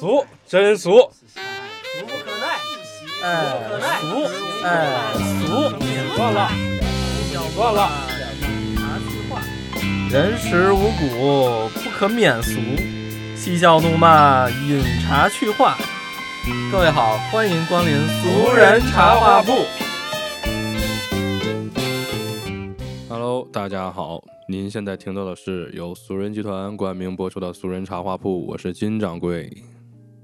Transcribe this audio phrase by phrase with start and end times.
[0.00, 2.56] 俗，真俗，俗不可耐，
[3.22, 3.52] 哎，
[4.00, 4.24] 俗，
[4.64, 5.76] 哎俗，
[6.16, 6.48] 算了，
[7.54, 7.90] 算了。
[10.10, 12.58] 人食五谷，不可免俗。
[13.36, 15.76] 嬉笑怒骂，饮茶去话。
[16.72, 19.66] 各位好，欢迎光临俗人茶话铺。
[23.10, 29.52] Hello，大家好，您现在听到的是由俗人集团冠名播出的《俗人茶话铺》，我是金掌柜。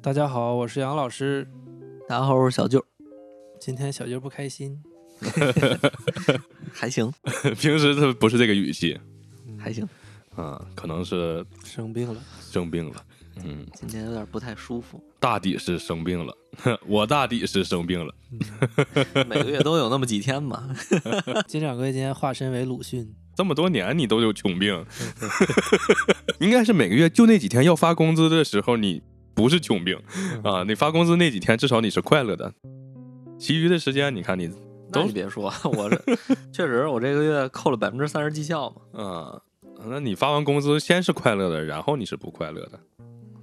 [0.06, 1.44] 大家好，我是杨老师。
[2.08, 2.80] 大家好，我是小舅，
[3.58, 4.80] 今天小舅不开心，
[6.72, 7.12] 还行，
[7.58, 8.96] 平时他不是这个语气。
[9.58, 9.84] 还行，
[10.36, 12.22] 啊，可能是生病了。
[12.40, 13.04] 生病了。
[13.44, 16.32] 嗯，今天有点不太舒服，大抵是生病了，
[16.86, 18.14] 我大抵是生病了。
[19.28, 20.72] 每个月都有那么几天嘛。
[21.48, 24.86] 金掌柜今天化身为鲁迅，这么多年你都有穷病，
[26.38, 29.02] 应该是每个月就那几天要发工资的时候，你
[29.36, 29.96] 不是穷病
[30.42, 32.52] 啊，你发工资那几天至少你是快乐的，
[33.38, 34.50] 其余的时间你看你
[34.90, 35.96] 都你别说，我这
[36.50, 39.04] 确实我这个月扣了百分之三十绩效嘛。
[39.04, 39.40] 啊，
[39.88, 42.80] 那你发完工资先是快乐的，然后你是不快乐的，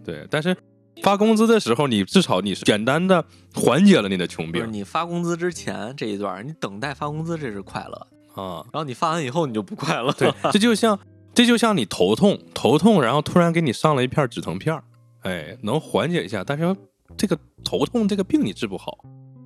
[0.03, 0.27] 对。
[0.31, 0.57] 但是
[1.03, 3.23] 发工资的时候，你至少你是简单的
[3.53, 8.65] 缓解了你的穷病你发工资之前这一段，你等待发工资这是快乐，啊。
[8.73, 10.11] 然后你发完以后你就不快乐。
[10.13, 10.99] 对， 这就像
[11.35, 14.83] 这就像你头痛头痛，然后突然给你上了一片止疼片儿，
[15.23, 16.75] 哎，能缓解一下，但是
[17.17, 18.97] 这个头痛这个病你治不好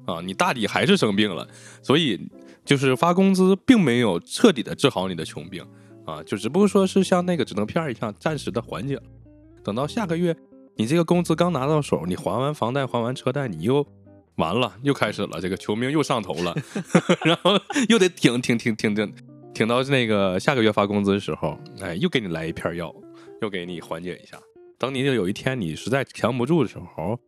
[0.06, 1.47] 啊，你大抵还是生病了，
[1.81, 2.20] 所以
[2.66, 5.66] 就是发工资并没有彻底的治好你的穷病
[6.05, 9.03] 啊，就只不过说是像那个止疼片儿一样，暂时的缓解了。
[9.64, 10.36] 等到下个月，
[10.75, 13.86] 你这个工资刚拿到手，你还完房贷，还完车贷，你又
[14.38, 16.55] 完了，又开始了，这个穷病又上头了，
[17.25, 19.14] 然后又得挺挺挺挺挺
[19.53, 22.95] 挺到那个下个月发工资的时候，哎，又给你来一片药，
[23.42, 24.39] 又给你缓解一下。
[24.78, 27.20] 等你有一天你实在扛不住的时候，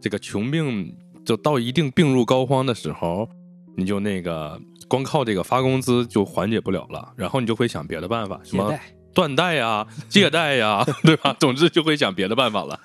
[0.00, 3.28] 这个穷病就到一定病入膏肓的时候，
[3.76, 8.78] 你就那个光靠这个发工资就缓解不了了，然后你就会想别的办法，什么。
[9.14, 11.34] 断贷呀、借贷呀， 对吧？
[11.40, 12.78] 总之就会想别的办法了，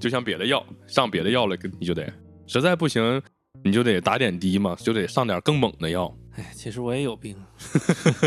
[0.00, 2.10] 就像别的药，上别的药了，你就得
[2.46, 3.20] 实在不行，
[3.62, 6.16] 你就得打点滴嘛，就得上点更猛的药。
[6.36, 7.36] 哎，其实我也有病，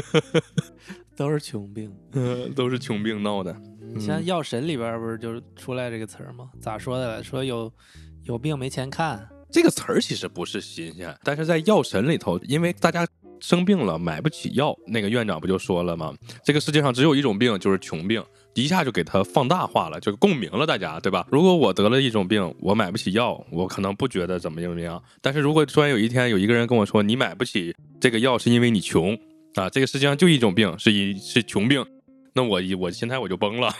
[1.19, 1.93] 都是穷病。
[2.13, 3.53] 嗯， 都是穷病闹的。
[3.93, 6.49] 你像《药神》里边不是就是出来这个词儿吗？
[6.61, 7.21] 咋说的来？
[7.21, 7.69] 说有
[8.23, 13.05] 有病没钱看，这个词儿其实不是新鲜，但是在药神里头，因为大家
[13.41, 16.13] 生病了买不起药，那个院长不就说了吗？
[16.41, 21.27] 这个世界上只有一种病，就是穷病，一下就给它放大化了，就共鸣了，大家对吧？
[21.31, 29.17] 如果我得了一种病，我买不起药，我可能不觉得怎么怎么样，但是如果突然有一天有一个人跟我说，你买不起这个药是因为你穷
[29.55, 31.85] 啊，这个世界上就一种病是一是穷病。
[32.33, 33.73] 那我一我心态我就崩了，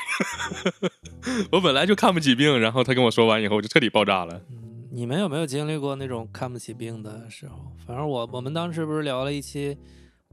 [1.51, 4.41] 我本来就看不起病，然后他跟我说完以后，我就彻底爆炸了。
[4.49, 7.71] 嗯，你们有没有经历过那种看不起病的时候？
[7.85, 9.77] 反正我我们当时不是聊了一期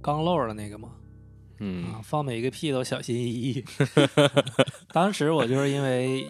[0.00, 0.92] 刚漏的那个吗？
[1.60, 3.64] 嗯啊，放每一个屁都小心翼翼。
[4.92, 6.26] 当时我就是因为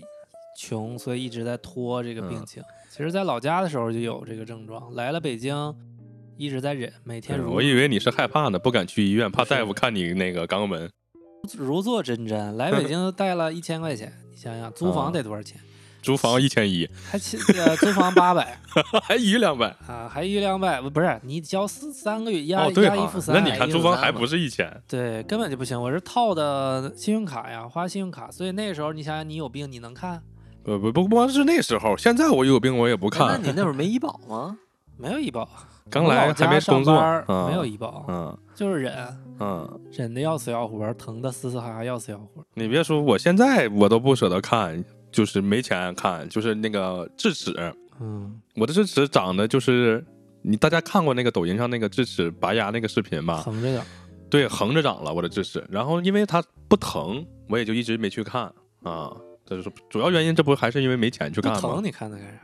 [0.59, 2.63] 穷，所以一直在拖这个病嗯情。
[2.91, 5.55] 其实，在老家的时候就有这个症状，来了北京
[6.37, 10.91] 一直在忍，每天如嗯我以为你是害怕呢，不敢去医院，怕大夫看你那个肛门。
[11.57, 12.57] 如坐针毡。
[12.57, 15.61] 来北京带了一千块钱，你想想租啊房得多少钱？
[16.03, 18.57] 租房一千一，还七呃租房八百
[19.03, 19.69] 还余两百。
[19.89, 24.71] 啊，还一两百，不是你交四三个月押、押一付，三，那你看租房还不是一千？
[24.87, 25.81] 对，根本就不行。
[25.81, 30.23] 我是套的信用卡呀，花信用卡，所以那时候你想想，你有病你能看？
[30.65, 33.49] 呃不不不光是那时候，现在我有病我也不哎那。
[33.49, 34.59] 你那会儿没医保吗？
[34.99, 35.49] 没有医保，
[35.91, 36.95] 刚来还没工作，
[37.49, 38.93] 没有医保，嗯就是忍，
[39.41, 42.45] 嗯，忍的要死要活，疼的嘶嘶哈哈要死要活。
[42.55, 47.53] 你别说，我现在我都不舍得看，就是没钱看，就是那个智齿，
[48.01, 50.05] 嗯，我的智齿长得就是。
[50.49, 53.39] 你大家看过那个抖音上那个智齿拔牙那个视频吧？
[53.39, 53.85] 横着长。
[54.31, 58.43] 对，横着长了我的智齿，然后因为它不疼，我也就一直没去看
[58.85, 59.13] 啊。
[59.45, 61.85] 这就是主要原因，这不还是因为没钱去看吗不疼？
[61.85, 62.41] 你看它干啥？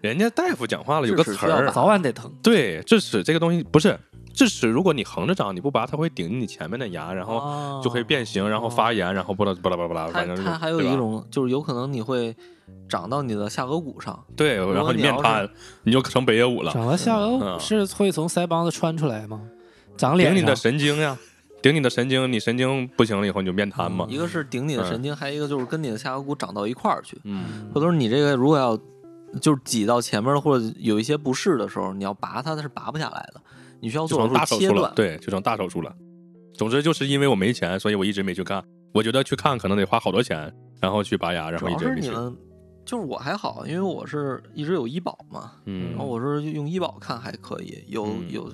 [0.00, 2.32] 人家大夫讲话了，有个词儿早晚得疼。
[2.42, 3.98] 对，智齿这个东西不是
[4.32, 12.36] 智齿，如果你横着长，你不拔，它会顶你前面的牙，然后哦就会变形，然后发炎，然后巴拉巴拉巴拉巴拉，反正它还有一种就是有可能你会
[12.88, 15.48] 长到你的下颌骨上，对，然后你面瘫，
[15.82, 19.40] 你就成北野武了，长到下颌骨是会从腮帮子穿出来吗？
[19.96, 21.18] 长脸顶你的神经呀，
[21.60, 24.16] 顶你的神经，你神经不行了以后你就面瘫嘛一。
[24.16, 27.18] 个是顶你的神经，还有一个就是跟你的下颌骨长到一块儿去。
[27.24, 28.78] 嗯，或者说你这个如果要
[29.40, 33.40] 就是挤到前面或者有一些不适的时候，你要拔它，它是拔不下来的，
[33.80, 34.58] 你需要做大手。
[34.58, 35.94] 术了对，就成大手术了。
[36.54, 38.64] 总之就是因为我没钱，所以我一直没去看。
[38.94, 42.06] 我觉得去看可能得花好多钱，然后去拔牙，然后一直没去。
[42.06, 42.36] 是你们
[42.84, 48.50] 就是我还好，因为我是一直有医保嘛，嗯然后我是用医保看还可以，有嗯有，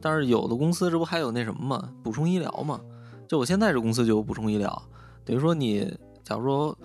[0.00, 2.78] 但是有的公司这不还有那什么嘛，补充医疗嘛？
[3.26, 4.82] 就我现在这公司就有补充医疗，
[5.24, 5.90] 等于说你
[6.22, 6.76] 假如说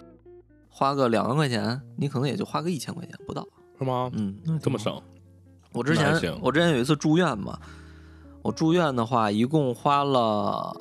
[0.77, 3.44] 花个两万块钱，你可能也就花个一千块钱不到。
[3.79, 4.12] 是吗？
[4.13, 5.01] 嗯，这么省？
[5.74, 7.59] 我之前我之前有一次住院嘛，
[8.44, 10.71] 我住院的话一共花了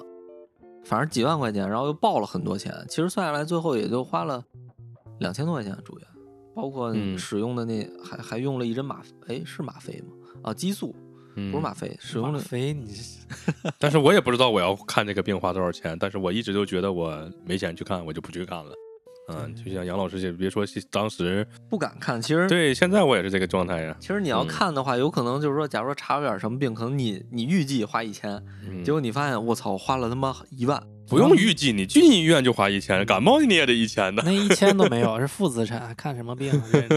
[0.84, 4.44] 反正几万块钱，然后又报了很多钱，其实算下来最后也就花了
[5.18, 6.06] 两千多块钱住院，
[6.54, 9.00] 包括嗯使用的那、还还用了一针吗？
[9.28, 10.12] 哎，是吗啡吗？
[10.42, 10.94] 啊，激素
[11.36, 13.24] 嗯不是吗啡，使用了飞你是
[13.78, 18.72] 但是我也不知道我要看这个病花多少钱，但是我一直就觉得我没钱去看，我就不去看了。
[19.28, 22.20] 嗯，就像杨老师这，别说是当时，不敢看。
[22.22, 23.96] 其实对，现在我也是这个状态呀。
[23.98, 30.80] 其实你要嗯看的话，有可能就是说，假如说查出点什么病，可能你你预计花一千，嗯结果你发现我操，我花了他妈一万。
[31.08, 34.22] 不用预计，你进医院就花一千，感冒你也得一千的。
[34.24, 36.52] 那一千都没有，是负资产，看什么病？
[36.72, 36.88] 人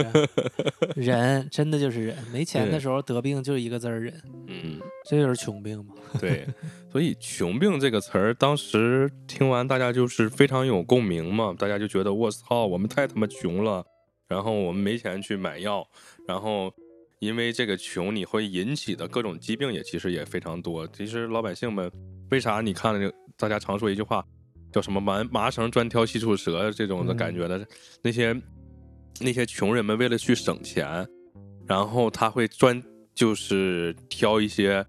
[1.06, 4.14] 家人真的就是人，没钱的时候得病就一个字儿忍，
[4.48, 5.94] 嗯，这就是穷病嘛。
[6.20, 6.46] 对，
[6.90, 13.84] 所以“穷病”这个词儿，当时听完大家就是非常有共鸣嘛，大家就觉得我操，我们太他妈穷了，
[14.28, 15.86] 然后我们没钱去买药，
[16.26, 16.72] 然后
[17.20, 20.86] 因为这个穷，你会引起的各种疾病也其实也非常多。
[20.88, 21.90] 其实老百姓们
[22.30, 24.24] 为啥你看这大家常说一句话，
[24.72, 27.64] 叫什么麻麻绳专挑细处折这种的感觉的，
[28.02, 28.34] 那些
[29.20, 31.06] 那些穷人们为了去省钱，
[31.66, 32.82] 然后他会专
[33.14, 34.84] 就是挑一些。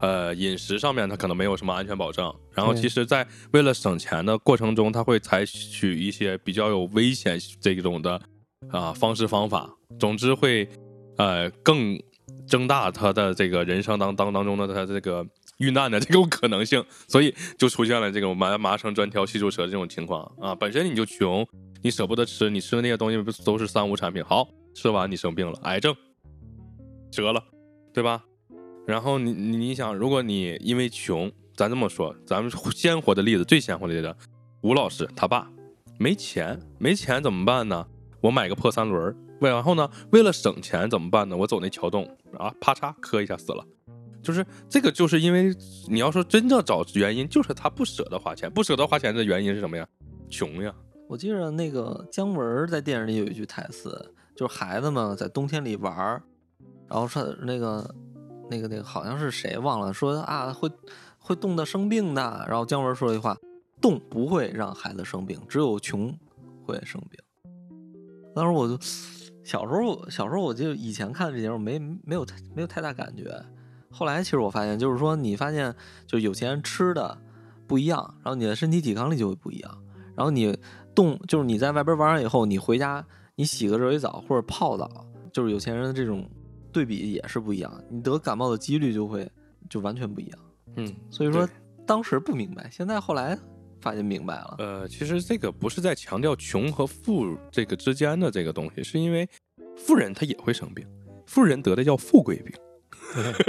[0.00, 8.20] 呃，饮食上面他可能没有什么安全保障，然后其实，在为了省钱的过程中，他会采取一些比较有危险这种的
[8.68, 10.68] 啊、方式方法，总之会
[11.16, 11.98] 呃更
[12.46, 15.26] 增大他的这个人生当当当中的他这个
[15.58, 20.54] 遇难的这种可能性，所以就出现了这种麻麻绳专挑细处折这种情况啊。
[20.54, 21.46] 本身你就穷，
[21.82, 24.22] 你舍不得吃，你吃的那些东西不都是三无产品？
[24.24, 25.94] 好，吃完你生病了，癌症
[27.10, 27.42] 折了，
[27.92, 28.24] 对吧？
[28.86, 34.14] 然后你你想，如果你因为穷，咱这么说，咱们鲜活的例子，最鲜活的例子，
[34.62, 35.50] 吴老师他爸
[35.98, 37.86] 没钱，没钱怎么办呢？
[38.20, 39.16] 我买个破三轮儿，
[39.50, 41.36] 然后呢，为了省钱怎么办呢？
[41.36, 42.04] 我走那桥洞
[42.38, 43.64] 啊，啪嚓磕一下死了。
[44.22, 45.54] 就是这个，就是因为
[45.88, 49.86] 你要说真正找原因，就是他不舍得花钱，不舍得花钱的原因是什么呀？
[50.30, 50.74] 穷呀。
[51.06, 55.94] 我记得那个姜文在电影里有一句台词，就是孩子们在冬天里玩，
[56.88, 57.94] 然后说那个
[58.50, 60.70] 那个那个好像是谁忘了说啊会
[61.18, 63.36] 会冻得生病的，然后姜文说了一句话，
[63.82, 66.18] 冻不会让孩子生病，只有穷
[66.64, 67.20] 会生病。
[68.34, 68.76] 当时我就
[69.44, 73.30] 小时候小时候我就以前看这节目没没有太没有太大感觉，
[73.90, 75.72] 后来其实我发现就是说你发现
[76.06, 77.16] 就有钱人吃的
[77.66, 79.78] 不一样，然后你的身体抵抗力就会不一样。
[80.16, 80.56] 然后你
[80.94, 83.04] 动，就是你在外边玩完以后，你回家
[83.34, 86.28] 你洗个热水澡或者泡澡，就是有钱人的这种
[86.72, 89.30] 对比也是不一样，你得感冒的几率就会
[89.68, 90.38] 就完全不一样。
[90.76, 91.48] 嗯，所以说
[91.84, 93.38] 当时不明白，现在后来
[93.84, 94.54] 发现明白了。
[94.58, 99.28] 呃，其实这个不是在强调穷和富这个之间的这个东西，是因为
[99.76, 100.86] 富人他也会生病，
[101.26, 102.50] 富人得的叫富贵病。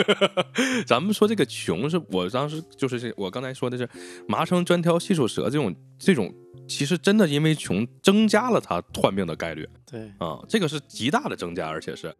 [0.86, 3.88] 咱们说这个穷是我当时就是这，我刚才说的是
[4.28, 6.32] 麻绳专挑细处折这种这种，
[6.68, 12.14] 其实真的因为穷增加了他患病的概率对，啊、这个是极大的增加，而且是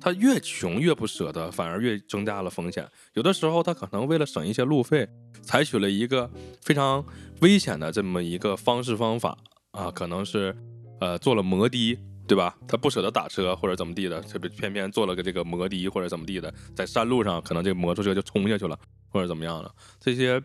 [0.00, 2.88] 他越穷越不舍得，反而越增加了风险。
[3.14, 5.06] 有的时候他可能为了省一些路费，
[5.42, 6.28] 采取了一个
[6.62, 7.04] 非常
[7.40, 9.36] 危险的这么一个方式方法
[9.72, 10.56] 啊，可能是
[11.00, 12.56] 呃做了摩的，对吧？
[12.66, 18.78] 他不舍得打车或者怎么地的，特别偏偏做了个这个摩的或者怎么地的，在山路上可能这个摩托车就冲下去了，
[19.08, 20.42] 或者怎么样了，这些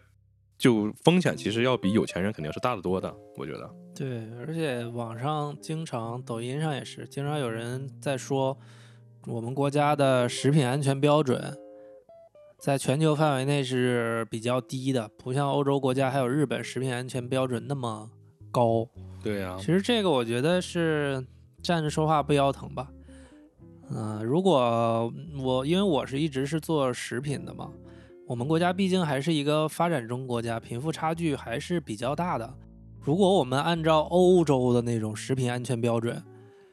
[0.58, 3.70] 就风险其实要比有钱人肯定是大得多的，我觉得。
[3.96, 8.58] 对，而且网上经常，抖音上也是，经常有人在说，
[9.28, 11.58] 我们国家的食品安全标准，
[12.64, 18.10] 在全球范围内是比较低的，不像欧洲国家还有日本食品安全标准那么
[18.50, 18.88] 高。
[19.22, 21.22] 对呀、其实这个我觉得是
[21.62, 22.88] 站着说话不腰疼吧。
[23.92, 25.12] 嗯、如果
[25.44, 27.70] 我因为我是一直是做食品的嘛，
[28.26, 32.50] 我们国家毕竟还是一个发展中国家，贫富差距还是比较大的。
[33.02, 36.24] 如果我们按照欧洲的那种食品安全标准，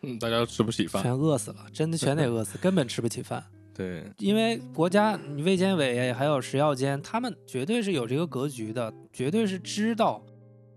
[0.05, 1.03] 嗯，大家都吃不起饭。
[1.03, 3.45] 全饿死了，真的全得饿死， 根本吃不起饭。
[3.81, 10.23] 对，因为国家你卫健委还有食药监，他们绝对是有这个格局的，绝对是知道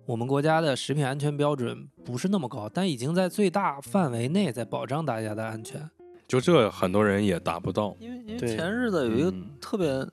[0.06, 5.90] 我们国家的食品安全标准不是那么高，但已经在最大范围内在保障大家的安全。
[6.30, 7.94] 就这很多人也达不到。
[8.00, 9.50] 因为因为前日子有一个嗯。
[9.60, 10.08] 特别、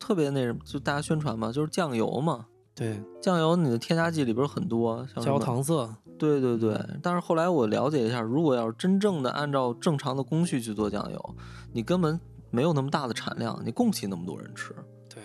[0.00, 11.36] 特别那什么，就大家宣传嘛，就是酱油嘛，对，酱油你的添加剂里边很多，像焦糖色，对对对，但是后来我了解一下，如果要是真正的按照正常的工序去做酱油，
[11.72, 12.18] 你根本
[12.52, 14.72] 没有那么大的产量，你供不起那么多人吃。
[15.08, 15.20] 对，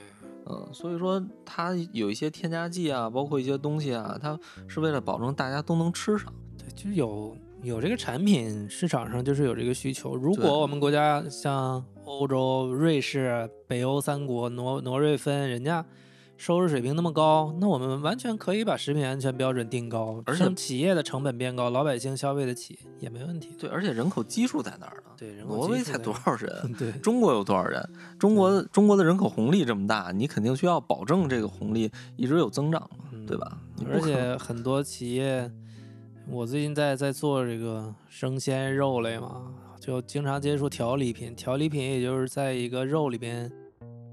[0.45, 6.33] 嗯，所以说它有一些添加剂啊，包括一些东西啊，它是为了保证大家都能吃上。
[6.57, 10.15] 对，就是有有这个产品，市场上就是有这个需求。
[10.15, 15.85] 如果我们国家像欧洲、瑞士、北欧三国、挪挪瑞芬，人家
[16.37, 23.55] 收入水平那么高，那我们完全可以把食品安全标准定高，而且企业的成本变高，老百姓消费得起也没问题。
[23.59, 25.11] 对，而且人口基数在那儿呢。
[25.17, 26.73] 对，人口挪威才多少人？
[26.77, 27.83] 对，中国有多少人？
[28.19, 33.57] 中国中国的人口红利这么大，你肯定需要保证这个红利一直有增长嘛，嗯对吧？
[33.89, 35.51] 而且很多企业，
[36.29, 39.41] 我最近在在做这个生鲜肉类嘛，
[39.79, 41.35] 就经常接触调理品。
[41.35, 43.51] 调理品也就是在一个肉里边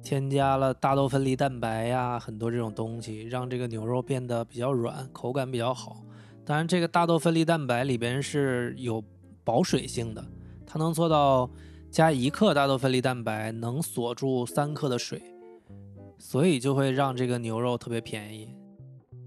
[0.05, 5.97] 添加了大豆分离蛋白呀，很多这种东西，让这个牛肉变得比较软，口感比较好。
[6.45, 9.03] 当然，这个大豆分离蛋白里边是有
[9.43, 10.23] 保水性的，
[10.67, 11.51] 它能做到
[11.91, 15.23] 加一克大豆分离蛋白能锁住三克的水，
[16.19, 18.55] 所以就会让这个牛肉特别便宜。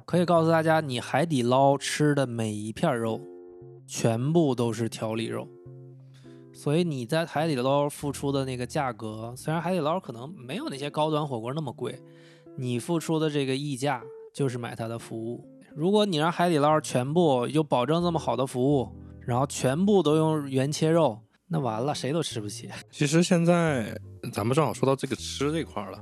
[0.05, 3.19] 可以告诉大家，你海底捞吃的每一片肉，
[3.87, 5.47] 全部都是调理肉。
[6.57, 12.01] 所以你在海底捞付出的那个价格，虽然海底捞可能没有那些高端火锅那么贵，
[12.57, 14.01] 你付出的这个溢价
[14.33, 15.47] 就是买它的服务。
[15.75, 18.89] 如果你让海底捞全部又保证这么好的服务，
[19.21, 22.67] 然后全部都用原切肉，那完了，谁都吃不起。
[22.89, 23.95] 其实现在
[24.33, 25.99] 咱们正好说到这个吃这块儿了，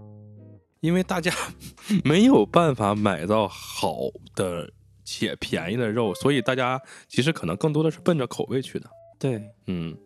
[0.79, 1.33] 因为大家
[2.05, 3.97] 没有办法买到好
[4.33, 4.71] 的
[5.03, 8.89] 且便宜的肉，所以大家其实可能更多的是奔着口味去的。
[9.17, 9.97] 对，嗯，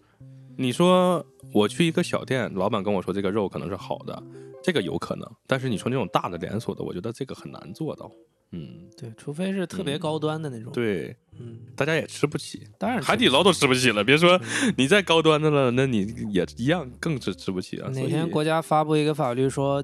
[0.60, 4.22] 你说我去一个小店，老板跟我说这个肉可能是好的，
[4.62, 8.12] 这个有可能，但是你说那种大的连锁的，我觉得这个很难做到。
[8.52, 17.90] 嗯，对，除非是特别嗯高端的那种。，对，嗯，大家也吃不起，当然海底捞都吃不起了，别说嗯你再高端的了，那你也一样更是吃不起啊。
[17.94, 19.82] 哪天国家发布一个法律说，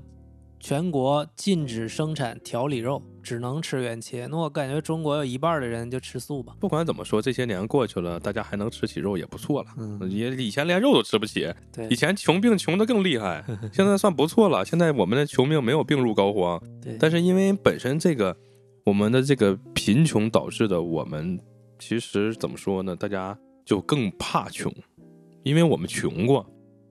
[0.65, 4.25] 全国禁止生产调理肉，只能吃原切。
[4.25, 6.55] 那我感觉中国有一半的人就吃素吧。
[6.59, 9.69] 不管怎么说，这些年过去了，大家还能吃起肉也不错了。
[9.77, 14.65] 嗯，也以前连肉都吃不起，对以前穷病穷的更厉害， 现在算不错了。
[14.65, 18.35] 现在我们的穷病没有病入膏肓，对，但是因为本身这个
[18.85, 21.39] 我们的这个贫穷导致的，我们
[21.77, 22.95] 其实怎么说呢？
[22.95, 24.73] 大家就更怕穷，
[25.43, 26.43] 因为我们穷过，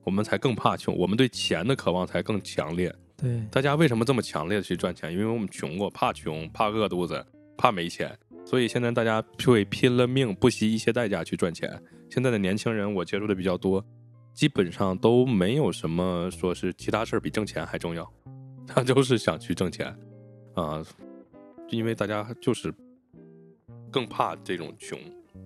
[0.05, 2.95] 我们才更怕穷，我们对钱的渴望才更强烈。
[3.17, 5.11] 对大家为什么这么强烈的去赚钱？
[5.11, 7.25] 因为我们穷过，怕穷，怕饿肚子，
[7.57, 11.81] 怕没钱，所以现在大家会拼了命，不惜一切代价去赚钱。
[12.09, 13.83] 现在的年轻人，我接触的比较多，
[14.33, 18.11] 基本上都没有什么说是其他事儿比挣钱还重要，
[18.67, 19.87] 他就是想去挣钱
[20.53, 20.83] 啊，
[21.69, 22.73] 因为大家就是
[23.89, 24.99] 更怕这种穷。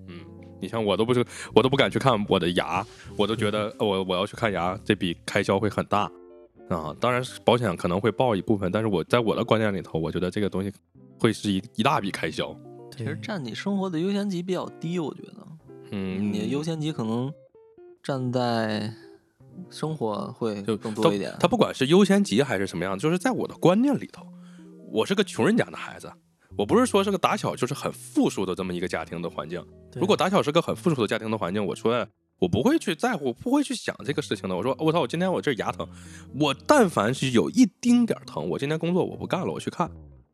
[0.07, 0.25] 嗯，
[0.59, 1.23] 你像我都不是，
[1.53, 2.85] 我都不敢去看我的牙，
[3.15, 6.11] 我都觉得我我要去看牙，这笔开销会很大。
[6.69, 10.71] 啊，当然保险可能会报一部分，但是我在我的观念里头，我觉得这个东西
[11.19, 12.55] 会是一一大笔开销。
[12.95, 15.47] 其实占你生活的优先级比较低，我觉得
[15.91, 17.33] 嗯，你的优先级可能
[18.03, 18.93] 站在
[19.69, 21.35] 生活会就更多一点。
[21.39, 24.27] 他不管是优先级还是什么样，就是在我的观念里头，
[24.91, 26.11] 我是个穷人家的孩子，
[26.57, 29.65] 我不是说是个打小就是很富庶的这么一个家庭的环境。
[29.95, 32.07] 如果打小是个很富庶的家庭的环境，我出来
[32.39, 34.55] 我不会去在乎，不会去想这个事情的。
[34.55, 35.87] 我说我操，我今天我这牙疼，
[36.39, 39.89] 我但凡是有一丁点儿疼，我今天工作我不干了，我去看，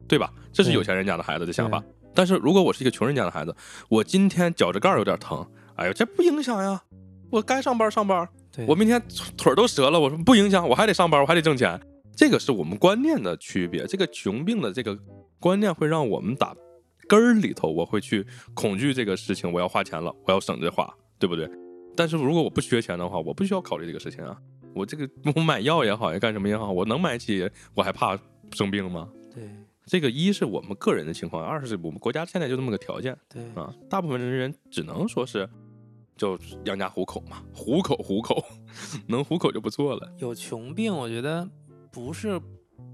[0.07, 0.31] 对吧？
[0.53, 1.83] 这是有钱人家的孩子的想法。
[2.13, 3.53] 但是如果我是一个穷人家的孩子，
[3.89, 5.45] 我今天脚趾盖儿有点疼，
[5.75, 6.81] 哎呦，这不影响呀，
[7.29, 8.27] 我该上班上班，
[8.67, 9.01] 我明天
[9.35, 11.79] 腿儿都折了，我说不影响，我还得上班，我还得挣钱。
[12.15, 14.97] 这个是我们观念的区别，这个穷病的这个
[15.39, 16.55] 观念会让我们打
[17.09, 21.49] 根儿里头，我会去恐惧这个事情，我要花钱了，我要省着花，对不对？
[21.95, 24.39] 但是如果我不缺钱的话，我不需要考虑这个事情啊。
[24.73, 28.19] 我这个我买药也好，呀，干什么也好，我能买起，我还怕
[28.51, 29.09] 生病吗？
[29.33, 29.49] 对
[29.85, 35.47] 这个一是我们个人的情况，二是我们国家现在就这么个条件对啊，大部分的人只能说是
[36.17, 38.43] 就养家糊口嘛，糊口糊口，
[39.07, 40.11] 能糊口就不错了。
[40.17, 41.47] 有穷病，我觉得
[41.91, 42.41] 不是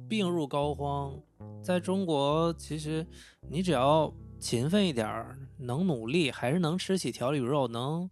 [0.08, 1.20] 病入膏肓。
[1.63, 3.05] 在中国，其实
[3.50, 8.10] 你只要勤奋一点儿，能努力，还是能吃起调理肉，能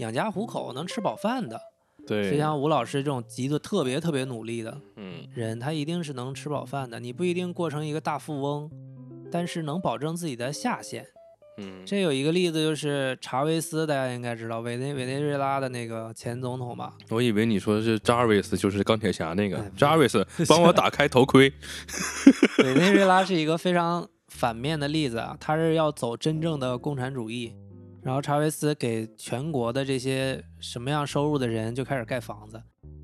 [0.00, 1.60] 养家糊口，能吃饱饭的。
[2.06, 6.98] 对就像吴老师这种极度特别特别努力的嗯，人，他一定是能吃饱饭的。
[6.98, 8.70] 你不一定过成一个大富翁，
[9.30, 11.06] 但是能保证自己的下限。
[11.58, 16.94] 嗯，这有一个例子，就是查韦斯，大家应该知道，委内委内瑞拉的那个前总统吧？
[17.10, 21.52] 我以为你说的是扎维斯，就是钢铁侠那个扎维斯，帮我 打开头盔。
[22.64, 27.52] 委内瑞拉是一个非常反面的例子啊，他是要走真正的共产主义，
[28.02, 32.62] 然后查韦斯给全国的这些什么样收入的人就开始盖房子，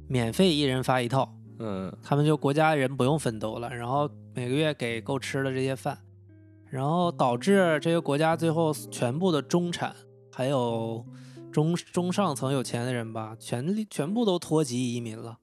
[0.08, 5.98] 免费一人发一套，嗯他们就国家人不用奋斗了，然后每个月给够吃的这些饭，
[6.70, 9.94] 然后导致这个国家最后全部的中产
[10.32, 11.04] 还有
[11.52, 15.38] 中中上层有钱的人吧，全全部都脱籍移民了，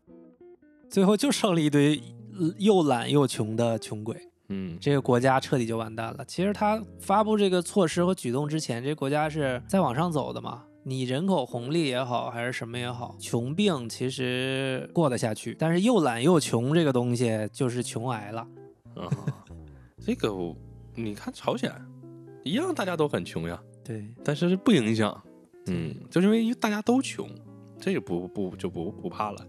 [0.90, 2.02] 最后就剩了一堆
[2.40, 6.24] 呃又懒又穷的穷鬼，嗯这个国家彻底就完蛋了。
[6.26, 10.64] 其实他发布这个措施和举动之前，这个国家是在往上走的嘛。
[10.86, 18.46] 你人口红利也好，还是什么也好，穷病其实过得下去，但是又懒又穷这个东西就是穷癌了。
[18.96, 19.08] 啊，
[20.06, 20.30] 这个
[20.94, 21.72] 你看朝鲜
[22.44, 25.24] 一样，大家都很穷呀，对，但是不影响，
[25.68, 27.30] 嗯，就是因为大家都穷，
[27.80, 29.48] 这个不不就不不怕了，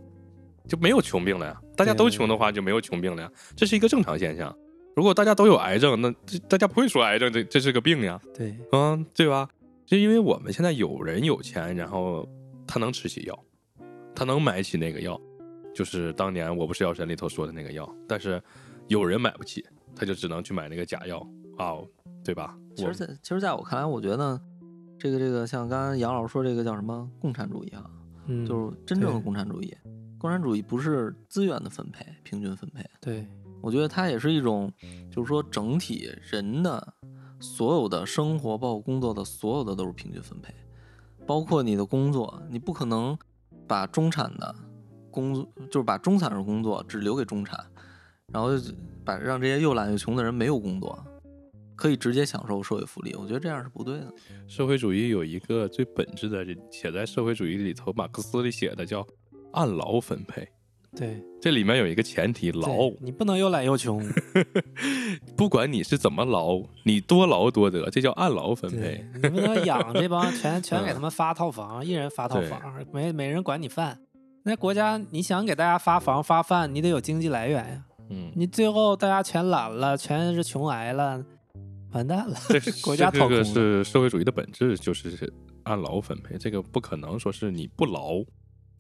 [0.69, 1.61] 就没有穷病了呀。
[1.77, 4.57] 大家都穷的话，就没有穷病了呀，这是一个正常现象。
[4.95, 9.49] 如果大家都有癌症，那这大家不会说癌症这这是个病呀，对，嗯，对吧？
[9.85, 12.29] 就因为我们现在有人有钱，然后
[12.67, 13.39] 他能吃起药，
[14.15, 15.21] 他能买起那个药，
[15.75, 18.43] 就是当年《我不是药神》里头说的那个药，但是
[18.89, 21.19] 有人买不起，他就只能去买那个假药
[21.59, 21.75] 啊，
[22.25, 22.57] 对吧？
[22.77, 24.41] 其实在，其实在我看来，我觉得
[24.99, 27.85] 这个这个像刚刚杨老师说这个叫什么共产主义啊，
[28.27, 29.77] 嗯，就是真正的共产主义。
[30.19, 33.27] 共产主义不是资源的分配，平均分配，对，
[33.65, 34.71] 我觉得它也是一种，
[35.11, 36.95] 就是说整体人的
[37.41, 40.53] 所有的生活，包括工作的所有的都是平均分配，
[41.27, 43.17] 包括你的工作，你不可能
[43.67, 44.55] 把中产的
[45.11, 47.59] 工作，就是把中产的工作只留给中产，
[48.31, 48.51] 然后
[49.03, 51.03] 把让这些又懒又穷的人没有工作，
[51.75, 54.13] 可以直接享受社会福利，我觉得这样是不对的。
[54.47, 59.07] 社会主义有一个最本质的，写在社会主义里头，马克思里写的叫
[59.53, 60.47] 按劳分配。
[60.97, 64.01] 对，这里面有一个前提，劳，你不能又懒又穷。
[65.37, 72.61] 不管你是怎么劳，你多劳多得，这叫按劳分配。，你不能养这帮 全全给他们发套房，一人发套房，
[72.93, 73.99] 没没人管你饭。
[74.45, 77.85] 那国家你想给大家发房发饭，你得有经济来源呀。
[78.11, 81.25] 嗯，你最后大家全懒了，全是穷挨了，
[81.93, 82.37] 完蛋了。
[82.49, 85.33] 这 国家这个是社会主义的本质，就是
[85.65, 86.37] 按劳分配。
[86.37, 88.23] 这个不可能说是你不劳，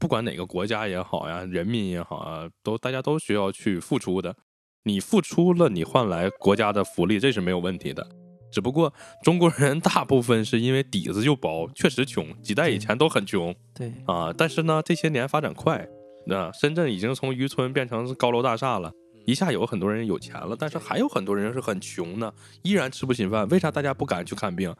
[0.04, 4.36] 不管哪个国家也好呀，人民也好啊，都大家都需要去付出的。
[4.82, 8.06] 你付出了，你换来国家的福利，这是没有问题的。
[8.52, 14.30] 只不过中国人大部分是因为底子就薄，确实穷，几代以前都很穷对，啊。
[14.36, 15.88] 但是呢，这些年发展快，
[16.26, 18.92] 那深圳已经从渔村变成高楼大厦了。
[19.24, 23.48] 一下有很多人有钱了，但是还有很多人是很穷的，依然吃不起饭。
[23.48, 24.76] 为啥大家不敢去看病？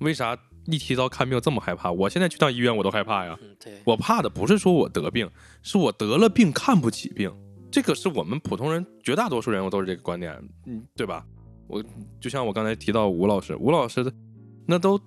[0.00, 1.90] 为啥一提到看病这么害怕？
[1.90, 3.38] 我现在去趟医院我都害怕呀。
[3.42, 5.30] 嗯，对，我怕的不是说我得病，
[5.62, 7.32] 是我得了病看不起病。
[7.70, 10.32] 这个是我们普通人绝大多数人我都是这个观点，
[10.66, 11.24] 嗯，对吧？
[11.66, 11.82] 我
[12.20, 14.12] 就像我刚才提到吴老师，吴老师的
[14.66, 14.98] 那都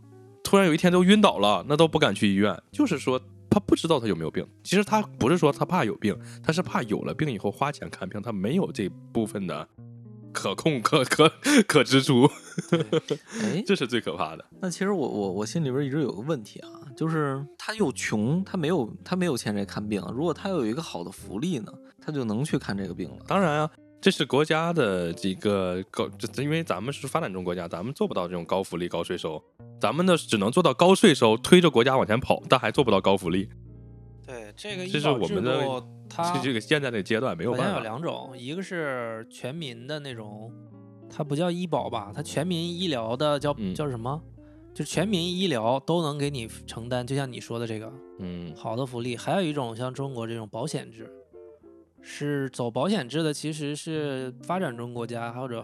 [0.43, 3.19] 突然有一天都晕倒了，那都不敢去医院，就是说
[3.49, 4.45] 他不知道他有没有病。
[4.63, 9.67] 其实他不是说他怕有病，他是怕有了病以后花钱看病，他没有这部分的
[10.31, 11.31] 可控可可
[11.67, 12.29] 可支出，
[13.41, 14.45] 哎， 这是最可怕的。
[14.59, 23.17] 那其实我我我心里边一直有个问题啊，就是他又穷，他没有他没有钱来看病，如果他有一个好的福利呢，他就能去看这个病了。
[23.27, 29.43] 当然啊，这是国家的这个高，这因为咱们是发展中国家，咱们做不到这种高福利、高税收，
[29.81, 33.49] 咱们呢只能做到高税收，推着国家往前跑，但还做不到高福利。
[34.29, 37.79] 对这个医保制我们的度它这这个现在那阶段没有好像有。
[37.81, 40.53] 两种，一个是全民的那种，
[41.09, 44.21] 它不叫医保吧，它全民医疗的叫、嗯叫什么？
[44.71, 49.17] 就全民医疗都能给你承担，就像你说的这个嗯好的福利。
[49.17, 51.11] 还有一种像中国这种保险制，
[52.01, 55.63] 是走保险制的，其实是发展中国家或者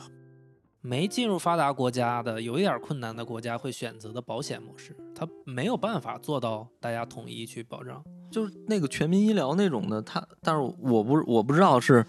[0.81, 8.03] 没进入发达国家的有一点困难的国家会选择的保险模式，它没有办法做到大家统一去保障。
[8.35, 12.05] 就是那个全民医疗那种的，他但是我不我不知道是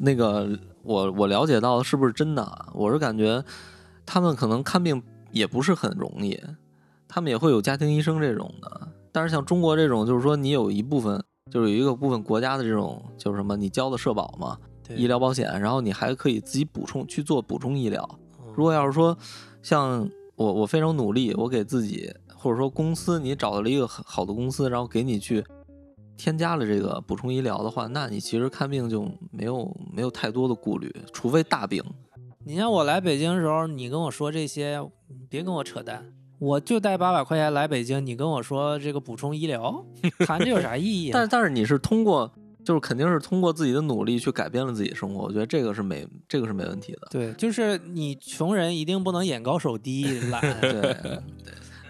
[0.00, 3.44] 那个我我了解到的是不是真的啊，我是感觉
[4.06, 6.40] 他们可能看病也不是很容易，
[7.06, 14.56] 他们也会有家庭医生这种的，但是像中国这种，就是说你有一部分就是有一个部分国家的这种就是什么，你交的社保嘛，
[14.96, 18.08] 医疗保险，然后你还可以自己补充去做补充医疗。
[18.40, 19.14] 嗯如果要是说
[19.60, 25.44] 像我我非常努力，我给自己或者说公司你找到了一个很好的公司，然后给你去
[26.18, 31.82] 添加了这个补充医疗的话，那你其实看病就没有没有太多的顾虑，除非大病。
[32.44, 34.82] 你像我来北京的时候，你跟我说这些，
[35.30, 36.04] 别跟我扯淡。
[36.40, 39.84] 我就带八百块钱来北京，你跟我说这个补充医疗，
[40.26, 41.12] 谈这有啥意义、啊？
[41.14, 42.32] 但但是你是通过
[42.64, 47.08] 就是肯定是通过自己的努力去改变了自己的生活，我觉得这个是没这个是没问题的。
[47.10, 50.40] 对，就是你穷人一定不能眼高手低懒。
[50.60, 51.18] 对对，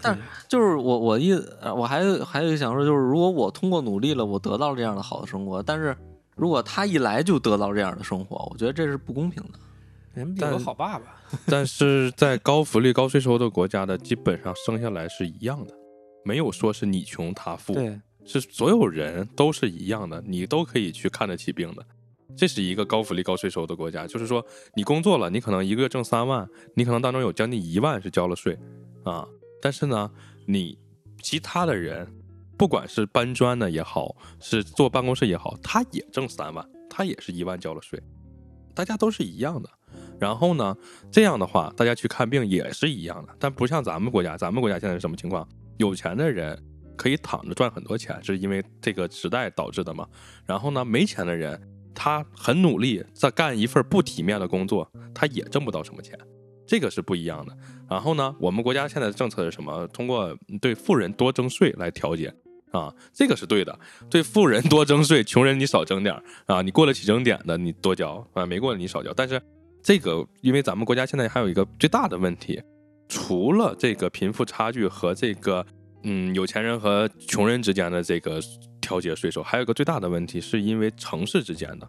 [0.01, 5.97] 但是就是我我一呃我还还有一个想说，就是如果我通过努力了，我得到了这样的好的生活，但是
[6.35, 9.59] 如果他一来就得到这样的生活，我觉得这是不公平的。
[10.15, 11.05] 人比有个好爸爸，
[11.47, 15.73] 但是在高福利、高税收的国家的，基本上生下来是一样的，
[16.25, 21.85] 没有说是你穷他富，对，是所有人都是一样的，你都可以去看得起病的。
[22.37, 28.59] 这是一个高福利、高税收的国家，就是说你工作了，你可能一个月挣三万，你可能当中有将近一万是交了税
[29.05, 29.27] 啊，
[29.61, 30.11] 但是呢，
[30.47, 30.79] 你
[31.23, 32.07] 其他的人，
[32.57, 38.01] 不管是搬砖的也好，是坐办公室也好，他也挣三万，他也是一万交了税，
[38.75, 39.69] 大家都是一样的。
[40.21, 40.77] 然后呢，
[41.11, 45.49] 这样的话，大家去看病也是一样的，但不像咱们国家，咱们国家现在是什么情况？
[45.79, 46.61] 有钱的人
[46.97, 50.07] 可以躺着赚很多钱，是因为这个时代导致的嘛？
[50.45, 51.61] 然后呢，没钱的人，
[51.95, 56.19] 他很努力在干一份不体面的工作，他也挣不到什么钱，
[56.67, 57.57] 这个是不一样的。
[57.89, 59.87] 然后呢，我们国家现在的政策是什么？
[59.89, 62.33] 通过对富人多征税来调节
[62.71, 63.79] 啊，这个是对的。
[64.11, 66.15] 对富人多征税，穷人你少征点
[66.47, 69.13] 啊，你过了起征点的你多交啊，没过的你少交。
[69.15, 69.41] 但是
[69.83, 72.61] 这个，因为咱们国家现在还有一个最大的问题，
[73.09, 75.65] 除了这个贫富差距和这个
[76.03, 78.39] 嗯有钱人和穷人之间的这个
[78.83, 81.89] 调节税收，还有一个最大的问题，是因为城市之间的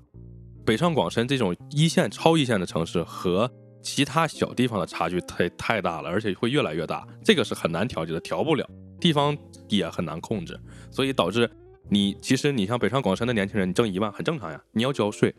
[0.65, 3.51] 北上广深这种一线、超一线的城市和
[3.89, 9.35] 其他小地方的差距太太大了，而且会越来越大，这个是很难调节的，调不了，地方
[9.67, 10.59] 也很难控制，
[10.91, 11.49] 所以导致
[11.89, 15.33] 你其实你像北上广深的年轻人，你挣一万很正常呀，你要交税，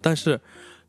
[0.00, 0.40] 但是。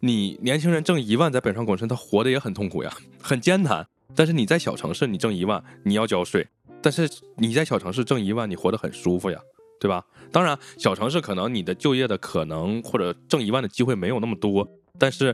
[0.06, 3.88] 你年轻人挣一万，在北上广深，他活得也很痛苦呀，很艰难。
[4.14, 6.44] 但是你在小城市，你挣一万，你要交税；
[6.82, 9.40] 但是你在小城市挣一万，你活得很舒服呀，
[9.80, 10.06] 对吧？
[10.30, 14.68] 当然，小城市可能你的就业的可能或者挣一万的机会没有那么多，
[15.00, 15.34] 但是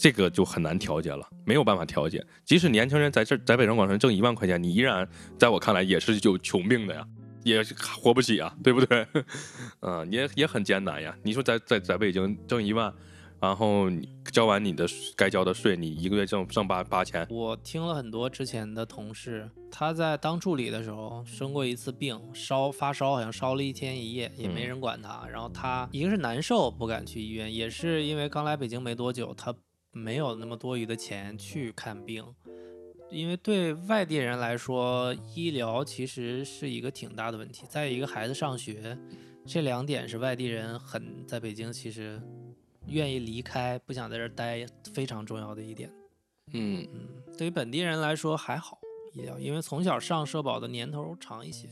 [0.00, 2.24] 这个就很难调节了，没有办法调节。
[2.44, 7.04] 即使年轻人在这在北上广深挣一万块钱，你依然在我看来也是有穷病的呀，
[7.42, 7.62] 也
[8.00, 9.06] 活不起啊，对不对？
[9.80, 11.16] 嗯，也也很艰难呀。
[11.22, 12.92] 你说在在在北京挣一万。
[13.40, 13.84] 然后
[14.32, 14.84] 交完你的
[15.14, 17.24] 该交的税，你一个月挣挣八八千。
[17.30, 25.24] 我听了很多之前的同事，他在当助理的时候生过一次病，烧发烧，好像烧了一天一夜，也没人管他。
[25.30, 29.54] 然后他一个是难受，不敢去医院，也是因为刚来北京没多久，他
[29.90, 32.24] 没有那么多余的钱去看病。
[33.10, 37.64] 因为对外地人来说，医疗其实是一个挺大的问题。
[37.68, 38.98] 再一个，孩子上学，
[39.46, 42.20] 这两点是外地人很在北京其实。
[42.90, 45.92] 愿意离开，不想在这儿待，非常重要的一点。
[46.54, 48.78] 嗯嗯，对于本地人来说还好，
[49.12, 51.68] 医疗，因为从小上社保的年头长一些。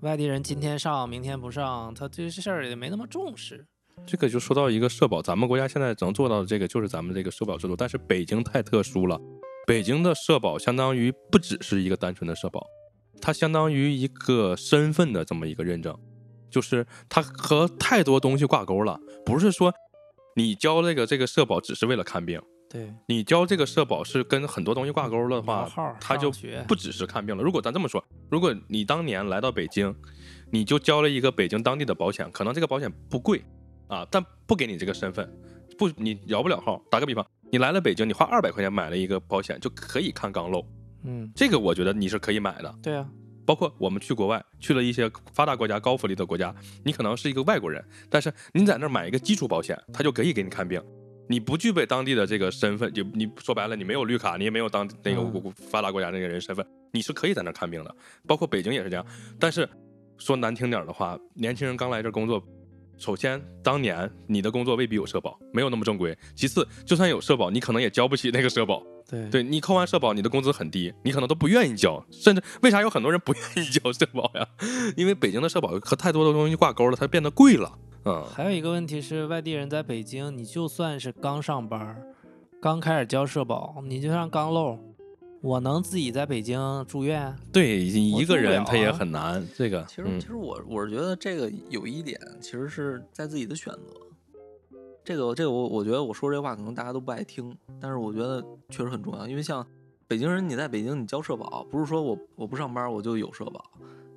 [0.00, 3.64] 外地人今天上，明天不上，他对这事儿也没那么重视。
[4.06, 7.76] 这个就说到一个社保，咱们国家现在能做到的这个，就是咱们这个社保制度。
[7.76, 9.20] 但是北京太特殊了，
[9.66, 12.66] 北京的社保相当于不只是一个单纯的社保，
[13.20, 15.96] 它相当于一个身份的这么一个认证，
[16.50, 19.72] 就是它和太多东西挂钩了，不是说。
[20.34, 26.32] 你交这个这个社保只是为了看病，对你交这个社保是跟很多东西挂钩的话，它就
[26.66, 27.42] 不只是看病了。
[27.42, 29.94] 如果咱这么说，如果你当年来到北京，
[30.50, 33.44] 你就交了一个北京当地的保险，可能这个保险不贵
[33.92, 35.30] 啊，但不给你这个身份，
[35.76, 36.82] 不你摇不了号。
[36.90, 40.64] 打个比方，你来了北京，你花二百块钱买了一个保险，就可以看钢漏，
[41.04, 42.74] 嗯，这个我觉得你是可以买的。
[42.82, 43.06] 对啊。
[43.44, 50.80] 包括我们去国外，去了一些发达国家、高福利的国家，你可能是一个外国人，但是你在那儿买一个基础保险，他就可以给你看病。
[51.28, 57.94] 你不具备当地的这个身份，就你说白了，你没有绿卡，你也没有当那个发达国家那个人身份，你是可以在那儿看病的。
[58.28, 59.04] 包括北京也是这样。
[59.40, 59.68] 但是
[60.18, 62.40] 说难听点的话，年轻人刚来这工作，
[62.98, 66.16] 首先当年你的工作未必有社保，没有那么正规。
[66.34, 68.82] 其次，就算有社保，你可能也交不起那个社保。
[69.08, 74.46] 对，对你扣完社保，你的工资很低，你可能都不愿意交，甚至为啥有很多人不愿意交社保呀？
[74.96, 77.78] 因为北京的社保和太多的东西挂钩了，它变得贵了。
[78.04, 82.00] 嗯，还有一个问题是，外地人在北京，你就算是刚上班，
[82.60, 84.78] 刚开始交社保，你就像刚漏，
[85.42, 87.36] 我能自己在北京住院？
[87.52, 89.44] 对，一个人他也很难。
[89.56, 94.78] 这个其实，其实我我是觉得这个有一点，其实是在自己的选择。
[95.04, 99.66] 这个这个我我觉得我说这话可能大家都不爱听，但是我觉得确实很重要，因为像
[100.06, 103.64] 北京人，你在北京你交社保，不是说我我不上班我就有社保，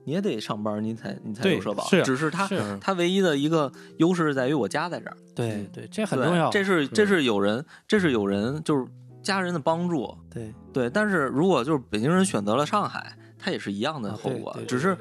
[0.03, 2.47] 你也得上班你才你才有社保，是，只是他
[2.79, 8.85] 他唯一的一个优势在于我家在这儿，对对，这很重要，这是这是有人这是有人就是
[9.25, 14.97] 家人的帮助，对对，但是如果就是北京人选择了上海，他也是一样的后果，只是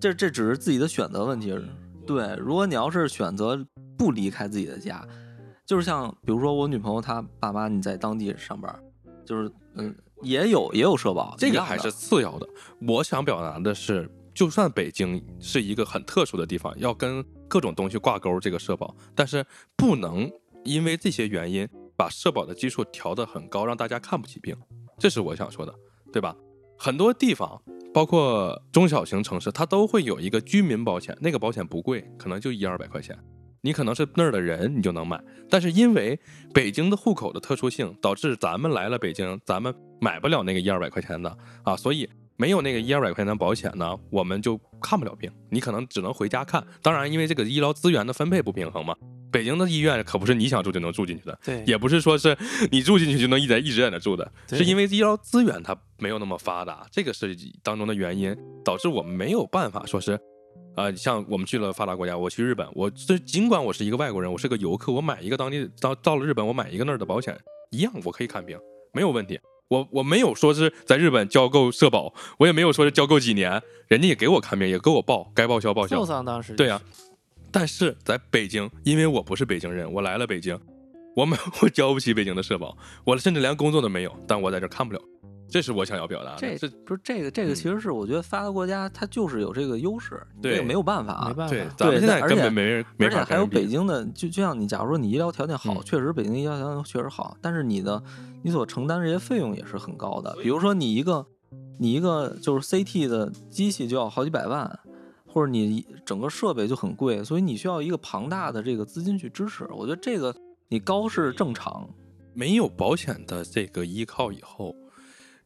[0.00, 1.56] 这这只是自己的选择问题，
[2.04, 3.64] 对，如果你要是选择。
[3.98, 5.04] 不离开自己的家，
[5.66, 8.72] 就是像比如说我女朋友她爸妈你在当地上班，
[9.26, 12.48] 就是嗯也有也有社保，这个还是次要的。
[12.86, 20.30] 我想表达的是，就算北京是一个很特殊的地方，要跟各种东西挂钩这个社保，但是不能
[20.64, 24.56] 因为这些原因把社保的基数调得很高，让大家看不起病。
[24.96, 25.74] 这是我想说的，
[26.12, 26.36] 对吧？
[26.78, 27.60] 很多地方，
[27.92, 33.18] 包括中小型城市，它都会有一个居民保险，那个保险不贵，可能就一二百块钱。
[33.62, 35.20] 你可能是那儿的人，你就能买。
[35.50, 36.16] 但是因为
[36.54, 45.28] 北京的户口的特殊性，导致咱们来了北京，咱们买不了那个一二百块钱的啊，所以没有那个一二百块钱的保险呢，我们就看不了病。
[45.50, 46.64] 你可能只能回家看。
[46.80, 48.94] 当然，因为这个医疗资源的分配不平衡嘛，
[49.30, 52.36] 北京的医院可不是你想住就能住进去的，对，也不是说是
[52.70, 60.18] 你住进去就能一直一直在那住的，是因为医疗资源它没有那么发达，这个是当中的原因，导致我们没有办法说是，
[60.76, 67.36] 啊、像我们去了发达国家，我去日本，我这尽管我是一个外国人，我是个游客，我买一个当地到到了日本，我买一个那儿的保险，
[67.70, 68.58] 一样我可以看病，
[68.92, 69.38] 没有问题。
[69.68, 76.02] 我我没有说是在日本交够社保，我也没有说是交够几年，人家也给我看病，也给我报，该报销报销。
[76.56, 76.80] 对呀、
[77.50, 80.58] 但是在北京，因为我不是北京人，我来了北京，
[81.16, 85.00] 我没 我交不起北京的社保，我甚至连工作都没有，但我在这儿看不了，
[85.48, 86.38] 这是我想要表达的。
[86.38, 91.34] 这这不是这个这个，嗯其实是我觉得发达国家它就是有这个优势，你这个没有办法啊没。
[91.34, 98.02] 办对，法，咱们现在根本没人没而且还有北京的，就就像你，假如说你医疗条件好，嗯确实北京医疗条件确实好，但是你的
[98.42, 100.36] 你所承担这些费用也是很高的。
[100.42, 101.26] 比如说你一个
[101.78, 104.78] 你一个就是 CT 的机器就要好几百万，
[105.38, 109.64] 或者你整个设备就很贵，所以你需要一个庞大的这个资金去支持。
[109.70, 110.34] 我觉得这个
[110.68, 111.88] 你高是正常，
[112.34, 114.74] 没有保险的这个依靠以后，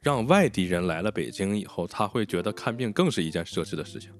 [0.01, 4.11] 让外地人来了北京以后，他会觉得看病更是一件奢侈的事情。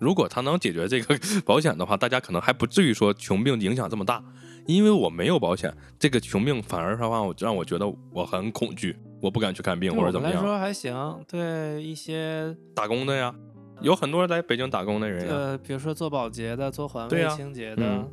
[0.00, 4.20] 如果他能解决这个 保险的话，大家可能还不至于说穷病影响这么大。
[4.66, 10.42] 因为我没有保险，这个穷病反而让我让我觉得我很恐惧，我不敢去看病或者怎么样。
[10.42, 11.24] 们来说还行。
[11.28, 13.34] 对一些打工的呀，
[13.82, 15.34] 有很多来北京打工的人呀。
[15.34, 18.08] 呃，比如说做保洁的、做环卫清洁的，嗯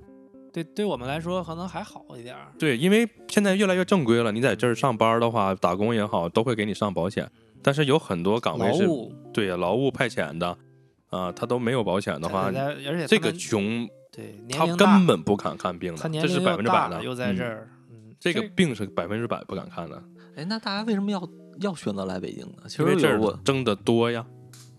[0.51, 2.51] 对对我们来说可能还好一点儿。
[2.57, 7.29] 对，因为现在越来越正规了，你在这儿上班的话，打工也好，都会给你上保险。
[7.61, 8.87] 但是有很多岗位是，
[9.31, 10.57] 对呀，劳务派遣的，
[11.11, 12.51] 啊，他都没有保险的话
[13.07, 17.03] 这个穷，对他根本不敢看病的，这是百分之百的。
[17.03, 20.01] 又在嗯这儿，嗯，这个病是百分之百不敢看的，
[20.35, 21.29] 哎，那大家为什么要
[21.61, 22.63] 要选择来北京呢？
[22.67, 24.25] 其因为这儿实有挣得多呀。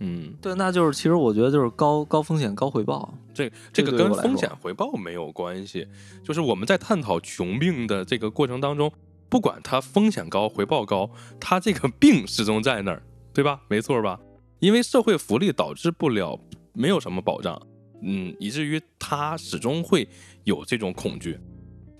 [0.02, 3.12] 嗯，对，那就是其实我觉得就是高高风险高回报。
[3.34, 5.86] 这这个跟风险回报没有关系，
[6.24, 8.90] 就是我们在探讨穷病的这个过程当中，
[9.28, 13.02] 不管它风险高回报高，它这个病始终在那儿，
[13.34, 13.60] 对吧？
[13.68, 14.18] 没错吧？
[14.58, 16.40] 因为社会福利导致不了
[16.72, 17.60] 没有什么保障，
[18.02, 20.08] 嗯，以至于他始终会
[20.44, 21.38] 有这种恐惧。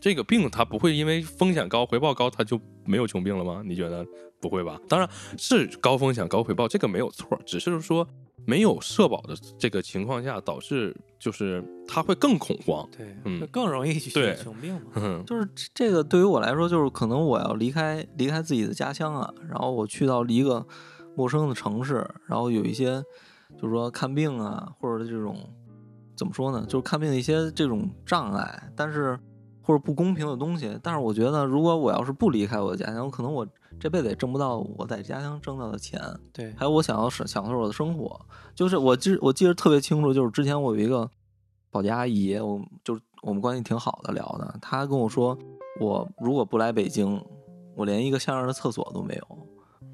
[0.01, 3.63] 这个病它不会因为风险高回报高，它就没有穷病了吗？
[3.65, 4.07] 你觉得
[4.41, 4.81] 不会吧？
[4.89, 8.07] 当然是高风险高回报，这个没有错，只是说
[8.47, 12.89] 没有社保的这个情况下，导致就是他会更恐慌。
[12.97, 14.81] 对，嗯更容易去对穷病嘛。
[14.97, 20.67] 嗯，就是这个对于我来说，就是可能我要离开离开自己的家乡啊，然后我去到一个
[21.15, 23.03] 陌生的城市，然后有一些
[23.61, 25.37] 就是说看病啊，或者这种
[26.17, 29.19] 怎么说呢，就是看病的一些这种障碍，但是
[29.71, 30.77] 或者不公平的东西。
[30.83, 33.47] 但是我觉得，如果我要是不离开我的家乡，可能我
[33.79, 36.01] 这辈子也挣不到我在家乡挣到的钱。
[36.33, 38.21] 对，还有我想要享享受我的生活，
[38.55, 41.09] 就是我记我记得特别清楚，就是之前我有一个
[41.71, 45.39] 保洁阿姨，我就是我们关系挺好的聊的，她跟我说，
[45.81, 47.23] 我如果不来北京，
[47.77, 49.39] 我连一个像样的厕所都没有，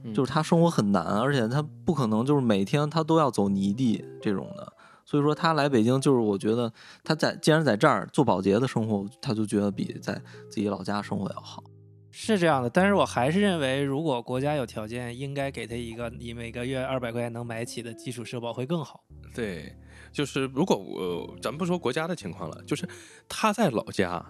[0.05, 4.73] 嗯就是她生活很难，而且她不可能就是每天她都要走泥地这种的，
[5.07, 6.71] 所以说他来北京，就是我觉得
[7.03, 11.63] 他在既然在这儿做保洁的生活，他就觉得比在自己老家生活要好。
[12.11, 19.05] 是这样的，但是我还是认为，如果国家有条件，应该给他一个你每个月二百块钱能买起的基础社保会更好。
[19.35, 19.73] 对，
[20.11, 22.89] 就是如果我咱不说国家的情况了，就是
[23.29, 24.25] 他在老家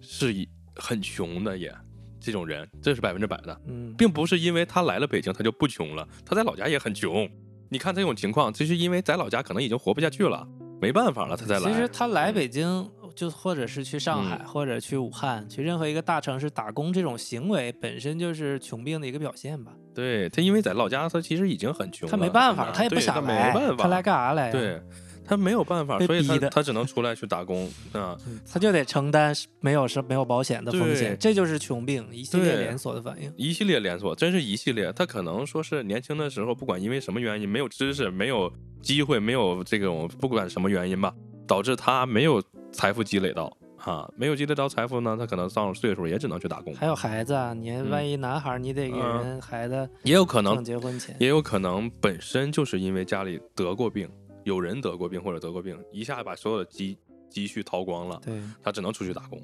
[0.00, 1.72] 是以很穷的也
[2.20, 7.30] 这种人，这是百分之百的，嗯，并不是因为他来了北京他就不穷了，他在老家也很穷。
[7.70, 10.46] 你看这种情况，就是因为在老家可能已经活不下去了，
[10.80, 11.60] 没办法了，他才来。
[11.60, 19.72] 其实他来嗯北京，就或者是去上海，嗯或者去武汉，去任何一个大城市打工，这种行为本身就是穷病的一个表现吧。
[19.94, 24.52] 对他，因为在老家他其实已经很穷了，他没办法，嗯他也不想来，没办法，他来干啥来呀？
[24.52, 24.82] 对
[25.30, 28.18] 他没有办法，所以他他只能出来去打工啊。
[28.26, 33.32] 嗯他就得承担没有是没有保险的风险，这就是穷病一系列连锁的反应。
[33.36, 34.92] 一系列连锁，真是一系列。
[34.92, 41.14] 他可能说是年轻的时候，不管因为什么原因，没有知识，没有机会，没有这种不管什么原因吧，
[41.46, 51.14] 导致他没有财富积累到啊，没有积累到财富呢，他可能上了岁数也只能去打工，还有孩子啊，你万一男孩儿，你得给嗯人孩子也有可能结婚前。
[51.20, 54.08] 也有可能本身就是因为家里得过病，
[54.44, 56.96] 有人得过病或者得过病，一下把所有的积
[57.28, 59.40] 积蓄掏光了，对，他只能出去打工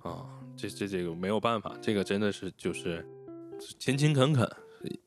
[0.00, 0.26] 啊。
[0.56, 3.06] 这这这个没有办法，这个真的是就是
[3.78, 4.48] 勤勤恳恳，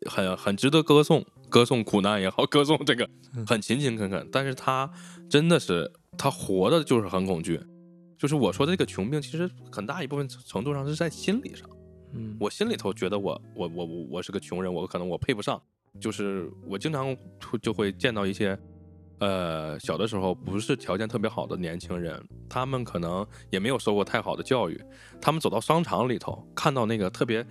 [0.10, 3.08] 很很值得歌颂，歌颂苦难也好，歌颂这个
[3.46, 4.28] 很勤勤恳恳。
[4.32, 4.92] 但是他
[5.30, 7.62] 真的是他活的就是很恐惧，
[8.18, 11.70] 就是我说的这个穷病，其实很大一部分程度上是在心理上。
[12.14, 15.62] 嗯，我心里头觉得我我我我我是个穷人，我可能我配不上，
[16.00, 18.58] 就是我经常会就会见到一些，
[19.20, 24.82] 呃，小的时候不是条件特别好的年轻人，他们可能也没有受过太好的教育，
[25.22, 27.46] 他们走到商场里头，看到那个特别，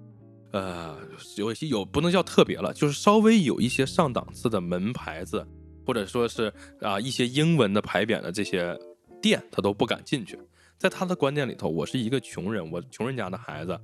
[0.52, 0.98] 呃，
[1.36, 5.46] 有一些有不能叫特别了，就是稍微有一些上档次的门牌子，
[5.86, 8.78] 或者说是啊、一些英文的牌匾的这些
[9.22, 10.38] 店，他都不敢进去。
[10.76, 13.80] 在他的观念里头，我是一个穷人，我穷人家的孩子，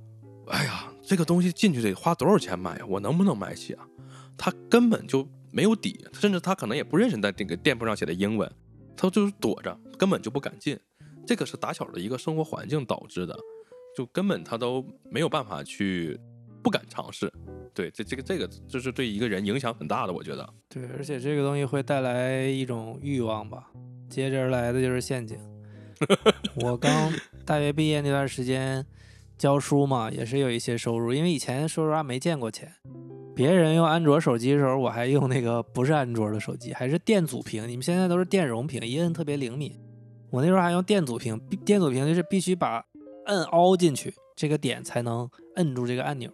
[0.47, 2.85] 哎呀，这个东西进去得花多少钱买呀？
[2.87, 3.87] 我能不能买起啊？
[4.37, 8.49] 他根本就没有底，甚至他可能也不认识在这个店铺上写的英文，
[8.95, 10.79] 他就是躲着，根本就不敢进。
[11.25, 13.37] 这个是打小的一个生活环境导致的，
[13.95, 16.19] 就根本他都没有办法去，
[16.63, 17.31] 不敢尝试。
[17.73, 20.53] 对，这这个这个就是对一个人影响很大的，我觉得。
[20.67, 23.71] 对，而且这个东西会带来一种欲望吧，
[24.09, 25.37] 接着而来的就是陷阱。
[26.63, 27.13] 我刚
[27.45, 28.85] 大学毕业那段时间
[29.37, 32.73] 教书嘛，也是有一些收入，因为以前说实话没见过钱。
[33.41, 37.67] 别人用安卓手机的时候，我还用那个不是安卓的手机，还是电阻屏。
[37.67, 39.73] 你们现在都是电容屏，一摁特别灵敏。
[40.29, 42.85] 我那时候还用电阻屏，电阻屏就是必须把
[43.25, 46.29] 摁凹进去，这个点才能摁住这个按钮，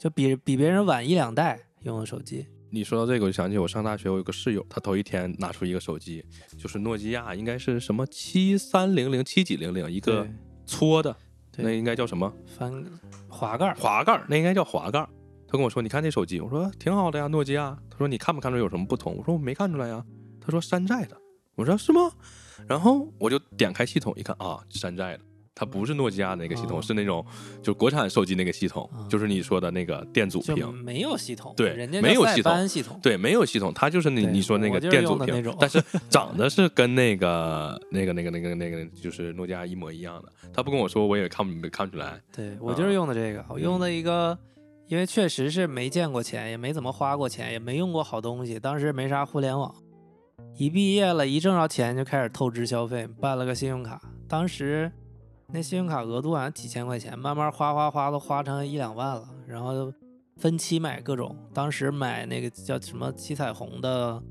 [0.00, 2.46] 就比比别人晚一两代用的手机。
[2.70, 6.24] 你说到这个，我就想起我上大学，我有个室友，他头一天拿出一个手机，
[6.56, 10.26] 就是诺基亚，应该是什么七三零零七几零零，一个
[10.64, 11.14] 搓的，
[11.52, 12.72] 对那应该叫什么翻
[13.28, 15.06] 滑盖儿，滑盖儿，那应该叫滑盖儿。
[15.50, 20.04] 他跟我说：“你看这手机。”我说：“挺好的呀，诺基亚。”他说：“你看没看出有什么不同？”我说：“我没看出来呀。”
[20.40, 21.16] 他说：“山寨的。”
[21.56, 22.12] 我说：“是吗？”
[22.68, 25.20] 然后我就点开系统一看啊，山寨的，
[25.54, 27.24] 它不是诺基亚那个系统，哦是那种
[27.62, 30.72] 就国产手机那个系统，啊就是你说的那个电阻屏。
[30.84, 40.32] 没有系统，对人家没有系统系统，对，没有系统，它就是你你说那个电阻屏但是 长得是跟那个那个那个那个那个就是诺基亚一模一样的。
[40.52, 42.20] 他不跟我说，我也看没看出来。
[42.32, 44.36] 对我就是用的这个，我用的一个，
[44.88, 49.74] 因为确实是没见过钱，也没怎么花过钱，也没用过好东西，当时没啥互联网，
[50.56, 54.90] 一毕业了，一挣着钱就开始透支消费，办了个信用卡，当时
[55.52, 59.92] 那信用卡额度好像几千块钱，慢慢花花花都花成一两万了，然后
[60.38, 64.22] 分期买各种，当时买那个叫什么七彩虹的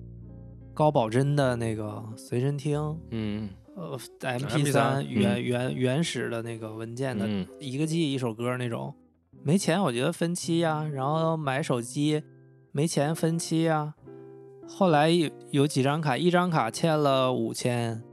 [0.74, 2.80] 高保真的那个随身听，
[3.12, 5.44] 嗯呃，M MP3 P 三原嗯。
[5.44, 7.46] 原原始的那个文件的，嗯。
[7.60, 8.92] 一个 G 一首歌那种。
[9.48, 12.22] 没钱，我觉得分期呀、然后买手机，
[12.74, 13.94] 没钱分期呀、
[14.68, 18.04] 后来有有几张卡，一张卡欠了五千，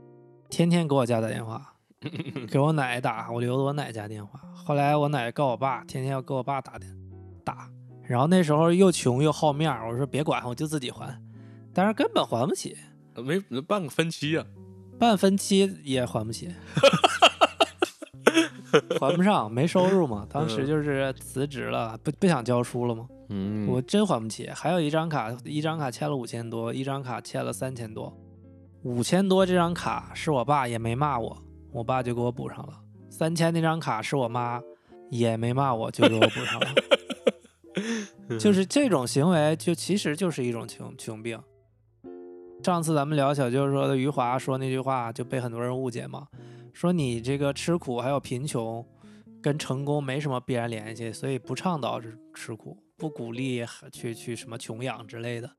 [0.49, 1.73] 天天给我家打电话，
[2.49, 4.39] 给我奶打，我留着我奶家电话。
[4.53, 6.89] 后来我奶告我爸，天天要给我爸打电
[7.43, 7.69] 打。
[8.03, 11.21] 然后那时候又穷又好面儿，我说别管，我就自己还，
[11.73, 12.77] 但是根本还不起。
[13.17, 14.45] 没办个分期呀、
[14.97, 16.49] 办分期也还不起，
[18.99, 20.25] 还不上，没收入嘛。
[20.31, 23.07] 当时就是辞职了，不不想教书了嘛。
[23.29, 28.15] 嗯，我真还不起，还有一张卡，一张卡欠了五千多，一张卡欠了三千多。
[28.83, 31.37] 五千多这张卡是我爸也没骂我，
[31.71, 32.73] 我爸就给我补上了。
[33.09, 34.61] 三千那张卡是我妈
[35.09, 36.67] 也没骂我，就给我补上了。
[38.39, 41.39] 就是这种行为，就其实就是一种穷穷病。
[42.63, 46.27] 上次咱们聊小舅说的余华说那句话，就被很多人误解嘛，
[46.75, 48.85] 说你这个吃苦还有贫穷
[49.41, 55.49] 跟成功没什么必然联系，所以不倡导吃吃苦，不鼓励去去什么穷养之类的，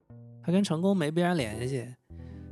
[0.44, 1.88] 它跟成功没必然联系。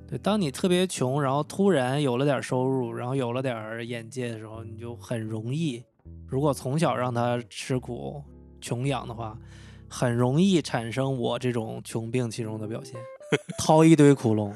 [0.08, 5.84] 对，当你特别穷，然后突然有了点收入，然后有了点眼界的时候，你就很容易，
[6.26, 8.24] 如果从小让他吃苦
[8.62, 9.38] 穷养的话，
[9.90, 12.98] 很容易产生我这种穷病其中的表现，
[13.58, 14.54] 掏一堆窟窿。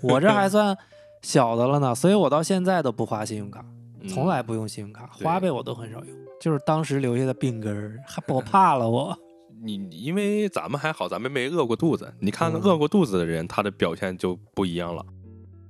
[0.00, 0.76] 我这还算
[1.22, 3.64] 小的了呢，所以我到现在都不花信用卡，
[4.00, 9.16] 嗯从来不用信用卡，对花呗我都很少用，就是当时留下的病根儿，还 我怕了我。
[9.64, 12.12] 你你因为咱们还好，咱们没饿过肚子。
[12.18, 15.04] 你看嗯饿过肚子的人，他的表现就不一样了。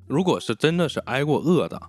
[0.06, 1.80] 如果是真的是挨过饿的，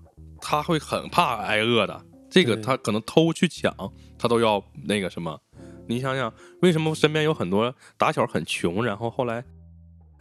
[0.42, 2.02] 他会很怕挨饿的。
[2.30, 3.74] 这个他可能偷去抢，
[4.18, 5.40] 他都要那个什么。
[5.88, 9.46] 你想想，为什么身边有很多打小很穷，然后后来，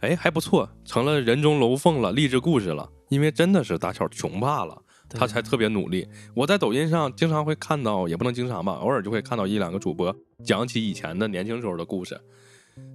[0.03, 2.89] 哎还不错，成了人中龙凤了，励志故事了？
[3.07, 4.77] 因为真的是打小穷怕了，
[5.09, 6.05] 他才特别努力。
[6.35, 12.19] 我在抖音上经常会看到，也不能经常吧，偶尔就会看到一两个主播讲起以前的年轻时候的故事，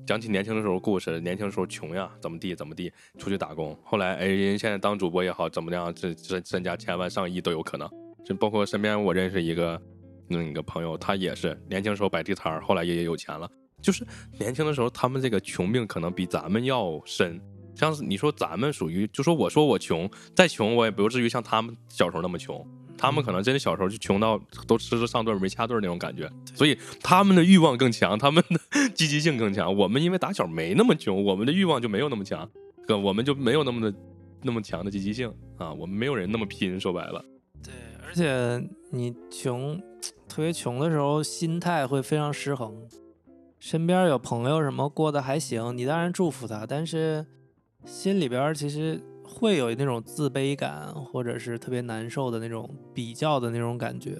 [0.06, 3.74] 讲起年轻的时候故事，年轻时候穷呀，怎么地怎么地，出去打工。
[3.82, 7.88] 后来哎，人现在当主播也好，怎么样，这身身家千万上亿都有可能。
[8.22, 9.80] 就包括身边我认识一个
[10.28, 13.48] 那个朋友，他也是年轻时候摆地摊儿，后来也也有钱了。
[13.80, 14.06] 就是
[14.38, 17.40] 年轻的时候，他们这个穷病可能比咱们要深。
[17.74, 22.66] 像是你说咱们属于，就说我说我穷，再穷我也不至于像他们小时候那么穷。
[23.00, 29.72] 他们可能真的小时候就穷到都吃着上顿没下顿那种感觉，所以他们的欲望更强，他们的 积极性更强。
[29.72, 32.50] 我们因为打小没那么穷，我们的欲望就没有那么强，
[32.88, 33.96] 哥，我们就没有那么的
[34.42, 35.72] 那么强的积极性啊。
[35.72, 37.24] 我们没有人那么拼，说白了。
[37.62, 37.72] 对，
[38.04, 38.60] 而且
[38.90, 39.80] 你穷，
[40.28, 42.76] 特别穷的时候，心态会非常失衡。
[43.58, 47.26] 身边有朋友什么过得还行，你当然祝福他，但是
[47.84, 54.16] 心里边其实会有那种自卑感，或者是特别难受的那种比较的那种感觉。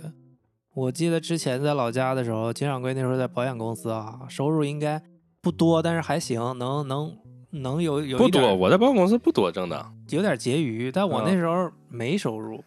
[0.74, 5.02] 我记得之前在老家的时候，金掌柜那时候在保险公司啊，收入应该
[5.40, 7.16] 不多，但是还行，能能
[7.50, 8.54] 能有有不多。
[8.54, 10.92] 我在保险公司不多挣的，有点结余。
[10.92, 12.62] 但我那时候没收入，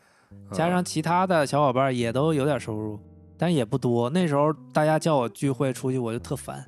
[0.51, 2.99] 加上其他的小伙伴也都有点收入，
[3.41, 4.07] 但也不多。
[4.11, 6.63] 那时候大家叫我聚会出去，我就特烦。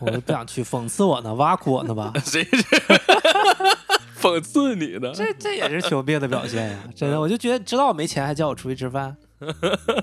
[0.00, 2.12] 我就不想去， 讽刺我呢，挖苦我呢吧？
[2.24, 2.46] 谁
[4.16, 5.10] 讽刺你呢？
[5.12, 6.78] 这这也是穷病的表现呀！
[6.94, 9.16] 真的，我就觉得知道我没钱还叫我出去吃饭，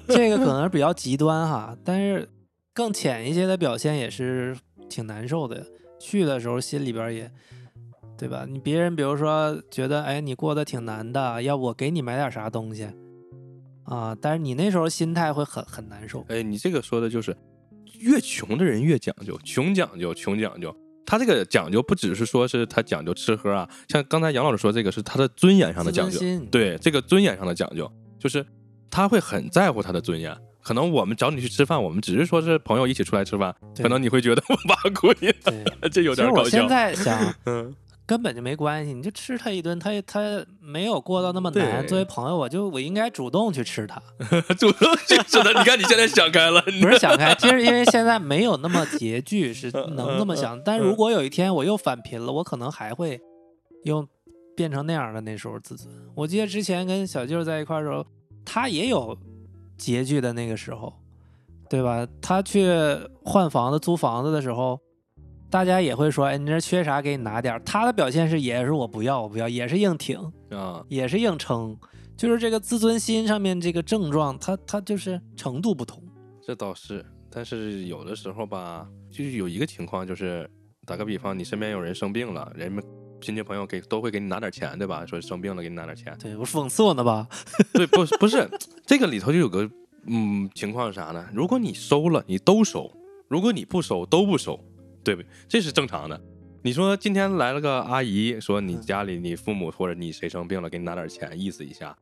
[0.09, 1.73] 这个可能是比较极端哈。
[1.85, 2.27] 但是
[2.73, 4.53] 更浅一些的表现也是
[4.89, 5.65] 挺难受的。
[5.97, 7.31] 去的时候心里边也，
[8.17, 8.45] 对吧？
[8.45, 12.89] 你别人比如说觉得哎你过得挺难的，要不我给你买点啥东西
[13.85, 14.15] 啊？
[14.21, 16.25] 但是你那时候心态会很很难受。
[16.29, 17.35] 哎，你这个说的就是。
[17.99, 20.75] 越穷的人越讲究，穷讲究，穷讲究。
[21.05, 26.19] 他这个讲究不只是说是他讲究吃喝啊，像刚才杨老师说这个是他的尊严上的讲究。
[26.51, 28.45] 对，这个尊严上的讲究，就是
[28.89, 30.35] 他会很在乎他的尊严。
[30.61, 35.33] 可能我们找你去吃饭，我们只是说是朋友一起出来吃饭，可能你会觉得 我挖苦你，
[35.89, 36.41] 这有点搞笑。
[36.41, 37.73] 我现在想， 嗯。
[38.05, 41.87] 根本就没关系，你就吃他一顿，他他没有过到那么难。
[41.87, 44.01] 作为朋友，我就我应该主动去吃他，
[44.59, 45.57] 主动去吃他。
[45.57, 50.61] 你看你现在想开了， 不是想开， 其实因为现在没有那么拮据，是能那么想。
[50.63, 53.21] 但如果有一天我又返贫了，我可能还会
[53.83, 54.05] 又
[54.55, 55.21] 变成那样的。
[55.21, 58.05] 那时候自尊，我记得之前跟小舅在一块的时候，
[58.43, 59.17] 他也有
[59.79, 60.93] 拮据的那个时候，
[61.69, 62.05] 对吧？
[62.21, 62.67] 他去
[63.23, 64.77] 换房子、租房子的时候。
[65.53, 66.99] 大家也会说，哎，你这缺啥？
[66.99, 67.61] 给你拿点。
[67.63, 70.17] 他的表现是，也是我不要，我不要，也是硬挺
[70.49, 71.77] 啊，也是硬撑。
[72.17, 76.01] 就是这个自尊心上面这个症状，他他就是程度不同。
[76.41, 80.49] 这倒是，但是有的时候吧，就是有一个情况，就是
[80.87, 82.83] 打个比方，你身边有人生病了，人们
[83.21, 85.05] 亲戚朋友给都会给你拿点钱，对吧？
[85.05, 86.17] 说生病了给你拿点钱。
[86.19, 87.27] 对我讽刺我呢吧？
[87.73, 88.49] 对，不不是
[88.87, 89.69] 这个里头就有个
[90.07, 91.23] 嗯情况是啥呢？
[91.31, 92.89] 如果你收了，你都收；
[93.27, 94.59] 如果你不收，都不收。
[95.03, 95.23] 对不？
[95.47, 96.19] 这是正常的。
[96.63, 101.95] 你说今天来了个阿姨，说你家里你父母或者你谁生病了，给你拿点钱，意思一下，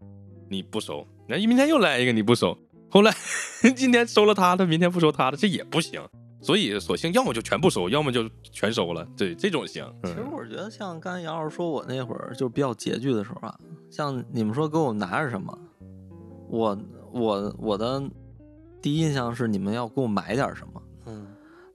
[0.50, 1.06] 你不收。
[1.28, 2.56] 那明天又来一个，你不收。
[2.90, 3.12] 后来
[3.76, 6.00] 今天收了他的，明天不收他的，这也不行。
[6.44, 9.08] 所以索性要么就全部收，要么就全收了。
[9.18, 9.86] 对，这种行。
[10.04, 15.58] 其实我觉得像刚才杨老师说我那会儿就比较拮据的时候啊，像你们说给我拿着什么，
[16.50, 16.78] 我
[17.12, 18.02] 我我的
[18.82, 20.82] 第一印象是你们要给我买点什么。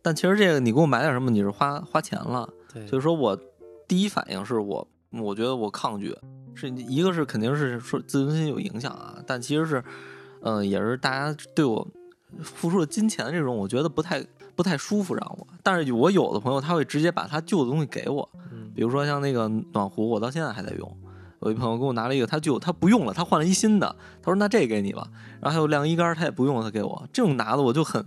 [0.07, 2.49] 但其实这个你给我买点什么，你是花花钱了。
[2.73, 3.37] 对，所以说我
[3.89, 6.17] 第一反应是我，我觉得我抗拒，
[6.55, 9.83] 是一个是肯定是说自尊心有影响啊，但其实是，
[10.43, 11.85] 嗯，也是大家对我
[12.41, 15.45] 付出了金钱这种，我觉得不太不太舒服让我。
[15.65, 18.29] 但是我有的朋友他会直接把他旧的东西给我，
[18.77, 20.97] 比如说像那个暖壶，我到现在还在用。
[21.41, 25.09] 我一朋友给我拿了一个，他就他不用了，他换了一新的，他说那这给你吧。
[25.41, 28.07] 然后还有晾衣杆，他也不用，他给我这种拿的我就很。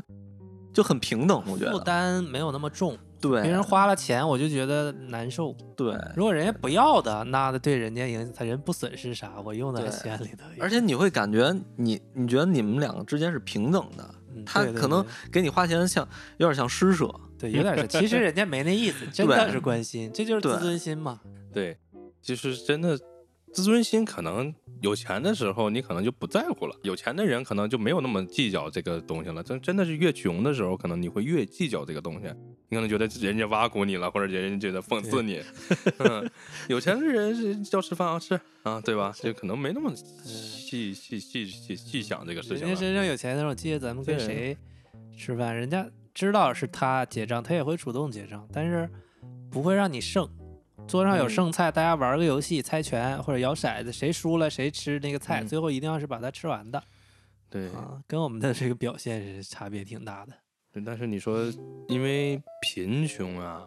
[0.73, 2.97] 就很平等，我觉得负担没有那么重。
[3.21, 5.53] 对，别人花了钱，我就觉得难受。
[5.75, 10.45] 对，如果人家不要的，那对人家影，他人不损失啥，我用在心里头。
[10.57, 14.09] 而且你会感觉你，你觉得你们两个之间是平等的，
[14.45, 16.07] 他可能给你花钱像
[16.37, 17.87] 有点像施舍，对，有点是。
[17.87, 21.19] 其实人家没那意思， 真的是关心，这就是自尊心嘛。
[21.51, 21.77] 对，
[22.21, 22.97] 就是真的。
[23.53, 26.75] 自尊心可能有钱的时候，你可能就不在乎了。
[26.83, 29.43] 有钱的人可能就没有那么计较这个东西了。
[29.43, 32.27] 真真的是越穷的时候，可能你会越计较这个东西。
[32.69, 35.41] 你可能觉得人家挖苦你了，或者人家觉得讽刺你。
[35.97, 36.29] 嗯，
[36.69, 39.11] 有钱的人是叫吃饭啊吃啊，对吧？
[39.15, 42.59] 就可能没那么细细细细细想这个事情。
[42.59, 44.55] 人家身上有钱的时候，我记得咱们跟谁
[45.17, 48.87] 吃饭，人家知道是他结账，他也会主动结账，但是
[49.49, 50.29] 不会让你剩。
[50.89, 56.83] 桌上有嗯剩菜，大家玩个游戏，猜拳或者摇骰子，谁输了谁吃那个菜，嗯最后一定要是把它吃完的
[57.49, 60.33] 对，啊，跟我们的这个表现是差别挺大的。
[60.71, 61.45] 对但是你说
[61.87, 63.63] 因为贫穷啊，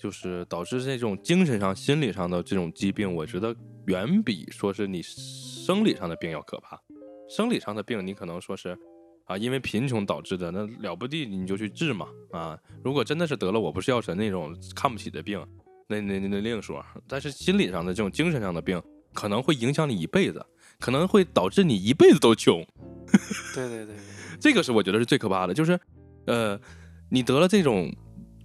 [0.00, 3.54] 就是导致这种精神上、心理上的这种疾病，我觉得
[3.86, 6.80] 远比说是你生理上的病要可怕。
[7.28, 8.78] 生理上的病，你可能说是
[9.24, 12.58] 啊，因为贫穷导致的，那了不地你就去治嘛啊。
[12.82, 15.44] 如果真的是得了我不是药神那种看不起的病，
[15.88, 16.84] 那那那那另说。
[17.06, 18.82] 但是心理上的这种精神上的病，
[19.12, 20.44] 可能会影响你一辈子，
[20.78, 22.64] 可能会导致你一辈子都穷。
[23.54, 23.96] 对对对对，
[24.40, 25.78] 这个是我觉得是最可怕的，就是，
[26.26, 26.60] 呃，
[27.08, 27.90] 你得了这种，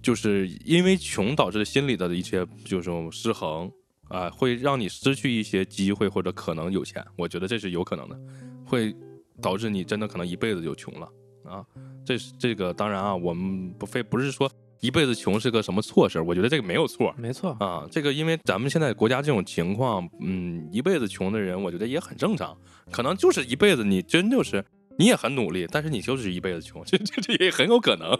[0.02, 3.70] 就是因为穷导致心理的一些就是失衡
[4.08, 8.18] 啊、会让你失去一些机会或者可能有钱，我觉得这是有可能的，
[8.66, 8.94] 会
[9.40, 11.08] 导致你真的可能一辈子就穷了
[11.44, 11.64] 啊。
[12.04, 14.50] 这是这个当然啊，我们不非不是说
[14.82, 17.56] 一辈子穷是个什么错事儿，我觉得这个没有错，没错。
[17.60, 22.56] 啊，这个因为咱们现在国家这种情况，嗯，一辈子穷的人，我觉得也很正常。
[22.90, 24.64] 可能就是一辈子你真就是
[24.98, 28.10] 你也很努力，但是你就是一辈子穷， 这这这也很有可能，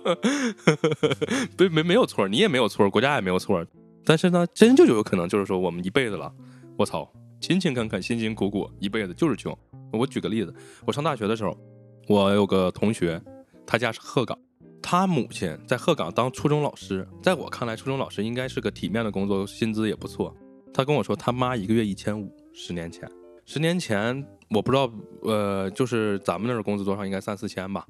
[1.58, 3.66] 没没没有错，你也没有错，国家也没有错。
[4.04, 6.32] 但是呢，真就有可能就是说我们一辈子了，
[6.78, 9.56] 我操，勤勤恳恳，辛辛苦苦，一辈子就是穷。
[9.92, 10.54] 我举个例子，
[10.86, 11.58] 我上大学的时候，
[12.06, 13.20] 我有个同学，
[13.66, 14.38] 他家是鹤岗。
[14.83, 20.35] 他母亲在鹤岗当初中老师，在我看来，初中老师应该是个体面的工作，薪资也不错。
[20.74, 23.11] 他跟我说，他妈一个月一千五，十年前，
[23.47, 27.87] 十年前我不知道，呃，就是咱们那儿工资多少，应该三四千吧。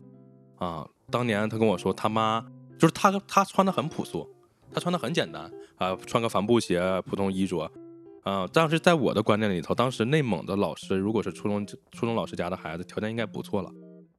[0.57, 2.45] 啊，当年他跟我说，他妈
[2.79, 4.29] 就是他他穿的很朴素，
[4.73, 7.71] 他穿的很简单啊，穿个帆布鞋，普通衣着。
[8.23, 13.73] 啊，但是在我的观念里头，当时内蒙的老师，如果是初中初中老师家的孩子，条件应该不错了，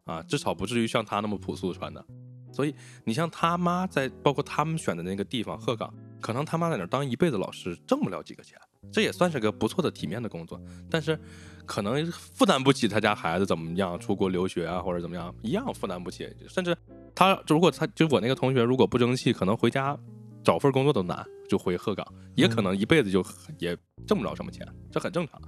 [0.03, 2.05] 啊，至少不至于像他那么朴素穿的。
[2.53, 2.73] 所以
[3.03, 8.57] 你像他妈在，包括他们选的那个地方鹤岗，可能他妈在那儿当一辈子老师，挣不了几个钱，
[8.91, 10.61] 这也算是个不错的体面的工作。
[10.89, 11.19] 但是
[11.65, 16.31] 可能负担不起他家孩子怎么样出国留学啊，或者怎么样，一样负担不起。
[16.47, 16.77] 甚至
[17.15, 19.97] 他如果他就我那个同学如果不争气，可能回家
[20.43, 23.25] 找份工作都难，就回鹤岗，也可能一辈子就
[23.57, 23.75] 也
[24.05, 25.41] 挣不着什么钱，这很正常。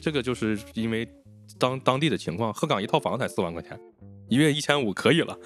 [0.00, 1.08] 这个就是因为
[1.58, 3.78] 当当地的情况，鹤岗一套房才四万块钱。
[4.28, 5.38] 一月一千五可以了，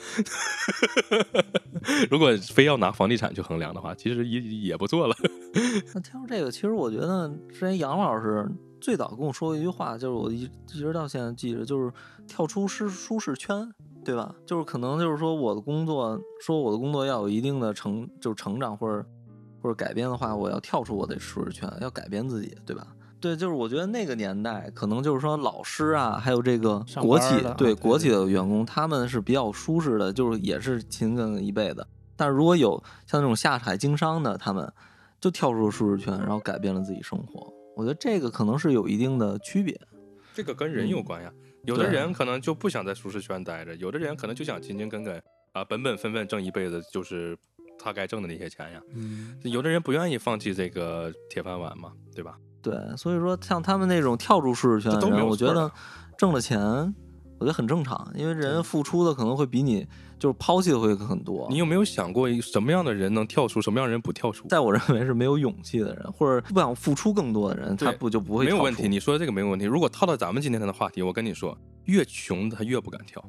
[2.11, 5.15] 如果非要拿房地产去衡量的话，其实也也不错了。
[5.95, 11.93] 那 听到这个，其实我觉得之前杨老师最早跟我说过一句话，就是我一一直到现在记着，就是
[12.27, 13.71] 跳出舒舒适圈，
[14.03, 14.35] 对吧？
[14.47, 19.07] 就是可能就是说我的工作，说我的工作要有一定的成，就是成长或者
[19.61, 22.87] 或者改变的话，我要跳出我的舒适圈，要改变自己，对吧？
[23.21, 31.87] 对，就是我觉得那个年代，可能就是说老师啊，还有这个国企的，对啊对对国企的员工，他们是比较舒适的，就是也是勤恳一辈子。
[32.17, 34.73] 但是如果有像那种下海经商的，他们
[35.21, 37.53] 就跳出了舒适圈，然后改变了自己生活。
[37.77, 39.79] 我觉得这个可能是有一定的区别。
[40.35, 41.33] 这个跟人有关呀，
[41.65, 47.37] 有的人可能就不想在舒适圈待着，有的人可能就想勤勤恳恳啊，本本分分挣一辈子，就是
[47.79, 48.81] 他该挣的那些钱呀。
[48.95, 52.39] 嗯，有的人不愿意放弃这个铁饭碗嘛，对吧？
[52.63, 55.71] 对，所以说像他们那种跳出舒适圈的人，我觉得
[56.19, 56.61] 挣了钱，
[57.39, 59.87] 我觉得很正常，因为人付出的可能会比你
[60.19, 61.47] 就是抛弃的会很多。
[61.51, 64.47] 你有没有想过，什么样的人能跳出，什么样的人不跳出？
[64.49, 69.65] 在我认为是没有勇气的人，或者不想付出更多的人，他不就不会没有问题，你说的这个没有问题。
[69.65, 73.25] 如果套到咱们今天的话题，我跟你说，越穷的他越不敢跳，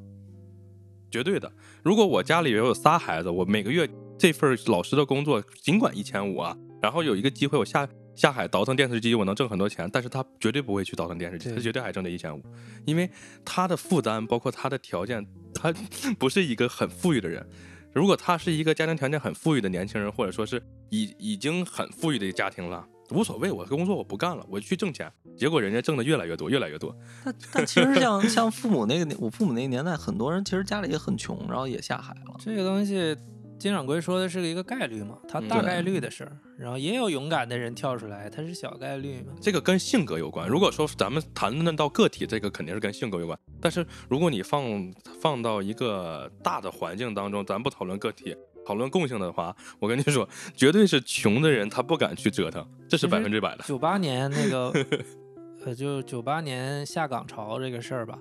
[1.09, 1.49] 绝对的。
[1.81, 12.41] 如果我家里有仨孩子，我每个月这份老师的工作尽管一千五啊，然后有一个机会我下下海倒腾电视机，我能挣很多钱，但是他绝对不会去倒腾电视机，他绝对还挣这一千五，
[12.85, 13.09] 因为
[13.45, 15.73] 他的负担包括他的条件，他
[16.19, 17.45] 不是一个很富裕的人。
[17.93, 25.11] 如果他是一个家庭条件很富裕的年轻人，或者说是已已经很富裕的家庭了，无所谓，我工作我不干了，我去挣钱。
[25.37, 26.95] 结果人家挣的越来越多，越来越多。
[27.25, 32.35] 但但其实像 像父母那个年，我父母那个年代，很多人其实家里也很穷，然后也下海了。
[32.39, 33.13] 这个东西，
[33.61, 39.33] 金掌柜说的是一个概率嘛，它嗯大概率的事儿，然后也有勇敢的人跳出来，它是小概率嘛。
[39.39, 40.49] 这个跟性格有关。
[40.49, 43.37] 如果说咱们谈论到个体，这个肯定是跟性格有关。
[43.61, 44.91] 但是如果你放
[45.21, 48.35] 放到一个大的环境当中，咱不讨论个体，
[48.65, 53.63] 讨论共性的话，我跟你说，绝对是穷的人他不敢去折腾，这是百分之百的。
[53.67, 54.73] 九八年那个，
[55.63, 58.17] 呃，就九八年下岗潮这个事儿吧，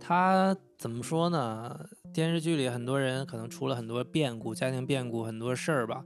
[0.00, 1.74] 他怎么说呢？
[2.12, 6.02] 电视剧里很多人可能出了很多变故，家庭变故，很多事儿吧。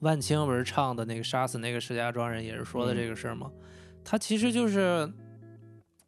[0.00, 3.50] 万青不是唱的那个杀死那个石家庄人，也是说的这个事儿吗？
[4.04, 5.10] 他其实就是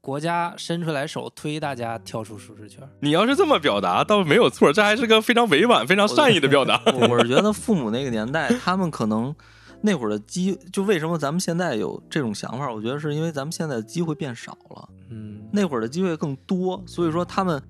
[0.01, 2.89] 国家伸出来手推大家跳出舒适圈儿。
[3.01, 6.81] 你要是这么表达，倒没有错，这还是个非常委婉、非常善意的表达。
[6.87, 9.35] 我 我是觉得父母那个年代，他们可能
[9.83, 12.73] 那会儿的机，就为什么咱们现在有这种想法？
[12.73, 17.63] 我觉得是因为咱们现在的机会变少了，嗯，那会儿的机会更多，所以说他们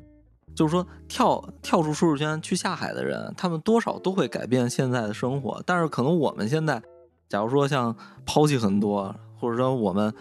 [0.54, 5.62] 就是说跳跳出舒适圈去下海的人，他们多少都会改变现在的生活。
[5.66, 6.82] 但是可能我们现在，
[7.28, 7.96] 假如说像
[8.26, 10.12] 抛弃很多，或者说我们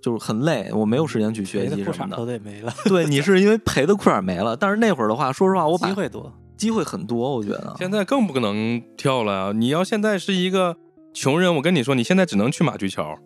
[0.00, 2.26] 就是很累，我没有时间去学谁的裤衩都习什么的。
[2.26, 6.32] 得没了，对你是因为赔的裤衩没了，但是那会儿的话，说实话，我把机会多。
[6.56, 7.74] 机会很多，我觉得。
[7.78, 9.52] 现在更不可能跳了啊！
[9.52, 10.76] 你要现在是一个
[11.14, 13.18] 穷人，我跟你说，你现在只能去马驹桥。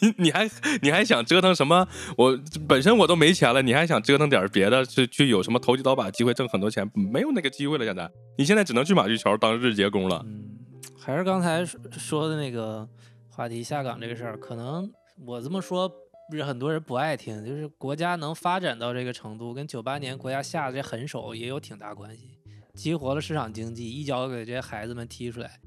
[0.00, 0.48] 你你还
[0.82, 1.86] 你还想折腾什么？
[2.16, 4.84] 我本身我都没钱了，你还想折腾点别的？
[4.84, 6.88] 是去有什么投机倒把机会挣很多钱？
[6.94, 7.84] 没有那个机会了。
[7.84, 10.22] 现在你现在只能去马驹桥当日结工了。
[10.26, 10.44] 嗯，
[10.98, 12.88] 还是刚才说说的那个
[13.28, 14.90] 话题，下岗这个事儿，可能
[15.26, 15.88] 我这么说，
[16.30, 22.38] 不是很多人不爱听，就是国家能发展到这个程度，跟九八年国家下的这狠手也有挺大关系，
[22.74, 25.58] 激活了市场经济，一脚给这些孩子们踢出来，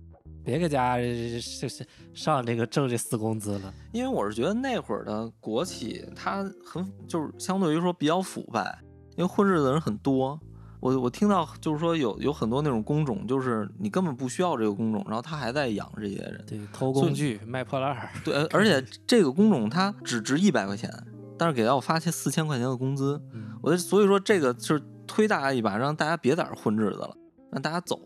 [0.43, 3.73] 别搁家这这这上这个挣这死工资了。
[3.91, 8.79] 因为我是觉得那会儿的国企，它很就是相对于说比较腐败，
[9.17, 10.39] 因为混日子的人很多。
[10.79, 16.43] 我我听到就是说有有很多那种工种，就是你根本不需要这个工种，然后他还在养这些人。
[16.47, 20.91] 对，偷工具、卖破烂儿，对，呃而且这个工种它只值一百块钱，
[21.37, 23.21] 但是给到我发现四千块钱的工资。
[23.31, 27.15] 嗯我的所以说这个就是推大家一把，让大家别在这儿混日子了，
[27.51, 27.99] 让大家走。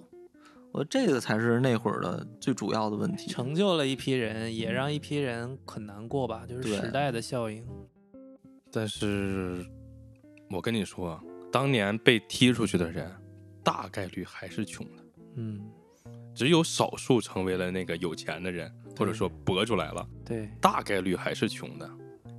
[0.75, 3.31] 我这个才是那会儿的最主要的问题。
[3.31, 7.65] 成就了一批人，也让一批人很难过吧，就是时代的效应。
[8.73, 9.65] 但是，
[10.49, 11.17] 我跟你说，
[11.49, 13.09] 当年被踢出去的人，
[13.63, 15.03] 大概率还是穷的，
[15.35, 15.61] 嗯，
[16.35, 20.05] 只有少数成为了那个有钱的人，或者说搏出来了。
[20.25, 21.89] 对，大概率还是穷的，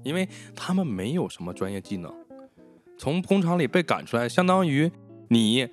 [0.05, 2.15] 因为他们没有什么专业技能，
[2.99, 4.93] 从工厂里被赶出来，相当于
[5.31, 5.67] 你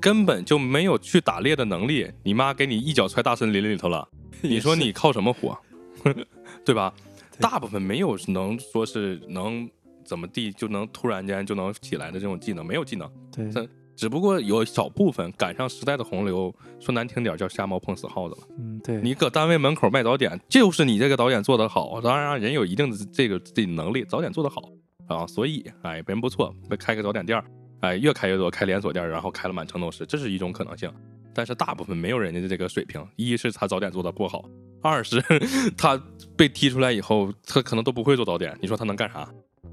[0.00, 4.08] 根本就没有去打猎的能力，你妈给你一脚踹大森林里头了，
[4.42, 5.56] 你说你靠什么活？
[6.64, 6.92] 对吧？
[7.32, 9.68] 对大部分没有能说是能
[10.04, 18.46] 怎么地就能突然间就能起来的这种技能，没有技能，对只不过有少部分赶上时代的洪流，说难听点叫瞎猫碰死耗子了。
[18.58, 24.62] 嗯，对，你搁单位门口卖早点，就是你这个导演做得好，当然人有一定的这个自己能力，早点做得好
[25.08, 27.44] 啊，所以哎人不错，开个早点店儿，
[27.80, 30.92] 哎越开越多，开连锁店，然后开了满城都是，这是一种可能性。
[31.34, 34.48] 但是大部分没有人家的这个水平，一是他早点做的不好，
[34.82, 35.22] 二是
[35.76, 36.02] 他
[36.36, 39.28] 被踢出来以后，他可能都不会做早点，你说他能干啥？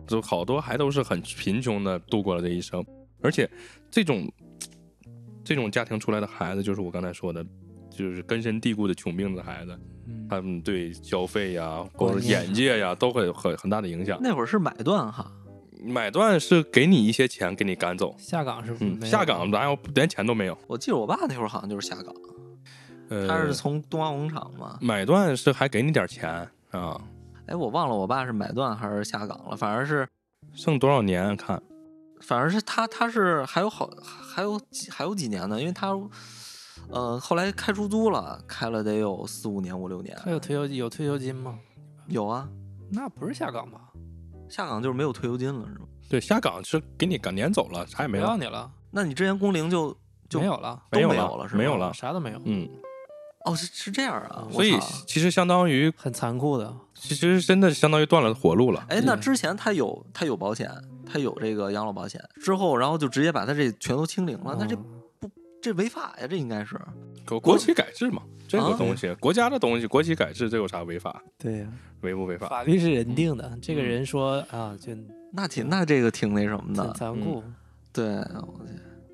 [0.06, 2.86] 就好多还都是很贫穷的度过了这一生，
[3.22, 3.50] 而且
[3.90, 4.30] 这种
[5.42, 7.46] 这种家庭出来的孩子，就是我刚才说的，
[7.90, 14.20] 就是根深蒂固的穷病的孩子，嗯他们对消费呀，或者眼界呀，都会有很很大的影响。
[14.22, 15.32] 那会儿是买断哈，
[15.84, 20.58] 买断是给你一些钱，给你赶走，下岗是嗯，没有下岗哪有连钱都没有？
[20.68, 22.14] 我记得我爸那会儿好像就是下岗，
[23.10, 24.78] 呃，他是从东方红厂嘛。
[24.82, 26.30] 买断是还给你点钱
[26.72, 27.00] 啊，
[27.48, 30.08] 哎，我忘了我爸是买断还是下岗了，反正是
[30.54, 31.62] 剩多少年看？
[32.22, 35.90] 反正是他他是还有好还有几还有几年呢，因为他
[36.90, 40.18] 呃后来开出租了，开了得有四五年五六年。
[40.24, 41.60] 他有退休金有退休金吗？
[42.08, 42.48] 有啊，
[42.90, 43.82] 那不是下岗吧？
[44.50, 45.86] 下岗就是没有退休金了是吗？
[46.10, 48.26] 对，下岗是给你赶撵走了，啥也没了。
[48.26, 49.96] 不要你了，那你之前工龄就
[50.30, 51.58] 就没有了，都没有有了是吗？
[51.58, 52.70] 没有了啥都没有，嗯，
[53.46, 56.76] 哦，是是这样啊，我所以操其实相当于，很残酷的。
[56.94, 58.86] 其实真的相当于断了活路了。
[58.90, 60.70] 哎，那之前他有他有保险，
[61.06, 65.03] 他有这个养老保险，之后然后就直接把他这全都清零了，那这嗯
[65.64, 66.78] 这违法呀，这应该是。
[67.26, 71.24] 国国企改制嘛，这个啊东西，国家的东西，国企改制，这有啥违法？
[71.38, 71.68] 对呀，
[72.02, 72.50] 违不违法？
[72.50, 74.92] 法律是人定的，这个人说啊，就
[75.32, 77.42] 那挺那这个挺那什么很的，残酷。
[77.94, 78.60] 对，我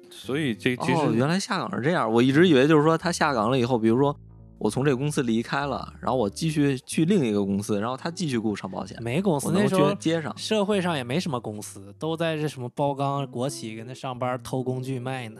[0.10, 4.18] 所以这其哦，原来下岗是这样，我一直以为就是说他下岗了以后，比如说
[4.58, 10.36] 我从这个公司离开了，然后我继续去另一个公司，然后他继续给我上保险，没公司我能那时候接接上。
[10.36, 15.39] 社会上也没什么公司，都在这什么包钢国企跟那上班偷工具卖呢。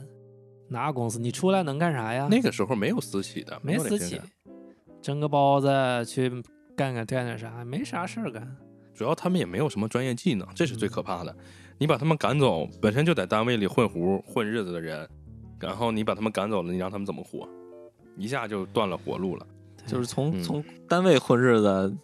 [0.70, 1.20] 哪公司？
[1.20, 2.28] 你出来能干啥呀？
[2.30, 4.20] 那个时候没有私企的，没私企
[5.02, 5.70] 蒸个包子
[6.06, 6.30] 去
[6.76, 8.56] 干干干点啥，没啥事儿干。
[8.94, 11.36] 主要他们也没有什么专业技能，这是最可怕的。
[11.78, 15.08] 你把他们赶走，本身就在单位里混糊混日子的人，
[15.60, 17.48] 然后你把他们赶走了，你让他们怎么活？
[18.18, 19.48] 一下就断了活路了。
[19.88, 21.98] 就是从、嗯从单位混日子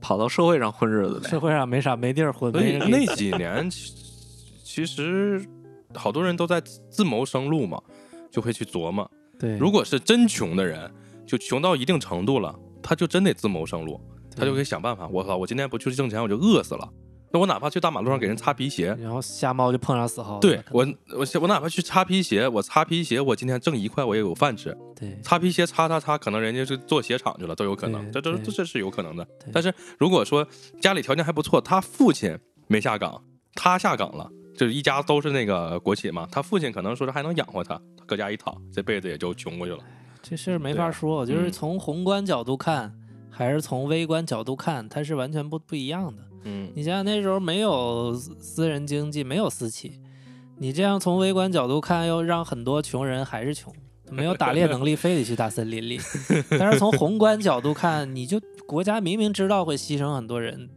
[0.00, 1.28] 跑到社会上混日子呗。
[1.28, 3.94] 社会上没啥没地儿混，所以没那几年其
[4.64, 5.40] 其实
[5.94, 7.80] 好多人都在自谋生路嘛，
[8.30, 10.90] 就会去琢磨，对，如果是真穷的人，
[11.26, 14.00] 就穷到一定程度了，他就真得自谋生路，
[14.36, 15.08] 他就可以想办法。
[15.08, 16.88] 我操，我今天不去挣钱，我就饿死了。
[17.32, 20.48] 那我哪怕去大马路上给人擦皮鞋，然后瞎猫就碰上死耗子。
[20.48, 20.84] 对我
[21.16, 24.76] 我我哪怕去擦皮鞋，我擦皮鞋，我今天挣一块，我也有饭吃。
[24.96, 29.50] 对擦皮鞋擦擦擦，可能人家是做鞋厂去了，都有可能，对这都这这是有可能的对。
[29.52, 30.44] 但是如果说
[30.80, 33.22] 家里条件还不错，他父亲没下岗，
[33.54, 39.78] 他下岗了，就是一家都是那个国企嘛，他父亲可能说是还能养活他，他搁家一躺，这辈子也就穷过去了。
[40.22, 42.94] 这事儿没法说，就是嗯从宏观角度看，
[43.30, 46.22] 还是从微观角度看，它是完全不不一样的。
[46.44, 50.00] 嗯，你想想那时候没有私私人经济，没有私企，
[50.58, 53.72] 你这样从微观角度看，又让很多穷人还是穷，
[54.10, 55.98] 没有打猎能力，非得去大森林里。
[56.58, 60.68] 但是从宏观角度看，你就国家明明知道会牺牲很多人，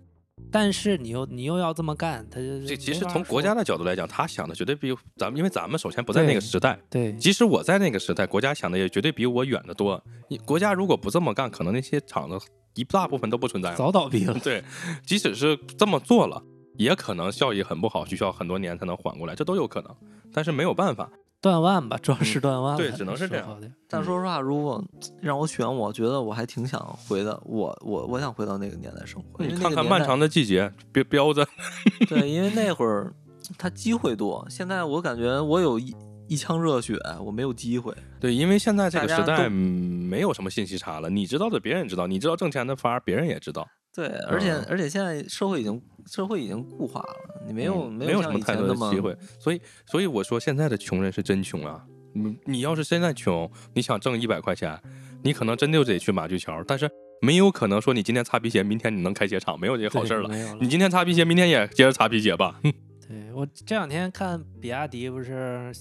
[0.54, 10.02] 但是你又你又要这么干，他就这其实从国家的角度来讲，他想的绝对比咱们，因为咱们首先不在那个时代，对即使我在那个时代，国家想的也绝对比我远得多。
[10.28, 12.38] 你国家如果不这么干，可能那些厂子
[12.76, 13.76] 一大部分都不存在了。
[13.76, 14.34] 早倒闭了。
[14.44, 14.64] 对，
[15.04, 16.40] 即使是这么做了，
[16.78, 19.96] 也可能效益很不好，需要很多年才能缓过来，这都有可能。
[20.32, 21.10] 但是没有办法，
[21.44, 24.82] 断腕吧，主要是断腕了、对只能是这样说但说实话，如果
[25.20, 29.44] 让我选，我觉得我还挺想回的，我我我想回到那个年代生活。
[29.44, 31.46] 你看看漫长的季节，彪彪子，
[32.08, 33.14] 对，因为那会儿
[33.58, 35.94] 他机会多，现在我感觉我有一
[36.30, 37.94] 一腔热血，我没有机会。
[38.22, 51.86] 对，因为现在这个时代没有什么信息差了，你知道的别人知道，你知道挣钱的法儿别人也知道，对，而且、嗯而且现在社会已经社会已经固化了，你没有、嗯没没有什像么太多的机会，所以所以我说现在的穷人是真穷啊！
[52.14, 54.80] 你你要是现在穷，你想挣一百块钱，
[55.24, 56.90] 你可能真就得去马驹桥，但是
[57.22, 60.30] 没有可能说你今天擦皮鞋，明天你能开鞋厂，没有这个好事了
[60.60, 62.60] 你今天擦皮鞋，明天也接着擦皮鞋吧。
[63.08, 65.72] 对我这两天看比亚迪不是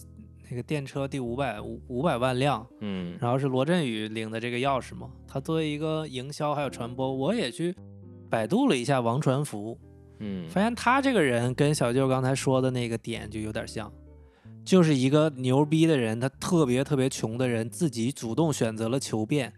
[0.50, 5.10] 那个电车第五百五五百万辆，嗯然后是罗振宇领的这个钥匙嘛。
[5.26, 7.74] 他作为一个营销还有传播，我也去
[8.32, 9.78] 百度了一下王传福，
[10.20, 13.92] 嗯发现他这个人跟小舅刚才说的那个点就有点像，
[14.64, 19.52] 就是一个牛逼的人，他特别特别穷的人，自己主动选择了求变，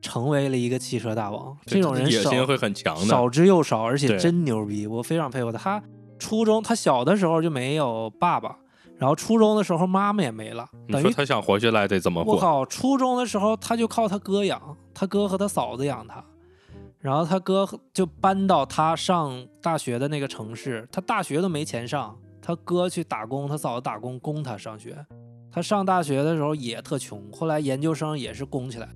[0.00, 1.58] 成为了一个汽车大王。
[1.66, 3.04] 这种人少野心会很强的。
[3.06, 5.58] 少之又少，而且真牛逼，我非常佩服他。
[5.58, 5.82] 他
[6.20, 8.56] 初中他小的时候就没有爸爸，
[8.96, 12.34] 然后初中的时候妈妈也没了，等于他想活下来得怎么活？
[12.34, 16.24] 我靠，初中的时候他就靠他哥养，他哥和他嫂子养他，
[17.00, 25.04] 然后他哥就搬到他上大学的那个城市，他大学都没钱上，他哥去打工，他嫂子打工供他上学。
[25.50, 28.88] 他上大学的时候也特穷，后来研究生也是供起来。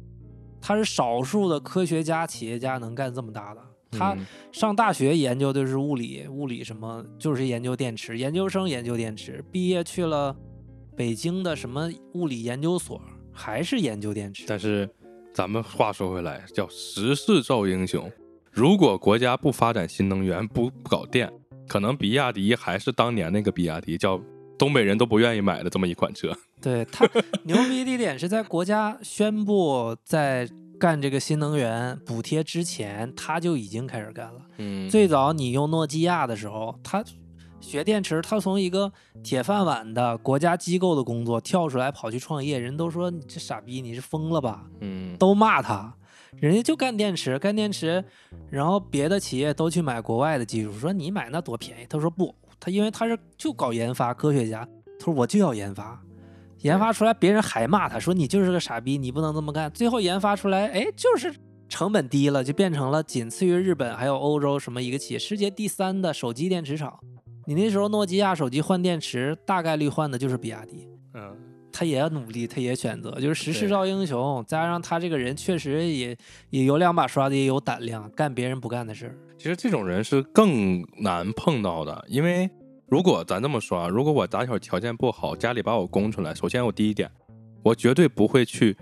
[0.60, 3.60] 他是少数的科学家、企业家能干这么大的。
[3.90, 10.36] 他嗯上大学研究的是物理，物理什么就是研究电池，研究生研究电池，毕业去了
[10.96, 13.00] 北京的什么物理研究所，
[13.32, 14.44] 还是研究电池。
[14.46, 14.88] 但是
[15.34, 18.08] 咱们话说回来，叫时势造英雄。
[18.52, 21.28] 如果国家不发展新能源，不不搞电，
[21.66, 24.20] 可能比亚迪还是当年那个比亚迪，叫
[24.56, 26.32] 东北人都不愿意买的这么一款车。
[26.62, 27.04] 对他
[27.42, 34.40] 牛逼的一点是在国家宣布在干这个新能源补贴之前，他就已经开始干了。
[34.58, 37.04] 嗯最早你用诺基亚的时候，他
[37.64, 38.92] 学电池，他从一个
[39.22, 44.66] 铁饭碗的国家机构的工作跳出来跑去创业，人都说你这傻逼，你是疯了吧？
[44.80, 45.92] 嗯都骂他，
[46.36, 48.04] 人家就干电池，干电池，
[48.50, 51.86] 然后别的企业都去买国外的技术，说你买那多便宜。
[51.88, 56.00] 他说不，他因为他是就搞研发，科学家，他说我就要研发，
[56.60, 59.70] 研发出来别人还骂他说你就是个傻逼，你不能这么干。
[59.70, 61.34] 最后研发出来，哎，就是
[61.68, 67.00] 成本低了，就变成了仅次于日本还有欧洲什么一个企业，世界第三的手机电池厂。
[67.46, 70.88] 你那时候诺基亚手机换电池，大概率换的就是比亚迪。
[71.14, 71.36] 嗯，
[71.72, 76.16] 他也要努力，他也选择，就是时势造英雄，加上他这个人确实也
[76.50, 79.18] 也有两把刷子，也有胆量，干别人不干的事儿。
[79.36, 82.48] 其实这种人是更难碰到的，因为
[82.88, 87.10] 如果咱这么说啊，如果我打小条件不好，家里把我供出来，首先我第一点，
[87.62, 88.76] 我绝对不会去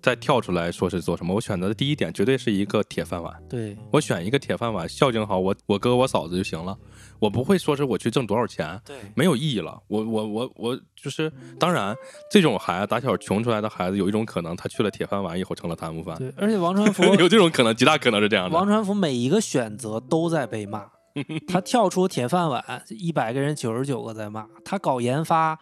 [0.00, 3.34] 再跳出来说是做什么，我选择的第一点绝对是一个铁饭碗。
[3.48, 6.76] 对，我选一个铁饭碗，孝敬好我我哥我嫂子就行了，
[7.18, 9.80] 我不会说是我去挣多少钱，对，没有意义了。
[9.88, 11.94] 我我我我就是，当然
[12.30, 18.56] 这种孩子打小穷出来的孩子，有一种可能他去了铁饭碗以后成了贪污犯，对，而且王传福， 有这种可能，极大可能是这样的。
[18.56, 20.86] 王传福每一个选择都在被骂。
[21.48, 25.58] 他跳出铁饭碗，一百个人九十九个在骂；他搞研发，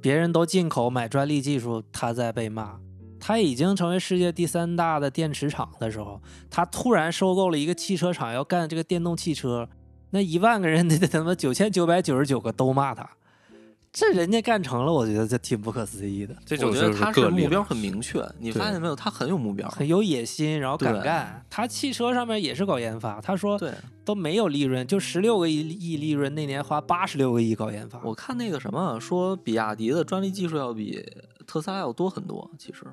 [0.00, 2.78] 别人都进口买专利技术，他在被骂。
[3.20, 9.68] 他已经成为世界第三大的电池厂的时候，他突然收购了一个汽车厂，要干这个电动汽车，
[10.10, 13.10] 那一万个人得他妈九千九百九十九个都骂他，
[13.92, 18.94] 这人家干成了，我觉得这挺不可思议的，这种我觉得他是目标很明确，你发现没有？
[18.94, 19.68] 他很有目标。
[19.68, 21.44] 很有野心，然后敢干。
[21.50, 23.72] 他汽车上面也是搞研发，他说对，
[24.04, 28.00] 都没有利润，就十六个亿亿利润，那年花八十六个亿搞研发。
[28.04, 31.02] 我看那个什么说，比亚迪的专利技术要比
[31.46, 32.50] 特斯拉要多很多。
[32.58, 32.84] 其实，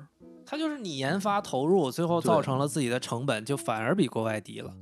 [0.46, 4.72] 他就是你研发投入，最后造成了自己的成本就反而比国外低了，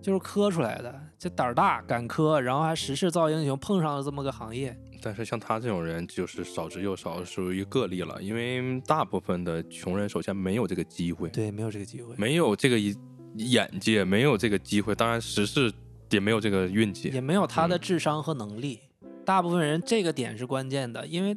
[0.00, 4.78] 就是磕出来的，就胆儿大敢磕，然后还时势造英雄，碰上了这么个行业。
[5.02, 8.20] 但是像他这种人就是少之又少，属于个例了。
[8.22, 12.96] 因为大部分的穷人首先没有这个机会，对，没有这个机会，没有这个一
[13.34, 15.72] 眼界，没有这个机会，当然时势
[16.10, 17.20] 也没有这个运气也。
[17.20, 18.80] 没有他的嗯智商和能力。
[19.28, 21.36] 大部分人这个点是关键的，因为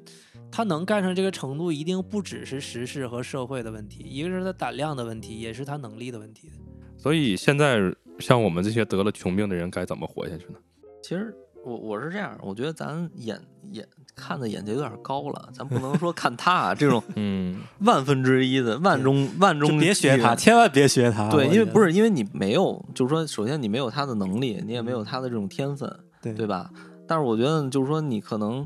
[0.49, 6.49] 他能干成这个程度，一定不只是时事和社会的问题，一个是他胆量的问题，也是他能力的问题。
[6.97, 10.59] 所以现在像我们这些得了穷病的人该怎么活下去呢？
[11.03, 11.35] 其实
[11.65, 13.37] 我我是这样，我觉得咱眼
[13.73, 13.85] 眼
[14.15, 21.29] 看的眼界有点高了，咱不能说看他啊这种 嗯，万分之一的万中万中就别学他，千万别学他。
[21.29, 26.71] 对，因为不是因为你没有，就是说，首先你没有他的能力，你也没有他的这种天分，对对吧？
[27.12, 28.66] 但是我觉得，就是说，你可能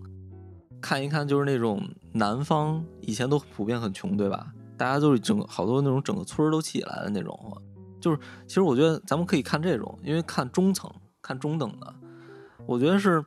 [0.79, 1.81] 看一看，就是那种
[2.13, 4.53] 南方以前都普遍很穷，对吧？
[4.77, 7.35] 大家都是整好多那种整个村儿都起来的那种，
[7.99, 10.87] 就是其实我觉得咱们可以看这种，因为看中层、
[11.23, 11.91] 看中等的，
[12.67, 13.25] 我觉得是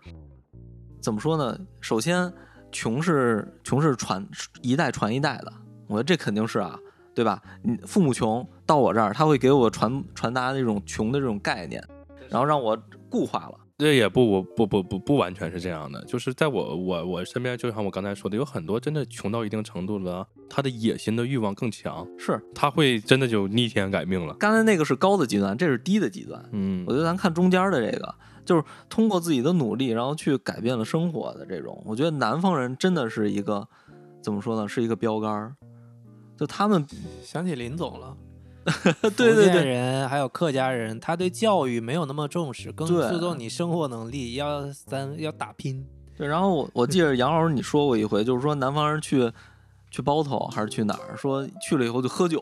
[1.01, 1.59] 怎么说呢？
[1.81, 2.33] 首先，
[2.71, 4.25] 穷是穷是传
[4.62, 5.53] 一代传一代的，
[5.89, 6.79] 我觉得这肯定是啊，
[7.12, 7.43] 对吧？
[7.64, 11.85] 你父母穷到我这儿，他会给我传传达那种穷的这种概念，
[12.29, 13.59] 然后让我固化了。
[13.79, 24.35] 这也不不不不不完全是这样的，就是在我我我身边，就像我刚才说的，有很多真的穷到一定程度了，他的野心的欲望更强，是，他会真的就逆天改命了。
[24.35, 26.45] 刚才那个是高的极端，这是低的极端。
[26.51, 28.12] 嗯我觉得咱看中间的这个，
[28.45, 31.81] 就是通过自己的努力，然后去改变了生活的这种。
[31.87, 33.68] 我觉得南方人真的是一个
[34.20, 35.55] 怎么说呢，是一个标杆儿。
[36.37, 36.85] 就他们，
[37.22, 38.16] 想起林总了。
[39.03, 45.87] 对对福建对人还有客家人，他对教育没有那么重视，更注重你生活能力，要咱要打拼。
[46.16, 46.27] 对。
[46.27, 49.31] 然后我我记得杨老师你说过一回，就是说南方人去
[49.91, 52.41] 去包头还是去哪儿，说去了以后就喝酒，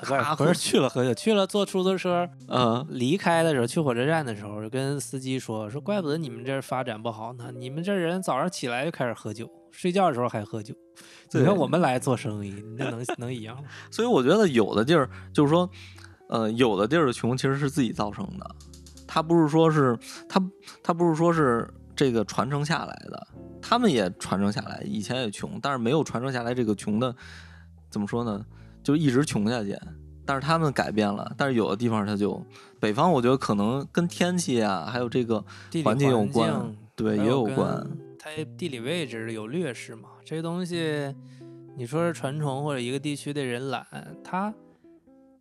[0.00, 10.74] 不是不是去了喝酒，去了坐出租车，嗯，离开的时候去火车站的时候，跟司机说说，怪不得你们这儿发展不好呢，你们这人早上起来就开始喝酒，睡觉的时候还喝酒。
[11.32, 13.68] 你对看我们来做生意，你这能能一样吗？
[13.90, 15.68] 所以我觉得有的地儿就是说，
[16.28, 18.50] 呃，有的地儿的穷其实是自己造成的，
[19.06, 19.98] 他不是说是
[20.28, 20.42] 他
[20.82, 23.26] 他不是说是这个传承下来的，
[23.62, 27.14] 他们也传承下来，以前也穷，但是没有传承下来这个穷的，
[27.90, 28.44] 怎么说呢？
[28.82, 29.78] 就一直穷下去。
[30.26, 32.40] 但是他们改变了，但是有的地方它就
[32.78, 35.44] 北方，我觉得可能跟天气啊，还有这个
[35.82, 37.84] 环境有关，对，也有关。
[38.36, 41.14] 它地理位置有劣势嘛，这些东西，
[41.76, 43.86] 你说是传承或者一个地区的人懒，
[44.22, 44.52] 他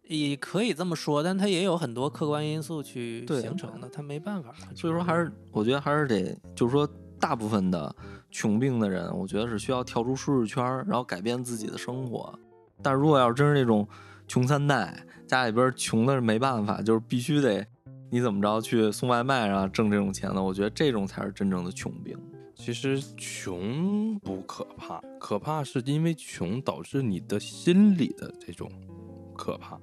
[0.04, 4.54] 也可以这么说，但他也有很多客观因素去形成的，他没办法。
[4.76, 6.88] 所以说还是我觉得还是得，就是说
[7.20, 7.96] 大部分的
[8.32, 12.38] 穷病的人，我觉得是需要跳出舒适圈，然后改变自己的生活。
[12.82, 13.88] 但是如果要是真是那种
[14.28, 17.66] 穷三代，家里边穷的是没办法，就是必须得
[18.10, 22.18] 你怎么着去送外卖啊挣这种钱的，我觉得这种才是真正的穷病。
[22.60, 28.70] 其实穷不可怕，可怕是因为穷导致你的心理的这种
[29.34, 29.80] 可怕。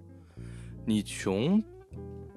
[0.84, 1.60] 你穷，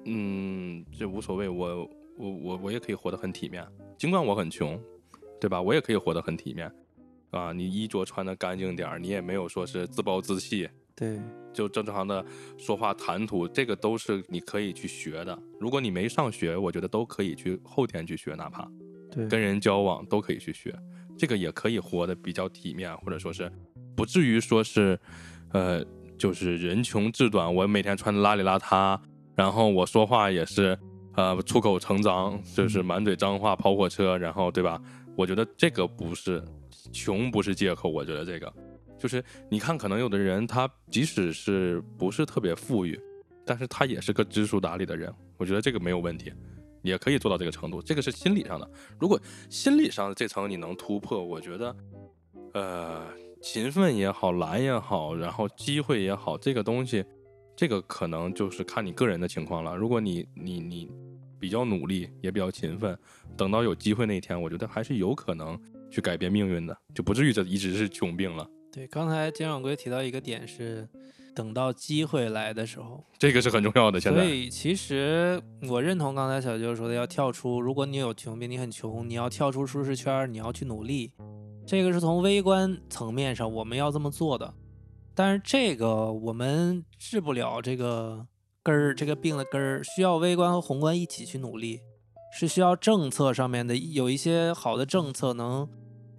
[0.06, 3.64] 嗯，这无所谓，我我我我也可以活得很体面，
[3.98, 4.82] 尽管我很穷，
[5.38, 5.60] 对吧？
[5.60, 6.72] 我也可以活得很体面
[7.32, 7.52] 啊。
[7.52, 10.66] 你衣着穿的干净点儿，你也没有说是自暴自弃，
[10.96, 11.20] 对，
[11.52, 12.24] 就正常的
[12.56, 15.38] 说话谈吐，这个都是你可以去学的。
[15.60, 18.66] 如果你没上学，我觉得都可以去后天去学，哪怕
[19.10, 20.74] 对跟人交往都可以去学，
[21.18, 23.50] 这个也可以活得比较体面，或者说是
[23.96, 24.98] 不至于说是，
[25.52, 25.84] 呃，
[26.18, 28.98] 就是人穷志短，我每天穿的邋里邋遢，
[29.34, 30.78] 然后我说话也是，
[31.16, 34.80] 呃，出口成脏，就是满嘴脏话，跑火车，然后对吧？
[35.16, 36.42] 我觉得这个不是
[36.92, 38.50] 穷，不是借口，我觉得这个
[38.98, 42.98] 就是你看，可能有的人他即使是不是特别富裕，
[43.44, 46.32] 但是他也是个知书达理的人，我觉得这个没有问题。
[46.82, 48.70] 也可以做到这个程度，这个是心理上的。
[48.98, 51.76] 如果心理上的这层你能突破，我觉得，
[52.54, 53.06] 呃，
[53.42, 57.04] 勤奋也好，懒也好，然后机会也好，这个东西，
[57.56, 59.76] 这个可能就是看你个人的情况了。
[59.76, 60.90] 如果你你你
[61.38, 62.98] 比较努力，也比较勤奋，
[63.36, 65.58] 等到有机会那一天，我觉得还是有可能
[65.90, 68.46] 去改变命运的，就不至于这一直是穷病了。
[68.72, 70.86] 对，刚才金掌柜提到一个点是，
[71.34, 74.00] 等到机会来的时候，这个是很重要的。
[74.00, 77.60] 现在，所以其实我认同刚才小舅说的，要跳出。
[77.60, 81.12] 如果你有穷病，你很穷，你要跳出舒适圈儿，你要去努力。
[81.66, 84.52] 这个是从微观层面上我们要这么做的，
[85.14, 88.26] 但是这个我们治不了这个
[88.62, 91.80] 根儿，这个病的根儿，需要微观和宏观一起去努力，
[92.32, 95.68] 是需要政策上面的有一些好的政策能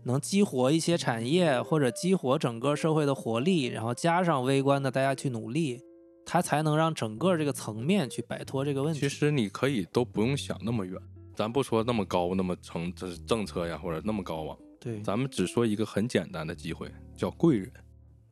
[0.03, 5.79] 能激活一些产业或者激活整个社会的活力，然后加上微观的大家去努力，
[6.25, 8.99] 它才能让整个这个层面去摆脱这个问题。
[8.99, 10.99] 其实你可以都不用想那么远，
[11.35, 17.71] 咱不说那么高那么成这是政策呀或者那么高啊，对咱们只说一个很简单的机会，叫贵人。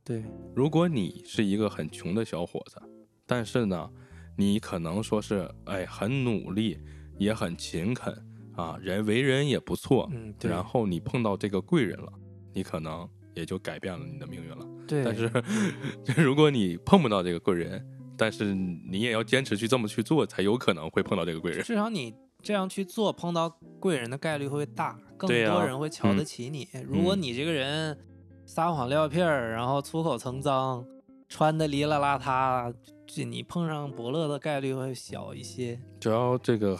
[0.03, 0.23] 对，
[0.55, 2.81] 如果你是一个很穷的小伙子，
[3.27, 3.87] 但是呢，
[4.35, 6.79] 你可能说是哎很努力，
[7.19, 8.11] 也很勤恳
[8.55, 12.11] 啊，人为人也不错，嗯对然后你碰到这个贵人了，
[12.53, 14.65] 你可能也就改变了你的命运了。
[14.87, 15.31] 对，但是
[16.21, 17.85] 如果你碰不到这个贵人，
[18.17, 21.63] 但是你也要坚持去这么去做，才有可能会碰到这个贵人。
[21.63, 26.67] 至少你这样去做，碰到贵人的概率会大，更多人会瞧得嗯起你。
[26.85, 27.97] 如果嗯你这个人
[28.45, 30.85] 撒谎撂屁儿，然后粗口成脏，
[31.29, 32.73] 穿的哩啦邋遢，
[33.05, 35.79] 这你碰上伯乐的概率会小一些。
[35.99, 36.77] 主要这个，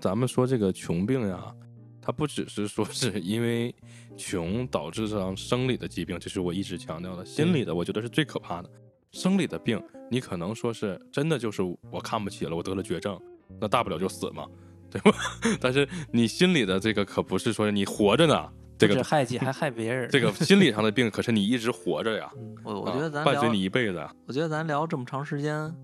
[0.00, 1.54] 咱们说这个穷病呀，
[2.00, 3.74] 它不只是说是因为
[4.16, 7.24] 穷导致上生理的疾病，这是我一直强调的。
[7.24, 8.70] 心理的，我觉得是最可怕的。
[9.12, 13.20] 生理的病，你可能说是真的就是我看不起了，我得了绝症，
[13.60, 14.46] 那大不了就死嘛，
[14.90, 15.12] 对吧？
[15.60, 18.48] 但是你心里的这个可不是说你活着呢，
[18.78, 20.08] 这个害 己还害别人。
[20.08, 22.30] 这个 心理上的病，可是你一直活着呀。
[22.36, 24.14] 嗯，我我啊觉得咱聊伴随你一辈子啊。
[24.26, 25.74] 我觉得咱聊这么长时间，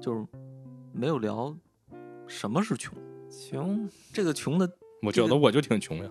[0.00, 0.24] 就是
[0.92, 1.56] 没有聊
[2.28, 2.94] 什么是穷。
[3.30, 4.70] 穷，这个穷的，
[5.02, 6.10] 我觉得我就挺穷呀。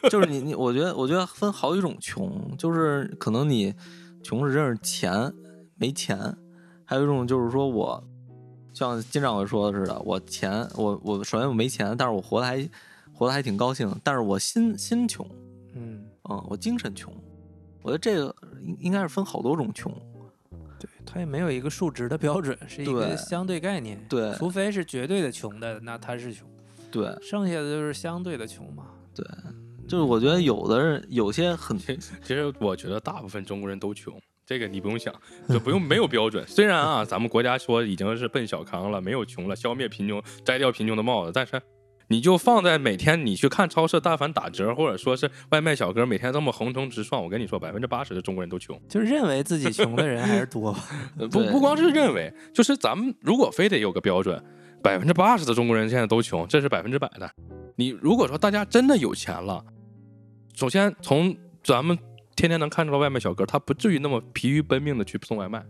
[0.10, 3.74] 就是你你，我觉得我觉得分好几种穷，就是可能你
[4.22, 5.30] 穷是真是钱
[5.76, 6.18] 没钱，
[6.84, 8.02] 还有一种就是说我
[8.72, 12.66] 像金掌柜说的似的，我钱我我首先我没钱，但是我活的还
[13.12, 15.28] 活的还挺高兴，但是我心心穷，
[15.74, 17.12] 嗯，嗯，我精神穷。
[17.82, 19.92] 我觉得这个应应该是分好多种穷，
[20.80, 24.02] 对，它也没有一个数值的标准，是一个相对概念。
[24.08, 26.48] 对除非是绝对的穷的，那他是穷，
[27.00, 28.84] 对剩下的就是相对的穷嘛。
[29.14, 29.54] 对，嗯
[29.86, 35.14] 就是我觉得有的人有些很其其实我觉得大部分中国人都穷，这个你不用想，
[35.48, 36.42] 就不用没有标准。
[36.48, 41.60] 虽然啊，咱们国家说已经是奔小康了，没有穷了，消灭贫穷，摘掉贫穷的帽子，但是
[42.08, 48.80] 你就放在每天你去看超市，但凡打折或者说是外卖小哥每天这么横冲直撞，我跟你说，百分之八十的中国人都穷。
[48.88, 50.74] 就是认为自己穷的人还是多
[51.30, 54.42] 不不光是认为，就是咱们如果非得有个标准，
[54.84, 57.34] 百分之八十的中国人现在都穷，这是百分之百的。
[57.74, 59.64] 你如果说大家真的有钱了，
[60.52, 61.98] 首先从咱们
[62.36, 65.64] 天天能看到外卖小哥，他不至于那么疲于奔命的去送外卖，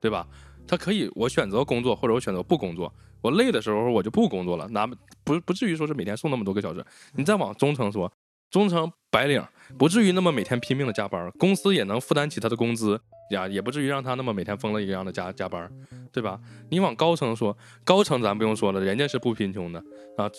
[0.00, 0.26] 对吧？
[0.66, 2.92] 他可以我选择工作，或者我选择不工作。
[3.22, 4.84] 我累的时候我就不工作了，哪
[5.22, 6.84] 不不至于说是每天送那么多个小时。
[7.14, 8.12] 你再往中层说，
[8.50, 9.42] 中层白领
[9.78, 15.70] 不至于那么每天拼命的加班，公司也能负担起他的工资呀，也不至于让他那么每天疯了一样的加加班，
[16.12, 16.40] 对吧？
[16.70, 19.82] 你往高层说，高层咱不用说了，人家是不贫穷的
[20.16, 20.30] 啊，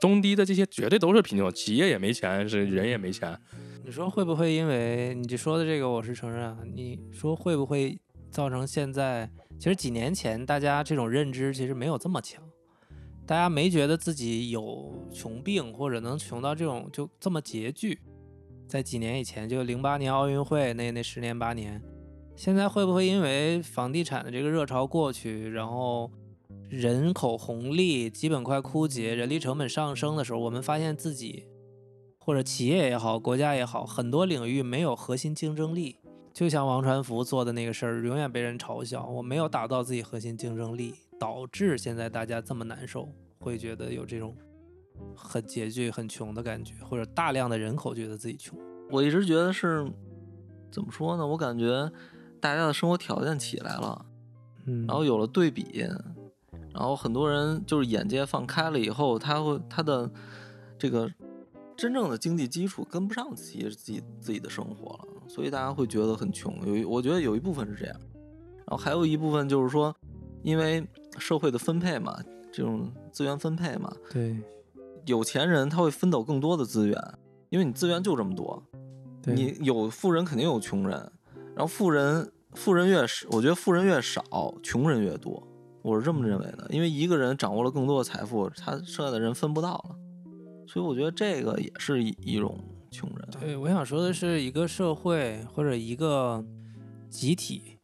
[0.00, 3.36] 中低的这些绝对都是贫穷，企业也没钱，是人也没钱。
[3.84, 6.58] 你说会不会因为你说的这个，我是承认啊。
[6.74, 7.98] 你说会不会
[8.30, 9.30] 造成现在？
[9.58, 12.42] 其实几年前大家这种认知其实没有这么强，
[13.26, 17.98] 大家没觉得自己有穷病或者能穷到这种就这么拮据。
[18.68, 21.82] 在几年以前，就零八年奥运会那那十年八年，
[22.36, 26.10] 现在会不会因为房地产的这个热潮过去，然后
[26.68, 31.46] 人口红利基本快枯竭，人力成本上升的时候，我们发现自己
[32.18, 35.96] 或者企业也好，国家也好，很多领域没有核心竞争力。
[36.32, 44.36] 就像王传福做的那个事儿，永远被人嘲笑，我没有打造自己核心竞争力，导致现在大家这么难受，会觉得有这种
[45.14, 48.58] 很拮据、很穷的感觉，或者大量的人口觉得自己穷。
[48.90, 49.90] 我一直觉得是
[50.70, 51.26] 怎么说呢？
[51.26, 51.90] 我感觉
[52.40, 54.06] 大家的生活条件起来了，
[54.66, 55.84] 嗯然后有了对比，
[56.72, 60.10] 然后很多人就是眼界放开了以后，他会他的
[60.78, 61.10] 这个
[61.76, 66.54] 真正的经济基础跟不上自己自己自己的生活了，所以大家会觉得很穷。
[66.66, 67.96] 有一我觉得有一部分是这样，
[68.66, 69.94] 然后还有一部分就是说，
[70.46, 70.86] 因为
[71.18, 72.16] 社会的分配嘛，
[72.52, 74.36] 这种资源分配嘛，对
[75.04, 76.96] 有钱人他会分走更多的资源，
[77.48, 78.62] 因为你资源就这么多，
[79.20, 80.96] 对你有富人肯定有穷人，
[81.56, 84.22] 然后富人富人越少，我觉得富人越少，
[84.62, 85.44] 穷人越多，
[85.82, 86.68] 我是这么认为的。
[86.70, 89.96] 因为一个人掌握了更多的财富，他剩下的人分不到了，
[90.68, 92.56] 所以我觉得这个也是一一种
[92.92, 93.28] 穷人。
[93.40, 96.44] 对，我想说的是，一个社会或者一个
[97.10, 97.75] 集体，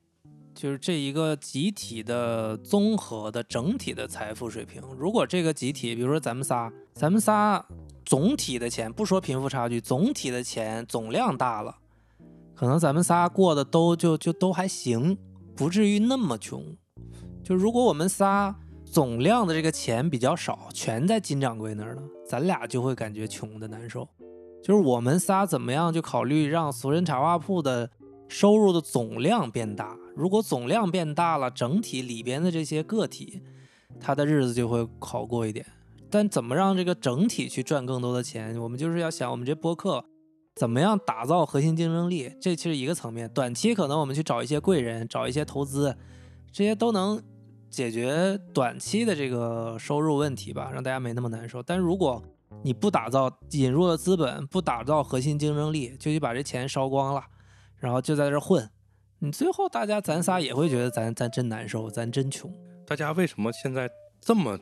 [0.62, 4.80] 就是这一个集体的综合的整体的财富水平。
[4.96, 7.66] 如果这个集体，比如说咱们仨，咱们仨
[8.04, 11.78] 总体的钱，不说贫富差距，总体的钱总量大了，
[12.54, 15.18] 可能咱们仨过得都就就都还行，
[15.56, 16.64] 不至于那么穷。
[17.42, 18.54] 就如果我们仨
[18.84, 24.08] 总量的这个钱比较少，全在金掌柜那儿了，咱俩就会感觉穷的难受。
[24.62, 27.90] 就是我们仨怎么样，就考虑让俗人茶话铺的
[28.28, 29.98] 收入的总量变大。
[30.14, 33.42] 如果总量变大了，整体里边的这些个体，
[34.00, 35.64] 他的日子就会好过一点。
[36.10, 40.04] 但怎么让这个整体去赚更多的钱，我们就是要想我们这播客
[40.54, 43.26] 怎么样打造核心竞争力，这其实一个层面。
[43.32, 45.96] 短期可能我们去找一些贵人，找一些投资，
[46.52, 47.22] 这些都能
[47.70, 51.62] 解决短期的这个收入问题吧，让大家没那么难受。
[51.62, 52.22] 但如果
[52.62, 57.24] 你不打造引入了资本，不打造核心竞争力，就去把这钱烧光了，
[57.76, 58.68] 然后就在这混，
[59.24, 62.52] 你最后大家咱仨也会觉得咱咱真难受，咱真穷。
[62.84, 63.88] 大家为什么现在
[64.20, 64.58] 这么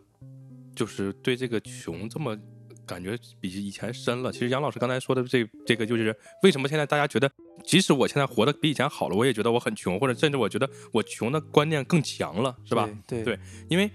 [0.76, 2.38] 就是对这个穷这么
[2.84, 4.30] 感觉比以前深了？
[4.30, 7.30] 其实杨老师刚才说的这这个就是为什么现在大家觉得，
[7.64, 12.86] 即使我现在活得比以前好了，我也觉得我很穷，或者甚至我觉得我穷的观念更强了，是吧？
[13.06, 13.38] 对对
[13.70, 13.90] 因为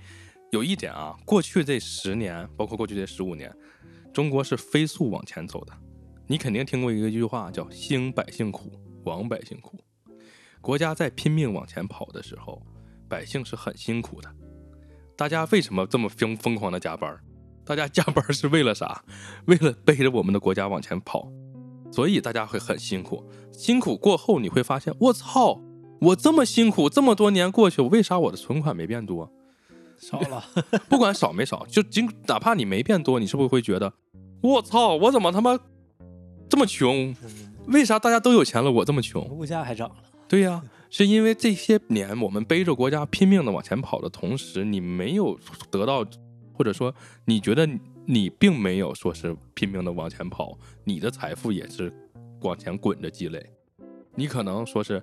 [0.51, 3.55] 有一点啊，过去这十年，包括过去这十五年，
[4.11, 5.73] 中国是飞速往前走的。
[6.25, 8.71] 你肯定听过一个一句话，叫“兴百姓苦，
[9.03, 9.79] 亡百姓苦”。
[10.65, 12.59] 国家在拼命往前跑的时候，
[13.07, 14.27] 百姓是很辛苦的。
[15.15, 17.15] 大家为什么这么疯疯狂的加班？
[17.63, 19.03] 大家加班是为了啥？
[19.45, 21.31] 为了背着我们的国家往前跑，
[21.91, 23.23] 所以大家会很辛苦。
[23.51, 25.61] 辛苦过后，你会发现，我操，
[26.01, 29.31] 我这么辛苦，这么多年过去，为啥我的存款没变多？
[29.99, 30.43] 少了，
[30.89, 33.93] 不管少没少，就仅哪怕你没变多，你是不是会觉得，
[34.41, 35.59] 我操，我怎么他妈
[36.49, 37.15] 这么穷？
[37.67, 39.23] 为啥大家都有钱了，我这么穷？
[39.29, 39.95] 物价还涨了。
[40.27, 45.37] 对呀、是因为这些年我们背着国家拼命的往前跑的同时，你没有
[45.69, 46.05] 得到，
[46.53, 46.93] 或者说
[47.25, 47.67] 你觉得
[48.05, 51.93] 你并没有说是拼命的往前跑，你的财富也是
[52.41, 53.45] 往前滚着积累。
[54.15, 55.01] 你可能说是，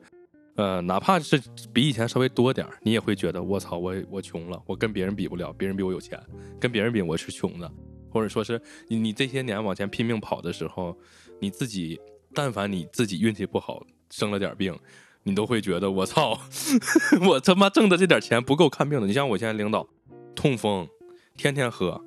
[0.57, 1.41] 呃，哪怕是
[1.73, 6.19] 比以前稍微多点儿，你也会觉得我操，我我穷了，我跟别人比不了，别人比我有钱，
[6.59, 7.71] 跟别人比我是穷的，
[8.11, 10.97] 或者说是你你这些年往前拼命跑的时候，
[11.39, 12.01] 你自己
[12.35, 14.79] 但凡你自己运气不好，生了点病，
[15.25, 16.39] 你都会觉得我操，
[17.29, 19.07] 我他妈挣的这点钱不够看病的。
[19.07, 19.87] 你像我现在领导，
[20.35, 20.89] 痛风，
[21.37, 22.03] 天天喝，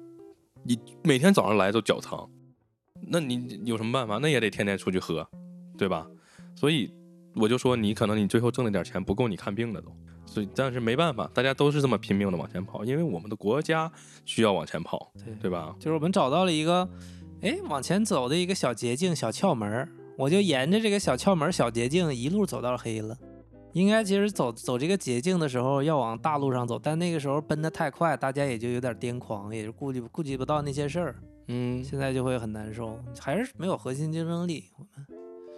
[0.63, 2.27] 你每天早上来都脚疼，
[3.07, 4.17] 那你有什么办法？
[4.17, 5.27] 那也得天天出去喝，
[5.77, 6.07] 对吧？
[6.55, 6.91] 所以
[7.35, 9.91] 我就说，你可能你最后挣那点钱不够你看病的都。
[10.25, 13.89] 所以，但是没办法，大家都是这么拼命的往前跑，因为我们的国家
[14.25, 15.73] 需要往前跑，对对吧？
[15.79, 16.89] 就是我们找到了一个，
[17.41, 19.87] 哎，往前走的一个小捷径、小窍门儿，
[20.17, 23.17] 我就沿着这个小窍门、小捷径一路走到黑了。
[23.73, 31.15] 应该其实走走这个捷径的时候要往大路上走，但那个时候奔得太快，大家也就有点癫狂，也就顾及顾及不到那些事儿，
[31.49, 34.63] 嗯，现在就会很难受，还是没有核心竞争力。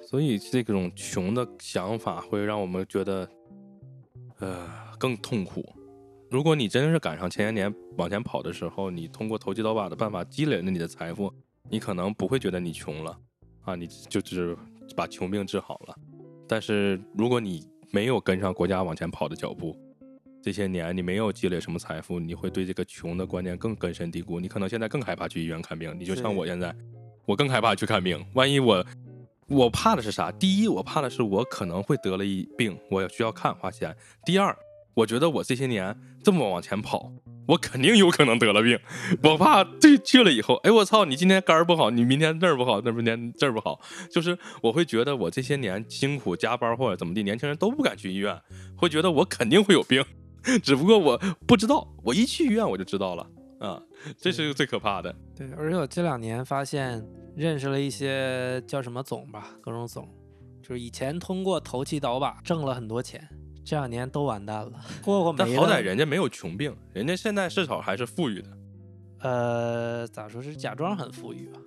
[0.02, 3.30] 所以这种穷的想法会让我们觉得，
[4.40, 5.64] 呃，更痛苦。
[6.32, 11.32] 如果你真是赶上前些年往前跑的时候，你通过投机倒把的办法积累了你的财富，
[11.70, 13.16] 你可能不会觉得你穷了
[13.68, 14.58] 啊，你就只是
[14.96, 15.96] 把穷病治好了。
[16.48, 19.78] 但是如果你没有跟上国家往前跑的脚步，
[20.42, 24.40] 这些年你没有积累什么财富，你会对这个穷的观念更根深蒂固。
[24.40, 26.74] 你可能现在更害怕去医院看病，你就像我现在，
[27.26, 28.26] 我更害怕去看病。
[28.36, 28.86] 万一我
[29.50, 30.32] 我怕的是啥？
[30.32, 33.94] 第一，我怕的是我可能会得了一病，我要需要看花钱。
[34.26, 34.58] 第二，
[34.98, 37.12] 我觉得我这些年这么往前跑，
[37.48, 38.80] 我肯定有可能得了病。
[39.22, 43.80] 我怕这去了以后，哎，我操，你今天肝儿不好，你明天这儿不好，那明天这儿不好，
[44.10, 48.36] 就是我会觉得我这些年辛苦加班或者怎么地，年轻人都不敢去医院，
[48.76, 50.04] 会觉得我肯定会有病，
[50.64, 53.30] 只不过我不知道，我一去医院我就知道了
[53.60, 53.80] 啊，
[54.18, 55.16] 这是最可怕的。
[55.36, 60.10] 对，而且我这两年发现认识了一些叫什么总吧，各种总，
[60.64, 63.30] 就是以前通过投机倒把挣了很多钱，
[63.68, 64.72] 这两年都完蛋了，
[65.04, 65.50] 霍霍没了。
[65.54, 68.50] 但好歹人家没有穷病，人家现在至少还是富裕的。
[69.20, 71.60] 呃，咋说是假装很富裕吧，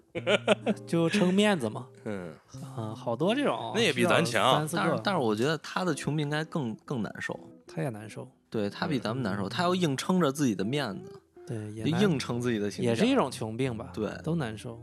[0.89, 1.87] 就撑面子嘛。
[2.07, 2.33] 嗯，
[2.75, 8.27] 啊，好多这种，那也比咱强但是但是我觉得他的穷病应该更更难受，他也难受。
[8.49, 13.91] 对他比咱们难受，他要硬撑着自己的面子，对，也硬撑自己的形象，也是一种穷病吧。
[13.93, 14.81] 对都难受。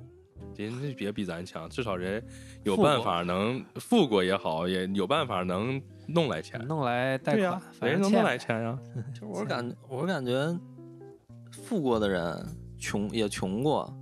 [0.55, 2.23] 人家别比咱强，至少人
[2.63, 6.59] 有办法能富过也好，也有办法能弄来钱。
[6.67, 8.79] 弄来贷款，对呀、反人家能弄来钱呀。
[9.13, 10.57] 就是我是感我感觉，
[11.51, 12.45] 富过的人
[12.77, 13.93] 穷也穷过，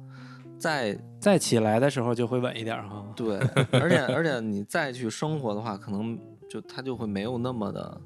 [0.58, 3.06] 再再起来的时候就会稳一点儿哈。
[3.16, 3.38] 对，
[3.72, 6.18] 而且而且你再去生活的话，可能
[6.50, 8.02] 就他就会没有那么的，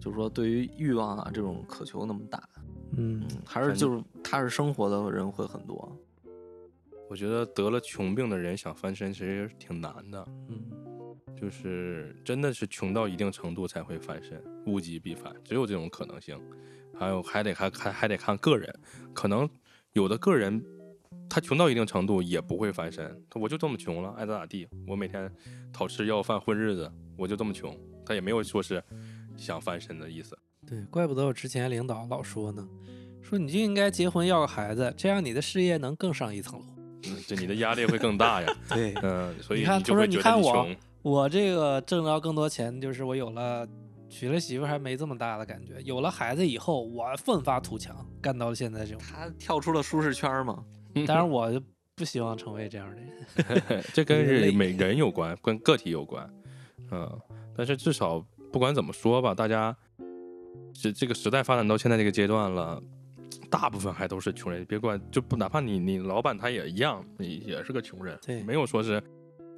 [0.00, 2.42] 就是说对于欲望啊这种渴求那么大，
[2.96, 5.96] 嗯嗯，还是就是踏实生活的人会很多，
[7.10, 10.64] 我觉得得了穷病的人想翻身其实挺难的，嗯，
[11.36, 16.40] 就是真的是穷到一定程度才会翻身，物极必反，只有这种可能性。
[16.96, 18.72] 还有还得还还还得看个人，
[19.12, 19.48] 可能
[19.94, 20.64] 有的个人
[21.28, 25.28] 他穷到一定程度也不会翻身，他我就这么穷了，爱咋咋地，我每天
[25.72, 27.76] 讨吃要饭混日子，我就这么穷，
[28.06, 28.80] 他也没有说是
[29.36, 30.38] 想翻身的意思。
[30.64, 32.68] 对，怪不得我之前领导老说呢，
[33.20, 36.66] 说你就应该结婚要个孩子，这样你的事业能更上一层楼。
[37.34, 38.56] 嗯，这你的压力会更大呀。
[38.70, 40.66] 对，嗯，所以你看他说就会觉得你看我。
[41.02, 43.66] 我这个挣着更多钱，就是我有了
[44.10, 49.00] 娶了媳妇还没这么大的感觉，有了孩子以后，我奋发图强，干到了现在这种。
[49.00, 50.62] 他跳出了舒适圈嘛。
[51.06, 51.58] 当然，我就
[51.96, 53.82] 不希望成为这样的人。
[53.94, 56.30] 这跟是每人有关，跟个体有关，
[56.90, 57.18] 嗯，
[57.56, 59.74] 但是至少不管怎么说吧，大家
[60.74, 62.78] 这这个时代发展到现在这个阶段了，
[63.50, 64.64] 大部分还都是穷人。
[64.64, 69.02] 别管就不哪怕你你老板他也一样，你也是个穷人，对没有说是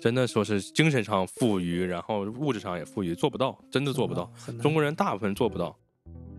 [0.01, 4.33] 真的说是精神上富裕，然后物质上也富裕，做不到，真的做不到。
[4.61, 5.77] 中国人大部分做不到，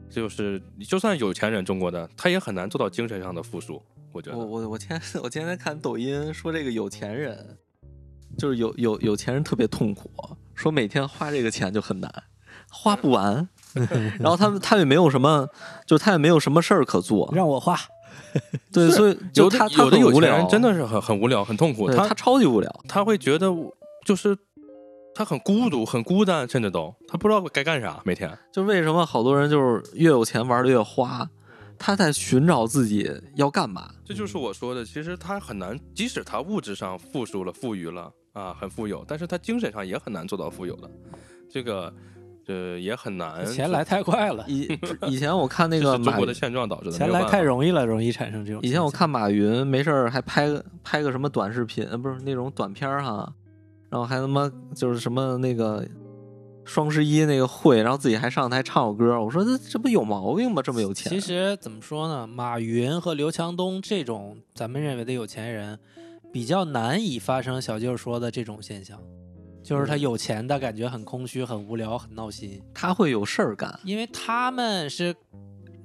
[0.09, 3.81] 就是就算有钱人，中国的他也很难做到精神上的富庶。
[4.11, 7.57] 我觉得，我我我天 我前天看抖音说这个有钱人，
[8.37, 10.11] 就是有有有钱人特别痛苦，
[10.53, 12.23] 说每天花这个钱就很难，
[12.69, 13.49] 花不完。
[14.19, 15.47] 然后他们他也没有什么，
[15.85, 17.77] 就他也没有什么事儿可做，让我花。
[18.71, 22.83] 对，所以就有他他有的有钱很无聊，人真的是很很无聊、很痛苦，他他超级无聊。
[22.87, 23.47] 他会觉得
[24.05, 24.35] 就是
[25.13, 28.35] 他很孤独、很孤单，甚至都他不知道该干啥，每天。
[28.51, 31.29] 就为什么好多人就是越有钱玩的越花，
[31.77, 33.91] 他在寻找自己要干嘛。
[34.03, 40.89] 这就是我说的，其实他很难，即使他物质上富庶了、富裕了啊，很富有，但是他精神上也很难做到富有的，
[41.51, 41.93] 这个
[42.47, 43.45] 呃也很难。
[43.45, 44.67] 钱来太快了， 以
[45.07, 46.97] 以前我看那个中国的现状导致的。
[46.97, 48.61] 钱来太容易了，容易产生这种。
[48.63, 53.33] 以前我看马云没事儿还拍个拍个什么短视频，呃，不是那种短片儿哈，
[53.89, 55.85] 然后还他妈就是什么那个
[56.65, 60.61] 双十一那个会，然后自己还上台唱首歌，我说这这不有毛病吗？
[60.61, 61.11] 这么有钱？
[61.11, 65.77] 其实怎么说呢，马云和刘强东这种咱们认为的有钱人，
[66.31, 68.97] 比较难以发生小舅说的这种现象，
[69.63, 75.15] 就是他有钱的感觉很空虚、很无聊、很闹心，他会有事儿干，因为他们是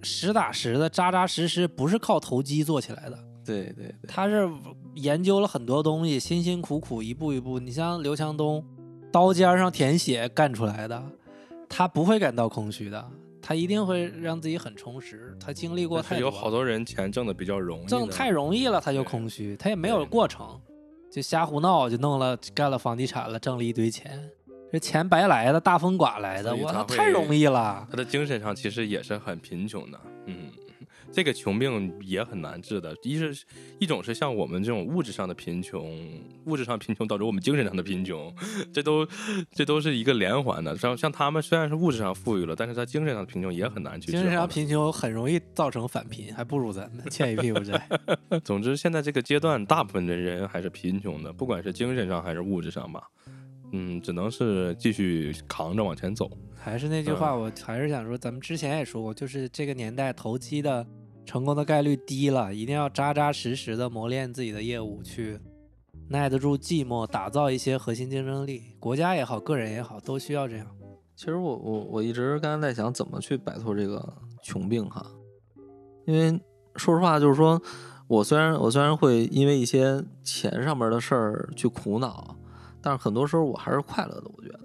[0.02, 3.18] 实打实的、扎扎实实，不是靠投机做起来的。
[3.46, 4.46] 对对对，他是
[4.94, 7.58] 研究了很多东西，辛辛苦苦一步一步。
[7.58, 8.62] 你像刘强东，
[9.10, 11.02] 刀尖上舔血干出来的，
[11.68, 13.10] 他不会感到空虚的，
[13.40, 15.34] 他一定会让自己很充实。
[15.40, 20.60] 他经历过太多，是有好多人钱挣的比较容易，挣太容易了，他就空虚，他也没有过程，
[21.10, 24.30] 就瞎胡闹，就弄了干了房地产了，挣了一堆钱，
[24.70, 27.86] 这钱白来的，大风刮来的，我操，太容易了。
[27.90, 30.47] 他的精神上其实也是很贫穷的，嗯，
[31.10, 32.94] 这个穷病也很难治的。
[33.02, 33.44] 一是
[33.78, 35.98] 一种是像我们这种物质上的贫穷，
[36.46, 38.32] 物质上贫穷导致我们精神上的贫穷，
[38.72, 39.06] 这都
[39.52, 40.76] 这都是一个连环的。
[40.76, 44.32] 像像他们虽然是物质上富裕了，但是他精神上的贫穷也很难去治精神。
[44.32, 47.88] 上贫穷很容易造成返贫，还不如咱们，欠一屁股债。
[48.44, 53.08] 总之，现在这个阶段，大部分的人还是贫穷的，不管是精神上还是物质上吧。
[53.72, 56.30] 嗯，只能是继续扛着往前走。
[56.56, 60.86] 还是那句话，我还是想说，咱们之前也说过，就是这个年代投机的
[61.24, 65.38] 成功的概率低了，一定要扎扎实实的磨练自己的业务，去
[66.08, 68.62] 耐得住寂寞，打造一些核心竞争力。
[68.80, 70.66] 国家也好，个人也好，都需要这样。
[71.14, 74.02] 其实我我我一直刚才在想怎么去摆脱这个
[74.42, 75.04] 穷病哈，
[76.06, 76.40] 因为
[76.76, 77.60] 说实话就是说，
[78.06, 82.36] 我虽然我虽然会因为一些钱上面的事儿去苦恼，
[82.82, 84.30] 但是很多时候我还是快乐的。
[84.36, 84.60] 我觉得，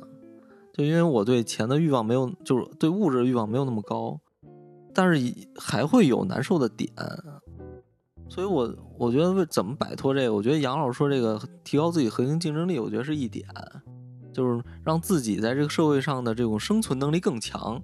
[0.73, 4.19] 就因为我对钱的欲望没有，就是对物质的欲望没有那么高，
[4.93, 6.91] 但是还会有难受的点。
[8.29, 13.45] 所以我我觉得为怎么摆脱这个，我觉得杨老师说这个提高自己核心竞争力，我觉得是一点。
[14.33, 17.79] 就是让自己在这个社会上的这种生存能力更强。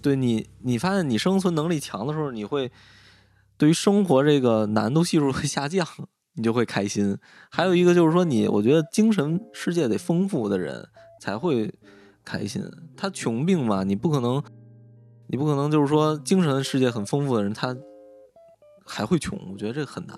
[0.00, 2.70] 对你，你发现你生存能力强的时候，你会
[3.58, 5.84] 对于生活这个难度系数会下降，
[6.34, 7.16] 你就会开心。
[7.50, 10.88] 还有一个就是说你，我觉得精神世界得丰富的人
[11.20, 11.72] 才会
[12.24, 12.62] 开心。
[12.96, 14.42] 他穷病嘛，你不可能，
[15.28, 17.76] 你不可能就是说精神世界很丰富的人他
[18.84, 20.16] 还会穷，我觉得这个很难。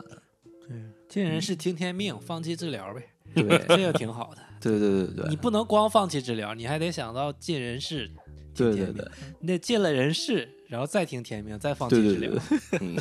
[0.67, 0.77] 对，
[1.09, 3.03] 尽人事听天命，放弃治疗呗，
[3.35, 4.43] 对 这个挺好的。
[4.61, 8.09] 对对对对你不能光放弃治疗，你还得想到尽人事，
[8.55, 12.97] 听天命对对对你得尽了人事，然后再听天命，再放弃治疗对对对， 嗯，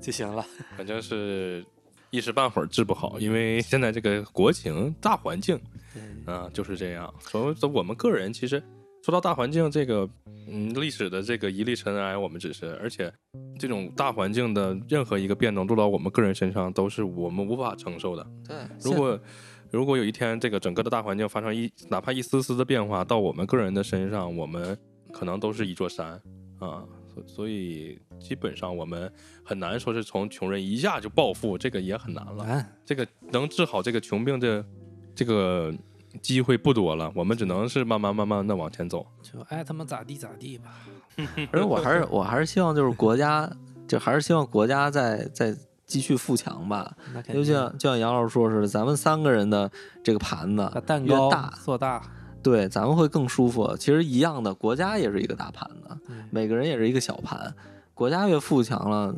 [0.00, 0.46] 就行了。
[0.76, 1.64] 反正是
[2.16, 5.60] 一时半会儿治不好，因为现在这个国情大环境
[6.24, 7.12] 对啊就是这样。
[7.20, 8.62] 所以我们个人其实
[9.02, 10.08] 说到大环境这个，
[10.48, 13.12] 嗯，历史的这个一粒尘埃，我们只是，而且
[13.58, 18.26] 这种大环境的任何一个变动落到我们个人身上，都是我们无法承受的。
[18.48, 19.20] 对，如果
[19.70, 24.74] 如果有一天这个整个的大环境发生一哪怕一丝丝的变化到我们个人的身上，我们
[25.12, 26.18] 可能都是一座山
[26.60, 26.82] 啊。
[27.16, 29.10] 所所以基本上我们
[29.44, 32.44] 很难说是从穷人一下就暴富，这个也很难了。
[32.44, 34.64] 难，这个能治好这个穷病的
[35.14, 35.72] 这个
[36.20, 39.06] 机会不多了，我们只能是慢慢慢慢的往前走。
[39.22, 40.64] 就爱他们咋地咋地吧。
[41.50, 43.50] 而且我还是我还是希望就是国家，
[43.88, 45.56] 就还是希望国家在在
[45.86, 46.94] 继续富强吧。
[47.32, 49.70] 就像就像杨老师说似的，咱们三个人的
[50.04, 52.02] 这个盘子把蛋糕越大，做大，
[52.46, 53.76] 对，咱们会更舒服。
[53.76, 57.52] 其实一样的，国家也是一个大盘子，嗯每个人也是一个小盘。
[57.92, 59.12] 国家越富强了，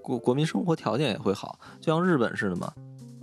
[0.00, 2.72] 国国民生活条件也会好，就像日本似的嘛。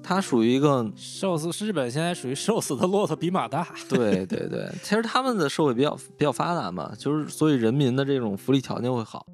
[0.04, 3.68] 它属于一个，瘦死日本现在属于瘦死的骆驼比马大。
[3.90, 9.26] 对对对，其实他们的社会比较比较发达嘛，就是所以人民的这种福利条件会好。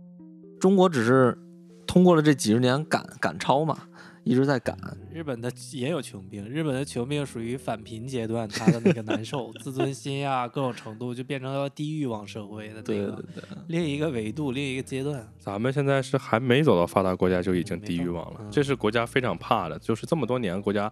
[0.59, 1.37] 中国只是
[1.85, 3.77] 通过了这几十年赶赶超嘛，
[4.23, 4.77] 一直在赶。
[5.11, 15.27] 日本的也有穷兵，日本的穷兵属于返贫阶段，他的那个难受， 自尊心呀、各种程度就变成了低欲望社会的那对对个对，另一个维度、另一个阶段。
[15.37, 19.77] 咱们现在是还没走到发达国家就已经低欲望了这是国家非常怕的。
[19.79, 20.91] 就是这么多年，国家，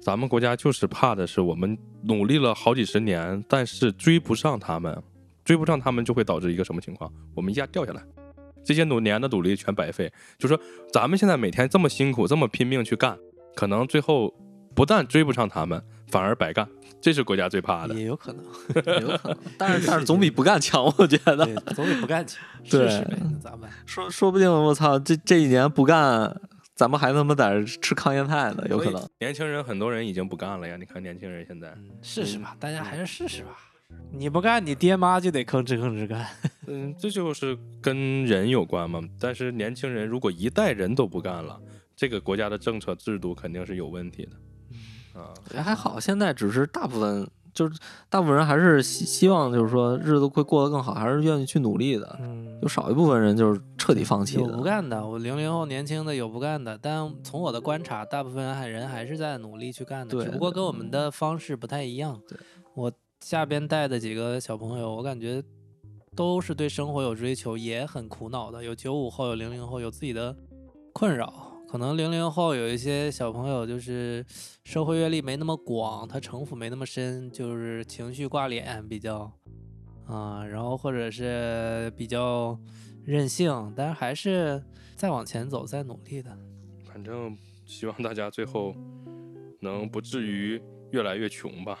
[0.00, 5.02] 咱们国家就是怕的是我们努力了好几十年，但是追不上他们，
[5.44, 7.12] 追不上他们就会导致一个什么情况？
[7.34, 8.02] 我们一下掉下来，
[8.66, 10.12] 这些努年的努力全白费。
[10.36, 10.60] 就说
[10.92, 13.16] 咱们现在每天这么辛苦，这么拼命去干，
[13.54, 14.34] 可能最后
[14.74, 16.68] 不但追不上他们，反而白干，
[17.00, 17.94] 这是国家最怕的。
[17.94, 18.44] 也有可能，
[19.00, 21.46] 有可能，但是但是 总比不干强，我觉得。
[21.46, 22.88] 对，总比不干强，对？
[23.86, 26.38] 说说不定我操，这这一年不干，
[26.74, 29.08] 咱们还他妈在这吃糠咽菜呢，有可能。
[29.20, 33.56] 年轻人很多人已经不干了呀，你看年轻人现在，嗯，试试吧，大家还是试试吧。
[34.12, 36.26] 你不干，你爹妈就得吭哧吭哧干。
[36.66, 39.00] 嗯，这就是跟人有关嘛。
[39.20, 41.60] 但是年轻人如果一代人都不干了，
[41.94, 45.20] 这个国家的政策制度肯定是有问题的。
[45.20, 47.78] 啊，也还好，现在只是大部分就是
[48.10, 52.16] 大部分人还是希希望就是说日子会过得更好，还是愿意去努力的。
[52.20, 54.62] 嗯有少一部分人就是彻底放弃有不。
[54.62, 62.20] 干的，我零零后年轻的有不干的，但从我的观察，大部分还人还是在努力去干的，对只不过跟我们的方式不太一样。
[62.26, 62.38] 对，
[62.74, 65.42] 我下边带的几个小朋友，我感觉
[66.14, 68.62] 都是对生活有追求，也很苦恼的。
[68.62, 70.36] 有九五后，有零零后，有自己的
[70.92, 71.52] 困扰。
[71.68, 74.24] 可能零零后有一些小朋友就是
[74.62, 79.30] 社会阅历没那么广，他城府没那么深，就是情绪挂脸比较
[80.06, 82.56] 啊、然后或者是比较
[83.04, 84.62] 任性，但是还是
[84.94, 86.30] 在往前走，在努力的。
[86.84, 88.72] 反正希望大家最后
[89.60, 90.62] 能不至于
[90.92, 91.80] 越来越穷吧。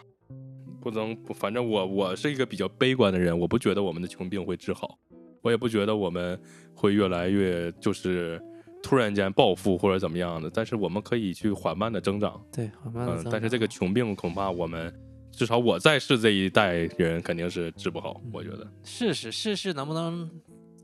[0.86, 4.96] 不能不，反正我我是一个比较悲观的人，我不觉得我们的穷病会治好，
[5.42, 6.40] 我也不觉得我们
[6.76, 8.40] 会越来越就是
[8.80, 10.48] 突然间暴富或者怎么样的。
[10.48, 14.94] 但是我们可以去缓慢的增长，对，缓慢的嗯，但是这个穷病恐怕我们
[15.32, 18.64] 至少我在世这一代人肯定是治不好，我觉得。
[18.84, 20.30] 试试试试能不能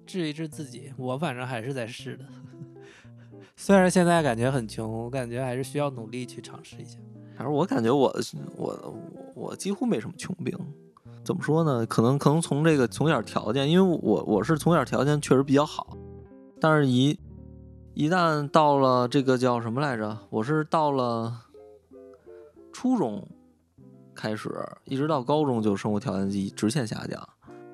[0.04, 0.92] 治一治自己。
[0.98, 2.24] 我反正还是在试的，
[3.54, 6.98] 虽然现在感觉很穷，我感觉还是需要努力去尝试一下。
[7.42, 8.16] 反正我感觉我
[8.56, 8.94] 我
[9.34, 10.56] 我几乎没什么穷病。
[11.24, 11.84] 怎么说呢？
[11.86, 15.96] 可能可能从这个从小条件，因为我我是从小条件确实比较好，
[16.60, 17.18] 但是一
[17.94, 20.16] 一旦到了这个叫什么来着？
[20.30, 21.36] 我是到了
[22.72, 23.26] 初中
[24.14, 24.48] 开始，
[24.84, 27.28] 一直到高中就生活条件一直线下降。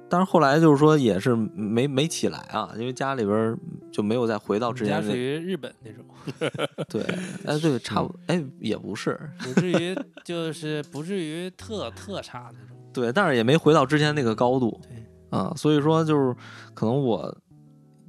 [0.08, 3.58] 但是后来就是说也是没没起来啊，因为家里边儿
[3.92, 6.04] 就没有再回到之前家属于日本那种，
[6.88, 7.02] 对，
[7.44, 12.76] 哎对，差不哎也不是，不至于就是不至于特特差那种。
[12.92, 14.80] 对，但是也没回到之前那个高度。
[14.82, 16.34] 对，啊，所以说就是
[16.74, 17.36] 可能我，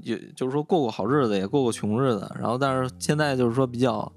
[0.01, 4.11] 也就是说过过好日子，也过过穷日子，然后但是现在就是说比较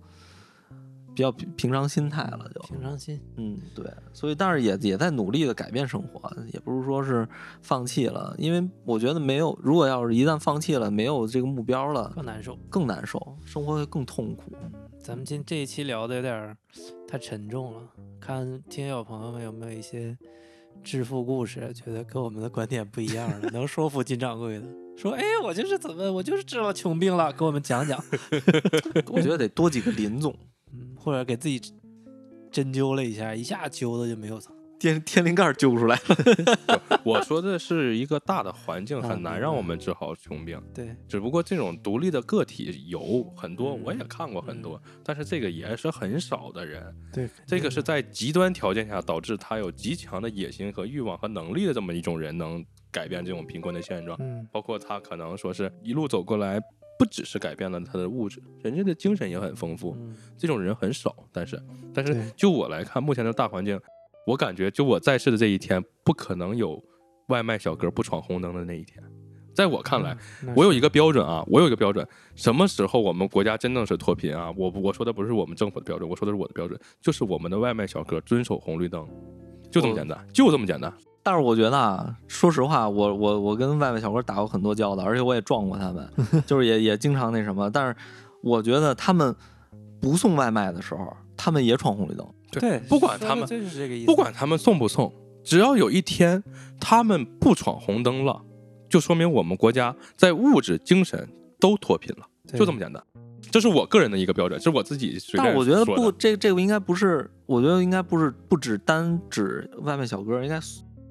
[1.15, 7.29] 比较平平常心态了，就平常心，嗯对，所以但是也也在努力的改变生活，也不是说是
[7.61, 12.59] 放弃了，因为我觉得没有，如果要是一旦放弃了，没有这个目标了，更难受。
[12.71, 14.53] 更难受，生活会更痛苦。
[15.01, 16.57] 咱们今这一期聊的有点儿
[17.09, 17.81] 太沉重了，
[18.21, 20.17] 看听友朋友们有没有一些
[20.83, 24.65] 致富故事，觉得跟我们的观点不一样的， 能说服金掌柜的。
[24.97, 28.03] 说，哎，我就是怎么，我就是治了穷病了，给我们讲讲。
[29.11, 30.37] 我觉得得多几个林总，
[30.73, 31.61] 嗯，或者给自己
[32.51, 34.55] 针灸了一下，一下灸的就没有疼。
[34.79, 36.99] 天天灵盖儿揪出来了。
[37.07, 46.93] 我说的是一个大的环境啊很难让我们治好穷病，对，只不过这种独立的个体有很多，嗯我也看过很多，但是这个也是很少的人。
[47.13, 54.19] 对，这个是在极端条件下导致他有极强的野心和欲望和能力的这么一种人，能改变这种贫困的现状。
[54.21, 56.61] 嗯，包括他可能说是一路走过来，
[57.03, 59.97] 不只是改变了他的物质，人家的精神也很丰富。
[59.99, 61.61] 嗯这种人很少，但是
[61.93, 63.81] 但是就我来看，目前的大环境，
[64.25, 66.81] 我感觉就我在世的这一天，不可能有
[67.27, 69.03] 外卖小哥不闯红灯的那一天。
[69.53, 72.07] 在我看来，嗯我有一个标准啊，我有一个标准，
[72.37, 74.53] 什么时候我们国家真正是脱贫啊？
[74.57, 79.05] 我我说的不是我们政府的标准，我说的是我的标准，就是我们的外卖小哥遵守红绿灯，
[79.73, 80.93] 就这么简单，就这么简单。
[81.25, 86.09] 但是我觉得啊，说实话，我我我跟外卖小哥打过很多交道，而且我也撞过他们，
[86.47, 87.71] 就是也也经常那什么。
[87.71, 87.97] 但是
[88.43, 89.35] 我觉得他们
[90.01, 92.27] 不送外卖的时候，他们也闯红绿灯。
[92.51, 95.11] 对，不管他们就是这个意思，不管他们送不送，
[95.43, 96.43] 只要有一天
[96.79, 98.43] 他们不闯红灯了，
[98.91, 101.29] 就说明我们国家在物质、精神
[101.59, 102.27] 都脱贫了，
[102.59, 103.03] 就这么简单。
[103.51, 110.61] 这是我个人的一个标准，这是我自己随便但我觉得不，这这个应该不是，我觉得应该不是不只单指外卖小哥，应该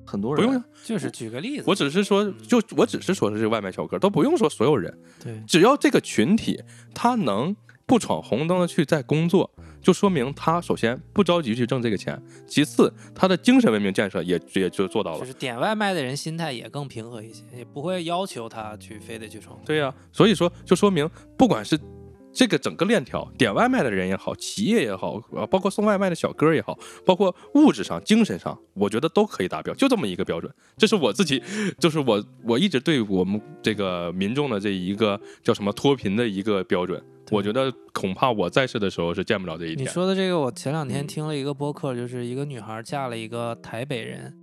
[0.06, 0.46] 很多人。
[0.46, 0.66] 不用呀。
[0.84, 6.60] 就是举个例子，我只是说，就我只是说是这个外卖小哥，都不用说所有人，对只要这个群体
[6.94, 7.56] 他能
[7.86, 9.52] 不闯红灯的去在工作，
[9.82, 15.20] 就说明他首先不着急去挣这个钱，其次他的精神文明建设也也就做到了。
[15.20, 19.60] 就是点外卖的人心态也更平和一些，也不会要求他去非得去闯。
[19.66, 21.78] 对呀、所以说就说明，不管是
[22.34, 30.52] 这个整个链条，点外卖的人也好，企业也好，呃，包括送外卖的小哥也好，包括物质上、精神上，我觉得都可以达标，就这么一个标准。
[30.78, 31.42] 这是我自己，
[31.78, 37.02] 就是我我一直对我们这个民众的这一个叫什么脱贫的一个标准。
[37.30, 39.90] 我觉得恐怕我在世的时候是见不了这一天你。
[39.90, 44.34] 说的这个，我前两天听了一个播客，就是一个女孩嫁了一个台北人，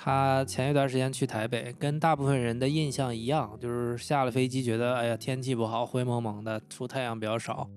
[0.00, 7.68] 他前一段时间去台北，跟大部分人的印象一样，就是下了飞机觉得，哎呀天气不好，灰蒙蒙的，出太阳比较少，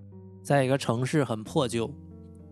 [0.44, 1.92] 在一个城市很破旧，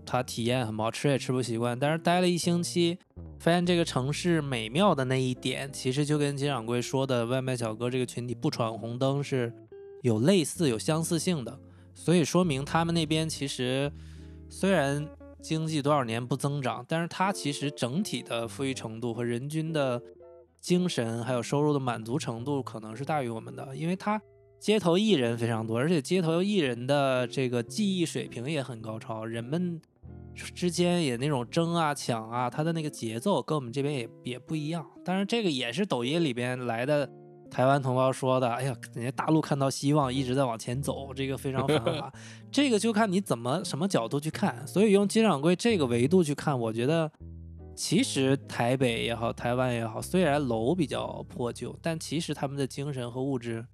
[0.03, 2.97] 他体验很不好，吃也吃不习惯，但是待了一星期，
[3.37, 9.53] 发现这个城市美妙的那一点，其实就跟金掌柜说的外卖小哥这个群体不闯红灯是
[10.01, 11.59] 有类似、有相似性的。
[11.93, 13.91] 所以说明他们那边其实
[14.49, 15.07] 虽然
[15.41, 20.01] 经济多少年不增长，但是它其实整体的富裕程度和人均的
[20.59, 24.21] 精神还有收入的满足程度可能是大于我们的，因为它
[24.59, 29.81] 街头艺人非常多，而且街头艺人的这个技艺水平也很高超，人们
[30.35, 34.85] 之间也那种争啊抢啊，它的那个节奏跟我们这边也也不一样。
[35.05, 37.09] 当然，这个也是抖音里边来的
[37.49, 38.49] 台湾同胞说的。
[38.49, 42.13] 哎呀，人家大陆看到希望，一直在往前走，这个非常繁华。
[42.51, 44.65] 这个就看你怎么什么角度去看。
[44.67, 47.11] 所以用金掌柜这个维度去看，我觉得
[47.75, 53.65] 其实台北也好，台湾也好，虽然楼比较破旧，但其实他们的精神和物质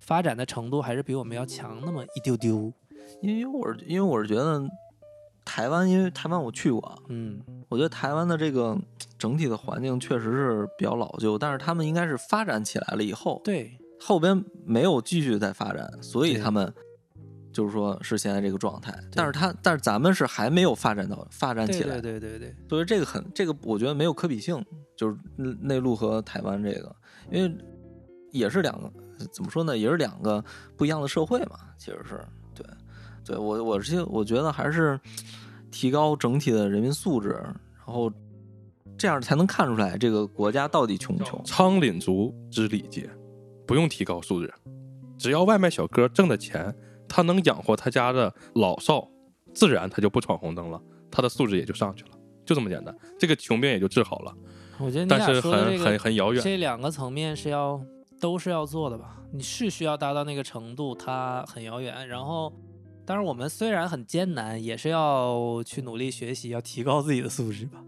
[0.00, 2.72] 发展的程度还是比我们要强那么一丢丢。
[3.20, 4.60] 因为我是因为我是觉得
[5.44, 8.78] 台湾，因为台湾我去过，嗯，我觉得台湾的这个
[9.18, 16.72] 整体的环境确实是比较老旧，但是他们应该是发展起来了以后，对，后边没有继续再发展，所以他们
[17.52, 18.96] 就是说是现在这个状态。
[19.12, 24.64] 但是他但是咱们是还没有发展到发展起来，对对对对，所以这个很这个我觉得没有可比性，
[24.96, 26.94] 就是内内陆和台湾这个，
[27.30, 27.54] 因为
[28.30, 28.90] 也是两个
[29.32, 30.42] 怎么说呢，也是两个
[30.76, 32.18] 不一样的社会嘛，其实是
[32.54, 32.66] 对
[33.24, 34.98] 对我我是我觉得还是
[35.70, 38.12] 提高整体的人民素质，然后
[38.98, 41.42] 这样才能看出来这个国家到底穷不穷。
[41.44, 43.08] 仓廪足知礼节，
[43.66, 44.52] 不用提高素质，
[45.16, 46.74] 只要外卖小哥挣的钱，
[47.08, 49.08] 他能养活他家的老少，
[49.54, 50.80] 自然他就不闯红灯了，
[51.10, 52.10] 他的素质也就上去了，
[52.44, 54.34] 就这么简单，这个穷病也就治好了。
[54.78, 57.80] 我觉得你俩但是很很很遥远，这两个层面是要
[58.20, 59.18] 都是要做的吧？
[59.34, 62.06] 你是需要达到那个程度，它很遥远。
[62.06, 62.52] 然后，
[63.04, 67.82] 当然我们虽然很艰难，也是要去努力学习，要提高自己的素质吧。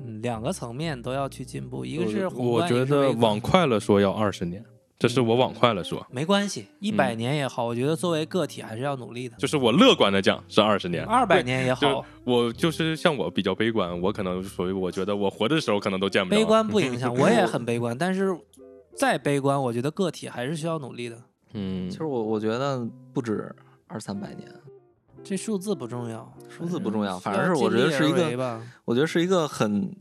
[0.00, 4.64] 嗯，两个层面都要去进步，一个是宏观，我觉得往快了说要二十年，
[4.98, 9.36] 这是我往快了说，没关系，一百嗯年也好，我觉得作为个体还是要努力的。
[9.36, 16.36] 就是我乐观的讲是二十年，二百年也好，我就是像我比较悲观，我可能属于我觉得我活的时候可能都见不到。
[16.36, 18.28] 悲观不影响，我也很悲观，但是
[18.94, 21.20] 再悲观，我觉得个体还是需要努力的。
[21.54, 23.52] 嗯其，实我我觉得不止
[23.88, 24.48] 二三百年，
[25.24, 28.60] 这数字不重要，数字不重要，反正是我觉得是一个。
[28.84, 29.92] 我觉得是一个很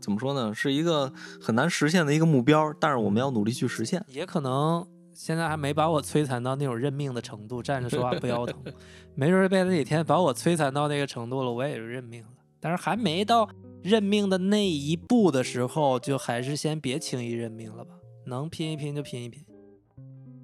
[0.00, 4.04] 怎么说呢，是一个很难实现的一个目标，但是我们要努力去实现。
[4.08, 8.54] 也可能现在还没把我摧残到那种认命的程度，站着说话不腰疼。
[9.14, 12.30] 没准儿被那几天把我摧残到那个程度了，我也是认命了。
[12.60, 13.48] 但是还没到
[13.82, 17.94] 认命的那一步的时候，就还是先别轻易认命了吧。
[18.26, 19.45] 能拼一拼就拼一拼。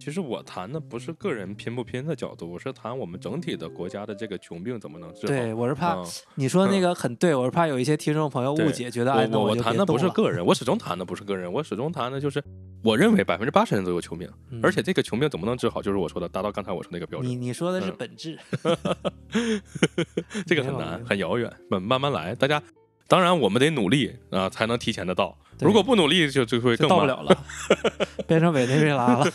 [0.02, 5.26] 其实我谈的不是个人拼不拼的角度，我是谈我们整体的国家的这个穷病怎么能治好。
[5.28, 6.04] 对我是怕嗯
[6.34, 12.42] 你说那个很对，我是怕有一些听众朋友误解，觉得我我谈的不是个人，我始终谈的不是个人，我始终谈的就是
[12.82, 15.80] 我认为百分之八十人都有穷病，嗯而且这个穷病怎么能治好？
[15.80, 17.30] 就是我说的，达到刚才我说那个标准。
[17.30, 18.36] 你你说的是嗯本质，
[20.44, 22.34] 这个很难，很遥远，慢慢慢来。
[22.34, 22.60] 大家，
[23.08, 25.36] 当然我们得努力啊、才能提前的到。
[25.60, 27.06] 如果不努力就，就会更慢。
[27.06, 27.38] 到不了了，
[28.26, 29.26] 变成委内瑞拉了。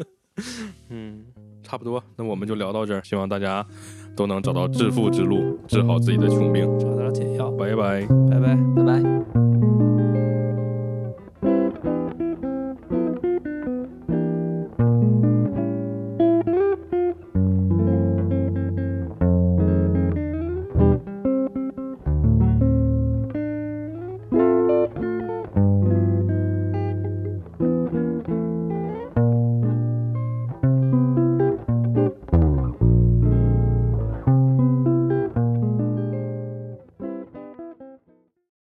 [0.90, 1.24] 嗯，
[1.62, 2.02] 差不多。
[2.16, 3.64] 那我们就聊到这儿，希望大家
[4.14, 6.66] 都能找到致富之路，治好自己的穷病。
[6.78, 8.06] 找到解药，拜拜。
[8.30, 8.56] 拜拜。
[8.76, 9.75] 拜拜。